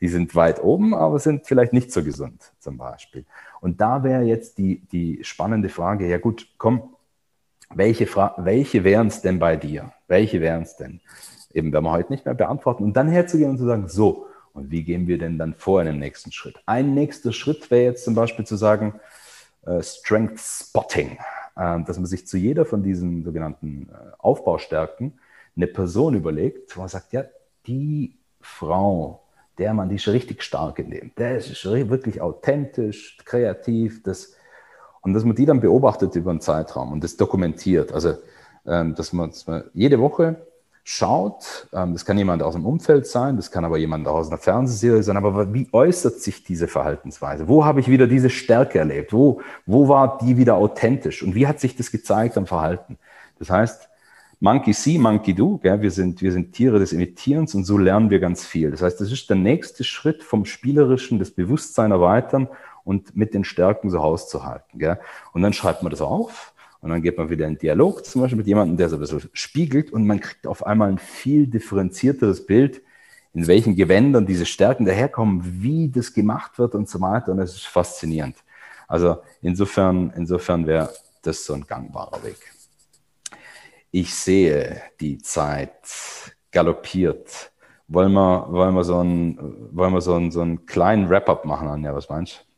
Die 0.00 0.08
sind 0.08 0.34
weit 0.34 0.62
oben, 0.62 0.94
aber 0.94 1.18
sind 1.18 1.46
vielleicht 1.46 1.72
nicht 1.72 1.92
so 1.92 2.02
gesund, 2.02 2.52
zum 2.58 2.76
Beispiel. 2.76 3.24
Und 3.60 3.80
da 3.80 4.02
wäre 4.02 4.22
jetzt 4.22 4.58
die, 4.58 4.82
die 4.90 5.20
spannende 5.22 5.68
Frage, 5.68 6.08
ja 6.08 6.18
gut, 6.18 6.48
komm, 6.58 6.94
welche, 7.74 8.06
welche 8.38 8.84
wären 8.84 9.06
es 9.06 9.22
denn 9.22 9.38
bei 9.38 9.56
dir? 9.56 9.92
Welche 10.08 10.40
wären 10.40 10.62
es 10.62 10.76
denn? 10.76 11.00
eben 11.54 11.72
werden 11.72 11.84
wir 11.84 11.92
heute 11.92 12.12
nicht 12.12 12.24
mehr 12.24 12.34
beantworten. 12.34 12.84
Und 12.84 12.96
dann 12.96 13.08
herzugehen 13.08 13.50
und 13.50 13.58
zu 13.58 13.66
sagen, 13.66 13.88
so, 13.88 14.26
und 14.52 14.70
wie 14.70 14.82
gehen 14.82 15.06
wir 15.06 15.18
denn 15.18 15.38
dann 15.38 15.54
vor 15.54 15.80
in 15.80 15.86
dem 15.86 15.98
nächsten 15.98 16.32
Schritt? 16.32 16.56
Ein 16.66 16.94
nächster 16.94 17.32
Schritt 17.32 17.70
wäre 17.70 17.84
jetzt 17.84 18.04
zum 18.04 18.14
Beispiel 18.14 18.44
zu 18.44 18.56
sagen, 18.56 19.00
äh, 19.64 19.82
Strength 19.82 20.38
Spotting, 20.38 21.18
dass 21.54 21.98
man 21.98 22.06
sich 22.06 22.26
zu 22.26 22.36
jeder 22.36 22.64
von 22.64 22.82
diesen 22.82 23.24
sogenannten 23.24 23.88
äh, 23.90 24.12
Aufbaustärken 24.18 25.18
eine 25.56 25.66
Person 25.66 26.14
überlegt, 26.14 26.76
wo 26.76 26.80
man 26.80 26.88
sagt, 26.88 27.12
ja, 27.12 27.24
die 27.66 28.16
Frau, 28.40 29.22
der 29.58 29.74
Mann, 29.74 29.88
die 29.88 29.96
ist 29.96 30.08
richtig 30.08 30.42
stark 30.42 30.78
in 30.78 30.90
dem, 30.90 31.12
der 31.16 31.36
ist 31.36 31.64
wirklich 31.64 32.20
authentisch, 32.20 33.18
kreativ, 33.24 34.02
das 34.02 34.34
Und 35.02 35.14
dass 35.14 35.24
man 35.24 35.36
die 35.36 35.46
dann 35.46 35.60
beobachtet 35.60 36.14
über 36.16 36.30
einen 36.30 36.40
Zeitraum 36.40 36.92
und 36.92 37.04
das 37.04 37.16
dokumentiert. 37.16 37.92
Also, 37.92 38.14
ähm, 38.66 38.94
dass, 38.94 39.12
man, 39.12 39.30
dass 39.30 39.46
man 39.46 39.64
jede 39.74 39.98
Woche 39.98 40.46
schaut, 40.84 41.68
ähm, 41.72 41.92
das 41.92 42.04
kann 42.04 42.18
jemand 42.18 42.42
aus 42.42 42.54
dem 42.54 42.66
Umfeld 42.66 43.06
sein, 43.06 43.36
das 43.36 43.50
kann 43.50 43.64
aber 43.64 43.78
jemand 43.78 44.08
aus 44.08 44.28
einer 44.28 44.38
Fernsehserie 44.38 45.02
sein, 45.02 45.16
aber 45.16 45.52
wie 45.54 45.68
äußert 45.72 46.20
sich 46.20 46.42
diese 46.42 46.66
Verhaltensweise? 46.68 47.48
Wo 47.48 47.64
habe 47.64 47.80
ich 47.80 47.88
wieder 47.88 48.06
diese 48.06 48.30
Stärke 48.30 48.78
erlebt? 48.78 49.12
Wo, 49.12 49.40
wo 49.66 49.88
war 49.88 50.18
die 50.18 50.36
wieder 50.36 50.56
authentisch? 50.56 51.22
Und 51.22 51.34
wie 51.34 51.46
hat 51.46 51.60
sich 51.60 51.76
das 51.76 51.90
gezeigt 51.90 52.36
am 52.36 52.46
Verhalten? 52.46 52.98
Das 53.38 53.50
heißt, 53.50 53.88
Monkey 54.40 54.72
see, 54.72 54.98
Monkey 54.98 55.34
do. 55.34 55.58
Gell? 55.58 55.80
Wir, 55.82 55.92
sind, 55.92 56.20
wir 56.20 56.32
sind 56.32 56.52
Tiere 56.52 56.80
des 56.80 56.92
Imitierens 56.92 57.54
und 57.54 57.62
so 57.64 57.78
lernen 57.78 58.10
wir 58.10 58.18
ganz 58.18 58.44
viel. 58.44 58.72
Das 58.72 58.82
heißt, 58.82 59.00
das 59.00 59.12
ist 59.12 59.30
der 59.30 59.36
nächste 59.36 59.84
Schritt 59.84 60.24
vom 60.24 60.44
Spielerischen, 60.46 61.20
das 61.20 61.30
Bewusstsein 61.30 61.92
erweitern 61.92 62.48
und 62.82 63.16
mit 63.16 63.34
den 63.34 63.44
Stärken 63.44 63.88
so 63.88 64.02
hauszuhalten. 64.02 64.80
Gell? 64.80 64.98
Und 65.32 65.42
dann 65.42 65.52
schreibt 65.52 65.84
man 65.84 65.90
das 65.90 66.00
auf 66.00 66.51
und 66.82 66.90
dann 66.90 67.00
geht 67.00 67.16
man 67.16 67.30
wieder 67.30 67.46
in 67.46 67.56
Dialog, 67.56 68.04
zum 68.04 68.22
Beispiel 68.22 68.38
mit 68.38 68.46
jemandem, 68.48 68.76
der 68.76 68.88
so 68.88 68.96
ein 68.96 69.00
bisschen 69.00 69.30
spiegelt 69.32 69.92
und 69.92 70.04
man 70.04 70.18
kriegt 70.18 70.48
auf 70.48 70.66
einmal 70.66 70.88
ein 70.88 70.98
viel 70.98 71.46
differenzierteres 71.46 72.44
Bild, 72.44 72.82
in 73.32 73.46
welchen 73.46 73.76
Gewändern 73.76 74.26
diese 74.26 74.44
Stärken 74.44 74.84
daherkommen, 74.84 75.62
wie 75.62 75.88
das 75.88 76.12
gemacht 76.12 76.58
wird 76.58 76.74
und 76.74 76.88
so 76.88 77.00
weiter. 77.00 77.32
Und 77.32 77.38
es 77.38 77.54
ist 77.54 77.66
faszinierend. 77.66 78.36
Also 78.88 79.18
insofern, 79.40 80.12
insofern 80.16 80.66
wäre 80.66 80.92
das 81.22 81.44
so 81.46 81.54
ein 81.54 81.64
gangbarer 81.66 82.22
Weg. 82.24 82.52
Ich 83.92 84.12
sehe, 84.14 84.82
die 85.00 85.18
Zeit 85.18 85.72
galoppiert. 86.50 87.52
Wollen 87.86 88.12
wir, 88.12 88.46
wollen 88.50 88.74
wir, 88.74 88.84
so, 88.84 88.98
einen, 88.98 89.68
wollen 89.70 89.92
wir 89.92 90.00
so, 90.00 90.14
einen, 90.14 90.32
so 90.32 90.40
einen 90.40 90.66
kleinen 90.66 91.08
Wrap-up 91.08 91.44
machen, 91.44 91.68
Anja? 91.68 91.94
Was 91.94 92.08
meinst 92.08 92.40
du? 92.40 92.52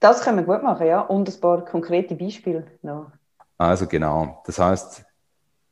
Das 0.00 0.22
können 0.22 0.38
wir 0.38 0.44
gut 0.44 0.62
machen, 0.62 0.86
ja. 0.86 1.00
Und 1.00 1.28
ein 1.28 1.40
paar 1.40 1.64
konkrete 1.64 2.14
Beispiele 2.14 2.66
noch. 2.82 3.10
Also 3.58 3.86
genau. 3.86 4.42
Das 4.46 4.58
heißt, 4.58 5.04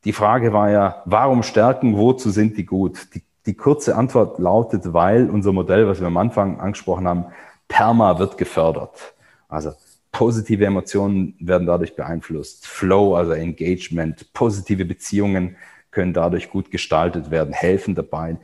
die 0.04 0.12
Frage 0.12 0.52
war 0.52 0.70
ja, 0.70 1.02
warum 1.04 1.42
Stärken, 1.42 1.96
wozu 1.96 2.30
sind 2.30 2.56
die 2.56 2.66
gut? 2.66 3.14
Die, 3.14 3.22
die 3.46 3.54
kurze 3.54 3.96
Antwort 3.96 4.38
lautet, 4.38 4.92
weil 4.92 5.30
unser 5.30 5.52
Modell, 5.52 5.86
was 5.86 6.00
wir 6.00 6.06
am 6.06 6.16
Anfang 6.16 6.60
angesprochen 6.60 7.06
haben, 7.06 7.26
Perma 7.68 8.18
wird 8.18 8.36
gefördert. 8.36 9.14
Also 9.48 9.72
positive 10.12 10.64
Emotionen 10.64 11.34
werden 11.40 11.66
dadurch 11.66 11.96
beeinflusst. 11.96 12.66
Flow, 12.66 13.16
also 13.16 13.32
Engagement, 13.32 14.32
positive 14.32 14.84
Beziehungen 14.84 15.56
können 15.90 16.12
dadurch 16.12 16.50
gut 16.50 16.70
gestaltet 16.70 17.30
werden, 17.30 17.52
helfen 17.52 17.94
dabei. 17.94 18.36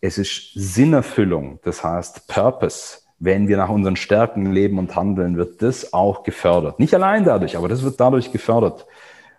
Es 0.00 0.18
ist 0.18 0.52
Sinnerfüllung, 0.54 1.60
das 1.62 1.84
heißt 1.84 2.26
Purpose. 2.26 3.01
Wenn 3.24 3.46
wir 3.46 3.56
nach 3.56 3.68
unseren 3.68 3.94
Stärken 3.94 4.50
leben 4.50 4.80
und 4.80 4.96
handeln, 4.96 5.36
wird 5.36 5.62
das 5.62 5.92
auch 5.92 6.24
gefördert. 6.24 6.80
Nicht 6.80 6.92
allein 6.92 7.22
dadurch, 7.22 7.56
aber 7.56 7.68
das 7.68 7.84
wird 7.84 8.00
dadurch 8.00 8.32
gefördert. 8.32 8.84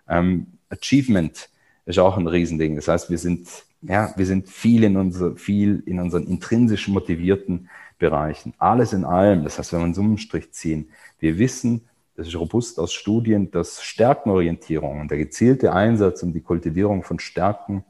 Ähm, 0.08 0.46
Achievement 0.70 1.50
ist 1.84 1.98
auch 1.98 2.16
ein 2.16 2.26
Riesending. 2.26 2.76
Das 2.76 2.88
heißt, 2.88 3.10
wir 3.10 3.18
sind, 3.18 3.46
ja, 3.82 4.10
wir 4.16 4.24
sind 4.24 4.48
viel 4.48 4.84
in, 4.84 4.96
unser, 4.96 5.36
viel 5.36 5.82
in 5.84 6.00
unseren 6.00 6.26
intrinsisch 6.26 6.88
motivierten 6.88 7.68
Bereichen. 7.98 8.54
Alles 8.56 8.94
in 8.94 9.04
allem, 9.04 9.44
das 9.44 9.58
heißt, 9.58 9.74
wenn 9.74 9.80
wir 9.80 9.84
einen 9.84 9.94
Summenstrich 9.94 10.50
ziehen, 10.52 10.88
wir 11.18 11.38
wissen, 11.38 11.82
das 12.16 12.28
ist 12.28 12.36
robust 12.36 12.80
aus 12.80 12.94
Studien, 12.94 13.50
dass 13.50 13.82
Stärkenorientierung 13.82 15.02
und 15.02 15.10
der 15.10 15.18
gezielte 15.18 15.74
Einsatz 15.74 16.22
und 16.22 16.32
die 16.32 16.40
Kultivierung 16.40 17.02
von 17.02 17.18
Stärken 17.18 17.84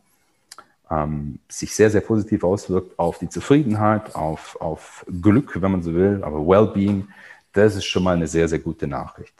ähm, 0.90 1.38
sich 1.48 1.74
sehr, 1.74 1.90
sehr 1.90 2.00
positiv 2.00 2.44
auswirkt 2.44 2.98
auf 2.98 3.18
die 3.18 3.28
Zufriedenheit, 3.28 4.14
auf, 4.14 4.56
auf 4.60 5.04
Glück, 5.22 5.60
wenn 5.60 5.70
man 5.70 5.82
so 5.82 5.94
will, 5.94 6.20
aber 6.22 6.46
Wellbeing. 6.46 7.08
Das 7.52 7.76
ist 7.76 7.84
schon 7.84 8.02
mal 8.02 8.16
eine 8.16 8.26
sehr, 8.26 8.48
sehr 8.48 8.58
gute 8.58 8.86
Nachricht. 8.86 9.34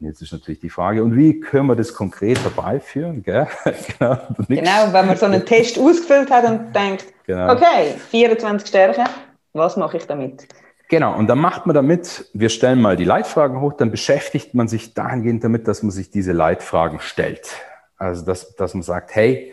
Und 0.00 0.06
jetzt 0.06 0.22
ist 0.22 0.32
natürlich 0.32 0.60
die 0.60 0.70
Frage, 0.70 1.02
und 1.02 1.16
wie 1.16 1.40
können 1.40 1.66
wir 1.66 1.76
das 1.76 1.92
konkret 1.92 2.40
herbeiführen? 2.42 3.22
genau, 3.24 3.46
genau, 4.48 4.92
wenn 4.92 5.06
man 5.06 5.16
so 5.16 5.26
einen 5.26 5.44
Test 5.44 5.78
ausgefüllt 5.78 6.30
hat 6.30 6.44
und 6.44 6.72
denkt, 6.74 7.04
genau. 7.26 7.52
okay, 7.52 7.94
24 8.10 8.68
Stärken, 8.68 9.04
was 9.52 9.76
mache 9.76 9.96
ich 9.96 10.06
damit? 10.06 10.46
Genau, 10.88 11.14
und 11.16 11.26
dann 11.26 11.38
macht 11.38 11.66
man 11.66 11.74
damit, 11.74 12.30
wir 12.32 12.48
stellen 12.48 12.80
mal 12.80 12.96
die 12.96 13.04
Leitfragen 13.04 13.60
hoch, 13.60 13.74
dann 13.74 13.90
beschäftigt 13.90 14.54
man 14.54 14.68
sich 14.68 14.94
dahingehend 14.94 15.44
damit, 15.44 15.68
dass 15.68 15.82
man 15.82 15.90
sich 15.90 16.10
diese 16.10 16.32
Leitfragen 16.32 17.00
stellt. 17.00 17.56
Also, 17.98 18.24
dass, 18.24 18.54
dass 18.54 18.74
man 18.74 18.82
sagt, 18.82 19.14
hey, 19.14 19.52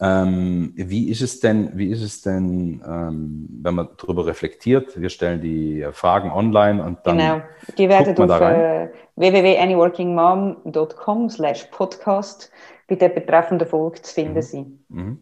ähm, 0.00 0.72
wie 0.76 1.10
ist 1.10 1.20
es 1.20 1.40
denn, 1.40 1.72
wie 1.74 1.90
ist 1.90 2.00
es 2.00 2.22
denn, 2.22 2.80
ähm, 2.86 3.48
wenn 3.62 3.74
man 3.74 3.88
darüber 3.98 4.24
reflektiert? 4.26 4.98
Wir 4.98 5.10
stellen 5.10 5.42
die 5.42 5.86
Fragen 5.92 6.30
online 6.30 6.82
und 6.82 7.00
dann. 7.04 7.18
Genau, 7.18 7.42
die 7.76 7.86
werden 7.88 8.16
auf 8.16 8.40
äh, 8.40 8.88
www.anyworkingmom.com 9.16 11.28
slash 11.28 11.64
podcast 11.70 12.50
bei 12.88 12.94
der 12.94 13.10
betreffenden 13.10 13.68
Folge 13.68 14.00
zu 14.00 14.14
finden 14.14 14.34
mhm. 14.34 14.42
sein. 14.42 14.78
Mhm. 14.88 15.18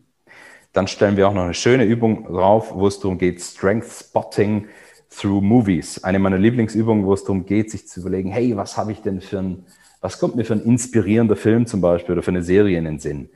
Dann 0.73 0.87
stellen 0.87 1.17
wir 1.17 1.27
auch 1.27 1.35
noch 1.35 1.45
eine 1.45 1.55
schöne 1.55 1.85
Übung 1.85 2.23
drauf, 2.25 2.73
wo 2.73 2.87
es 2.87 3.01
darum 3.01 3.19
geht, 3.19 3.41
Strength 3.41 3.91
Spotting 3.91 4.69
through 5.11 5.43
Movies. 5.43 6.05
Eine 6.05 6.21
meiner 6.21 6.39
Lieblingsübungen, 6.39 7.05
wo 7.05 7.15
es 7.15 7.25
darum 7.25 7.47
geht, 7.47 7.73
sich 7.73 7.89
zu 7.89 7.99
überlegen, 8.01 8.31
hey, 8.31 8.57
was 8.57 8.77
habe 8.77 8.93
ich 8.93 9.03
denn 9.03 9.21
für 9.21 9.39
ein, 9.39 9.67
was 10.01 10.21
kommt 10.21 10.37
mir 10.37 10.45
für 10.45 10.53
ein 10.53 10.63
inspirierender 10.63 11.35
Film 11.35 11.67
zum 11.67 11.81
Beispiel 11.81 12.13
oder 12.13 12.23
für 12.23 12.31
eine 12.31 12.45
Serie 12.45 12.79
in 12.79 12.85
den 12.85 13.01
Sinn? 13.01 13.29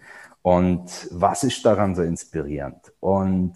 Und 0.42 1.08
was 1.10 1.44
ist 1.44 1.64
daran 1.64 1.94
so 1.94 2.02
inspirierend? 2.02 2.92
Und 3.00 3.54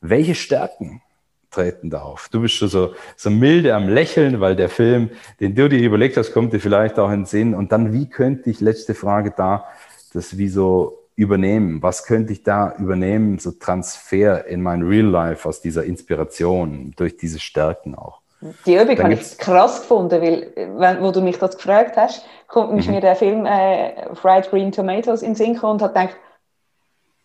welche 0.00 0.34
Stärken 0.34 1.02
treten 1.50 1.90
da 1.90 2.02
auf? 2.02 2.28
Du 2.30 2.40
bist 2.40 2.54
schon 2.54 2.68
so, 2.68 2.94
so 3.16 3.30
milde 3.30 3.74
am 3.74 3.88
Lächeln, 3.88 4.40
weil 4.40 4.54
der 4.54 4.68
Film, 4.68 5.10
den 5.40 5.54
du 5.54 5.68
dir 5.68 5.80
überlegt 5.80 6.16
hast, 6.16 6.32
kommt 6.32 6.52
dir 6.52 6.60
vielleicht 6.60 6.98
auch 6.98 7.10
in 7.10 7.20
den 7.20 7.26
Sinn. 7.26 7.54
Und 7.54 7.72
dann, 7.72 7.92
wie 7.92 8.08
könnte 8.08 8.50
ich, 8.50 8.60
letzte 8.60 8.94
Frage 8.94 9.32
da, 9.36 9.64
das 10.12 10.38
wie 10.38 10.48
so 10.48 11.06
übernehmen? 11.16 11.82
Was 11.82 12.04
könnte 12.04 12.32
ich 12.32 12.44
da 12.44 12.74
übernehmen, 12.78 13.40
so 13.40 13.50
Transfer 13.50 14.46
in 14.46 14.62
mein 14.62 14.82
Real 14.82 15.06
Life 15.06 15.48
aus 15.48 15.60
dieser 15.60 15.82
Inspiration, 15.84 16.92
durch 16.96 17.16
diese 17.16 17.40
Stärken 17.40 17.96
auch? 17.96 18.20
Die 18.66 18.76
Übung 18.76 18.96
habe 19.02 19.14
ich 19.14 19.36
krass 19.36 19.80
gefunden, 19.80 20.22
weil, 20.22 20.52
wenn, 20.54 21.02
wo 21.02 21.10
du 21.10 21.20
mich 21.20 21.38
das 21.38 21.56
gefragt 21.56 21.96
hast, 21.96 22.24
kommt 22.46 22.72
mhm. 22.72 22.92
mir 22.92 23.00
der 23.00 23.16
Film 23.16 23.46
äh, 23.46 24.14
Fried 24.14 24.48
Green 24.50 24.70
Tomatoes 24.70 25.22
in 25.22 25.30
den 25.30 25.34
Sinn 25.34 25.58
und 25.58 25.82
hat 25.82 25.94
gedacht, 25.94 26.16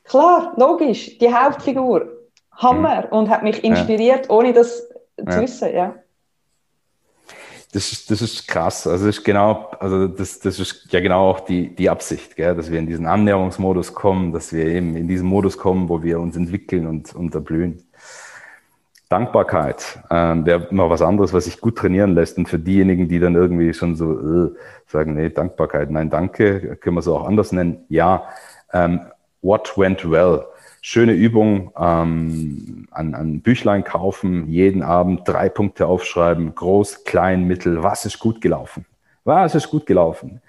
klar, 0.03 0.53
logisch, 0.57 1.17
die 1.17 1.33
Hauptfigur, 1.33 2.07
Hammer, 2.51 3.05
mhm. 3.07 3.17
und 3.17 3.29
hat 3.29 3.43
mich 3.43 3.63
inspiriert, 3.63 4.27
ja. 4.27 4.31
ohne 4.31 4.53
das 4.53 4.87
zu 5.17 5.25
ja. 5.25 5.41
wissen, 5.41 5.73
ja 5.73 5.95
das 7.73 7.91
ist, 7.91 8.11
das 8.11 8.21
ist 8.21 8.47
krass. 8.47 8.85
Also 8.85 9.07
das 9.07 9.17
ist 9.17 9.23
genau, 9.23 9.71
also 9.79 10.07
das, 10.07 10.39
das 10.39 10.59
ist 10.59 10.87
ja 10.91 10.99
genau 10.99 11.31
auch 11.31 11.39
die, 11.39 11.75
die 11.75 11.89
Absicht, 11.89 12.35
gell? 12.35 12.55
dass 12.55 12.71
wir 12.71 12.77
in 12.77 12.85
diesen 12.85 13.07
Annäherungsmodus 13.07 13.95
kommen, 13.95 14.31
dass 14.31 14.53
wir 14.53 14.65
eben 14.67 14.95
in 14.95 15.07
diesen 15.07 15.27
Modus 15.27 15.57
kommen, 15.57 15.89
wo 15.89 16.03
wir 16.03 16.19
uns 16.19 16.35
entwickeln 16.37 16.85
und, 16.85 17.15
und 17.15 17.33
erblühen. 17.33 17.83
Dankbarkeit 19.09 19.99
ähm, 20.09 20.45
wäre 20.45 20.67
immer 20.69 20.89
was 20.89 21.01
anderes, 21.01 21.33
was 21.33 21.45
sich 21.45 21.61
gut 21.61 21.77
trainieren 21.77 22.13
lässt. 22.13 22.37
Und 22.37 22.47
für 22.47 22.59
diejenigen, 22.59 23.07
die 23.07 23.19
dann 23.19 23.35
irgendwie 23.35 23.73
schon 23.73 23.95
so 23.95 24.19
äh, 24.19 24.51
sagen, 24.87 25.15
nee, 25.15 25.29
Dankbarkeit, 25.29 25.89
nein, 25.89 26.09
danke, 26.09 26.77
können 26.77 26.95
wir 26.95 27.01
so 27.01 27.17
auch 27.17 27.27
anders 27.27 27.51
nennen. 27.51 27.85
Ja, 27.89 28.27
ähm, 28.71 29.01
what 29.43 29.77
went 29.77 30.09
well? 30.09 30.45
schöne 30.85 31.13
Übung, 31.13 31.71
ähm, 31.77 32.87
an, 32.91 33.15
an 33.15 33.41
Büchlein 33.41 33.85
kaufen, 33.85 34.49
jeden 34.49 34.83
Abend 34.83 35.21
drei 35.25 35.47
Punkte 35.47 35.87
aufschreiben, 35.87 36.53
groß, 36.53 37.05
klein, 37.05 37.47
mittel, 37.47 37.81
was 37.81 38.05
ist 38.05 38.19
gut 38.19 38.41
gelaufen? 38.41 38.85
Was 39.23 39.55
ist 39.55 39.69
gut 39.69 39.85
gelaufen? 39.85 40.41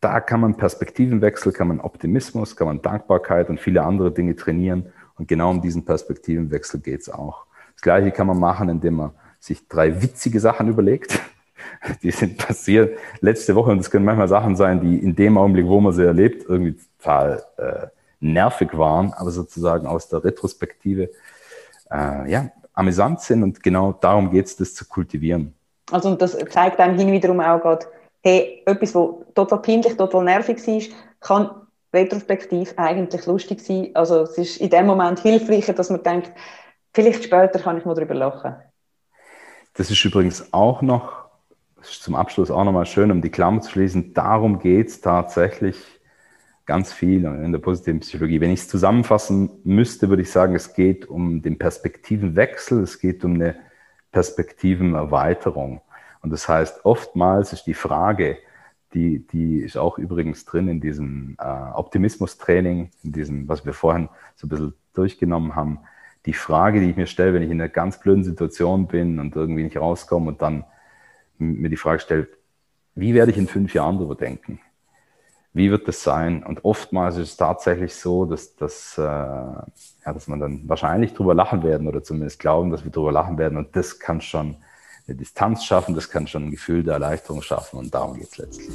Da 0.00 0.20
kann 0.20 0.40
man 0.40 0.56
Perspektivenwechsel, 0.56 1.52
kann 1.52 1.68
man 1.68 1.78
Optimismus, 1.78 2.56
kann 2.56 2.68
man 2.68 2.80
Dankbarkeit 2.80 3.50
und 3.50 3.60
viele 3.60 3.82
andere 3.82 4.10
Dinge 4.10 4.34
trainieren. 4.34 4.86
Und 5.18 5.28
genau 5.28 5.50
um 5.50 5.60
diesen 5.60 5.84
Perspektivenwechsel 5.84 6.80
geht 6.80 7.02
es 7.02 7.10
auch. 7.10 7.44
Das 7.74 7.82
Gleiche 7.82 8.10
kann 8.12 8.26
man 8.26 8.40
machen, 8.40 8.70
indem 8.70 8.94
man 8.94 9.10
sich 9.38 9.68
drei 9.68 10.02
witzige 10.02 10.40
Sachen 10.40 10.68
überlegt. 10.68 11.20
Die 12.02 12.10
sind 12.10 12.38
passiert 12.38 12.98
letzte 13.20 13.54
Woche 13.54 13.70
und 13.70 13.78
das 13.78 13.90
können 13.90 14.04
manchmal 14.04 14.26
Sachen 14.26 14.56
sein, 14.56 14.80
die 14.80 14.98
in 14.98 15.14
dem 15.14 15.38
Augenblick, 15.38 15.66
wo 15.66 15.80
man 15.80 15.92
sie 15.92 16.04
erlebt, 16.04 16.44
irgendwie 16.48 16.76
total 16.98 17.44
äh, 17.56 17.86
nervig 18.22 18.76
waren, 18.76 19.12
aber 19.12 19.30
sozusagen 19.30 19.86
aus 19.86 20.08
der 20.08 20.24
Retrospektive 20.24 21.10
äh, 21.90 22.30
ja, 22.30 22.50
amüsant 22.72 23.20
sind 23.20 23.42
und 23.42 23.62
genau 23.62 23.92
darum 23.92 24.30
geht 24.30 24.46
es, 24.46 24.56
das 24.56 24.74
zu 24.74 24.86
kultivieren. 24.86 25.54
Also 25.90 26.08
und 26.08 26.22
das 26.22 26.36
zeigt 26.50 26.78
einem 26.78 26.98
hin 26.98 27.12
wiederum 27.12 27.40
auch 27.40 27.60
gerade, 27.60 27.86
hey, 28.22 28.62
etwas, 28.66 28.94
was 28.94 29.10
total 29.34 29.60
peinlich, 29.60 29.96
total 29.96 30.24
nervig 30.24 30.66
war, 30.66 30.80
kann 31.20 31.50
retrospektiv 31.92 32.72
eigentlich 32.76 33.26
lustig 33.26 33.60
sein. 33.60 33.90
Also 33.94 34.22
es 34.22 34.38
ist 34.38 34.56
in 34.58 34.70
dem 34.70 34.86
Moment 34.86 35.20
hilfreicher, 35.20 35.74
dass 35.74 35.90
man 35.90 36.02
denkt, 36.02 36.32
vielleicht 36.94 37.24
später 37.24 37.58
kann 37.58 37.78
ich 37.78 37.84
mal 37.84 37.94
darüber 37.94 38.14
lachen. 38.14 38.54
Das 39.74 39.90
ist 39.90 40.04
übrigens 40.04 40.52
auch 40.52 40.82
noch, 40.82 41.26
zum 41.82 42.14
Abschluss 42.14 42.50
auch 42.50 42.64
nochmal 42.64 42.86
schön, 42.86 43.10
um 43.10 43.20
die 43.20 43.30
Klammer 43.30 43.60
zu 43.60 43.72
schließen, 43.72 44.14
darum 44.14 44.58
geht 44.58 44.88
es 44.88 45.00
tatsächlich 45.00 45.76
ganz 46.66 46.92
viel 46.92 47.24
in 47.24 47.52
der 47.52 47.58
positiven 47.58 48.00
Psychologie. 48.00 48.40
Wenn 48.40 48.50
ich 48.50 48.60
es 48.60 48.68
zusammenfassen 48.68 49.50
müsste, 49.64 50.08
würde 50.08 50.22
ich 50.22 50.30
sagen, 50.30 50.54
es 50.54 50.74
geht 50.74 51.06
um 51.06 51.42
den 51.42 51.58
Perspektivenwechsel, 51.58 52.82
es 52.82 52.98
geht 52.98 53.24
um 53.24 53.34
eine 53.34 53.56
Perspektivenerweiterung. 54.12 55.80
Und 56.20 56.30
das 56.30 56.48
heißt, 56.48 56.84
oftmals 56.84 57.52
ist 57.52 57.64
die 57.64 57.74
Frage 57.74 58.38
die, 58.94 59.26
die 59.26 59.58
ist 59.58 59.76
auch 59.76 59.98
übrigens 59.98 60.44
drin 60.44 60.68
in 60.68 60.80
diesem 60.80 61.36
äh, 61.38 61.44
Optimismus-Training, 61.44 62.90
in 63.02 63.12
diesem, 63.12 63.48
was 63.48 63.64
wir 63.64 63.72
vorhin 63.72 64.08
so 64.36 64.46
ein 64.46 64.50
bisschen 64.50 64.74
durchgenommen 64.94 65.56
haben. 65.56 65.80
Die 66.26 66.34
Frage, 66.34 66.80
die 66.80 66.90
ich 66.90 66.96
mir 66.96 67.06
stelle, 67.06 67.34
wenn 67.34 67.42
ich 67.42 67.50
in 67.50 67.60
einer 67.60 67.70
ganz 67.70 67.98
blöden 67.98 68.24
Situation 68.24 68.86
bin 68.86 69.18
und 69.18 69.34
irgendwie 69.34 69.64
nicht 69.64 69.76
rauskomme 69.76 70.28
und 70.28 70.42
dann 70.42 70.64
mir 71.38 71.68
die 71.68 71.76
Frage 71.76 72.00
stelle, 72.00 72.28
wie 72.94 73.14
werde 73.14 73.32
ich 73.32 73.38
in 73.38 73.48
fünf 73.48 73.74
Jahren 73.74 73.96
darüber 73.96 74.14
denken? 74.14 74.60
Wie 75.54 75.70
wird 75.70 75.86
das 75.86 76.02
sein? 76.02 76.42
Und 76.42 76.64
oftmals 76.64 77.18
ist 77.18 77.30
es 77.30 77.36
tatsächlich 77.36 77.94
so, 77.94 78.24
dass, 78.24 78.56
dass, 78.56 78.96
äh, 78.96 79.02
ja, 79.02 79.66
dass 80.06 80.26
man 80.26 80.40
dann 80.40 80.66
wahrscheinlich 80.66 81.12
drüber 81.12 81.34
lachen 81.34 81.62
werden 81.62 81.88
oder 81.88 82.02
zumindest 82.02 82.40
glauben, 82.40 82.70
dass 82.70 82.84
wir 82.84 82.90
drüber 82.90 83.12
lachen 83.12 83.36
werden. 83.36 83.58
Und 83.58 83.76
das 83.76 83.98
kann 83.98 84.22
schon 84.22 84.56
eine 85.06 85.16
Distanz 85.16 85.64
schaffen, 85.64 85.94
das 85.94 86.08
kann 86.08 86.26
schon 86.26 86.44
ein 86.44 86.50
Gefühl 86.50 86.82
der 86.82 86.94
Erleichterung 86.94 87.42
schaffen. 87.42 87.78
Und 87.78 87.94
darum 87.94 88.18
geht 88.18 88.28
es 88.28 88.38
letztlich. 88.38 88.70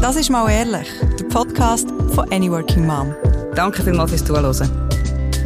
Das 0.00 0.16
ist 0.16 0.30
mal 0.30 0.50
ehrlich, 0.50 0.90
der 1.20 1.24
Podcast 1.26 1.88
von 2.14 2.32
Any 2.32 2.50
Working 2.50 2.84
Mom. 2.84 3.14
Danke 3.54 3.84
vielmals 3.84 4.10
fürs 4.10 4.24
Zuhören. 4.24 4.91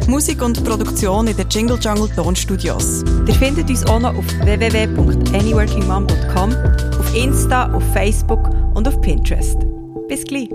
Musik 0.07 0.41
und 0.41 0.63
Produktion 0.63 1.27
in 1.27 1.35
den 1.35 1.49
Jingle 1.49 1.77
Jungle 1.79 2.07
Tonstudios. 2.15 3.03
Ihr 3.27 3.33
findet 3.33 3.69
uns 3.69 3.85
auch 3.85 3.99
noch 3.99 4.15
auf 4.15 4.25
www.anyworkingmom.com, 4.43 6.55
auf 6.99 7.15
Insta, 7.15 7.73
auf 7.73 7.83
Facebook 7.93 8.49
und 8.73 8.87
auf 8.87 9.01
Pinterest. 9.01 9.57
Bis 10.07 10.23
gleich. 10.23 10.49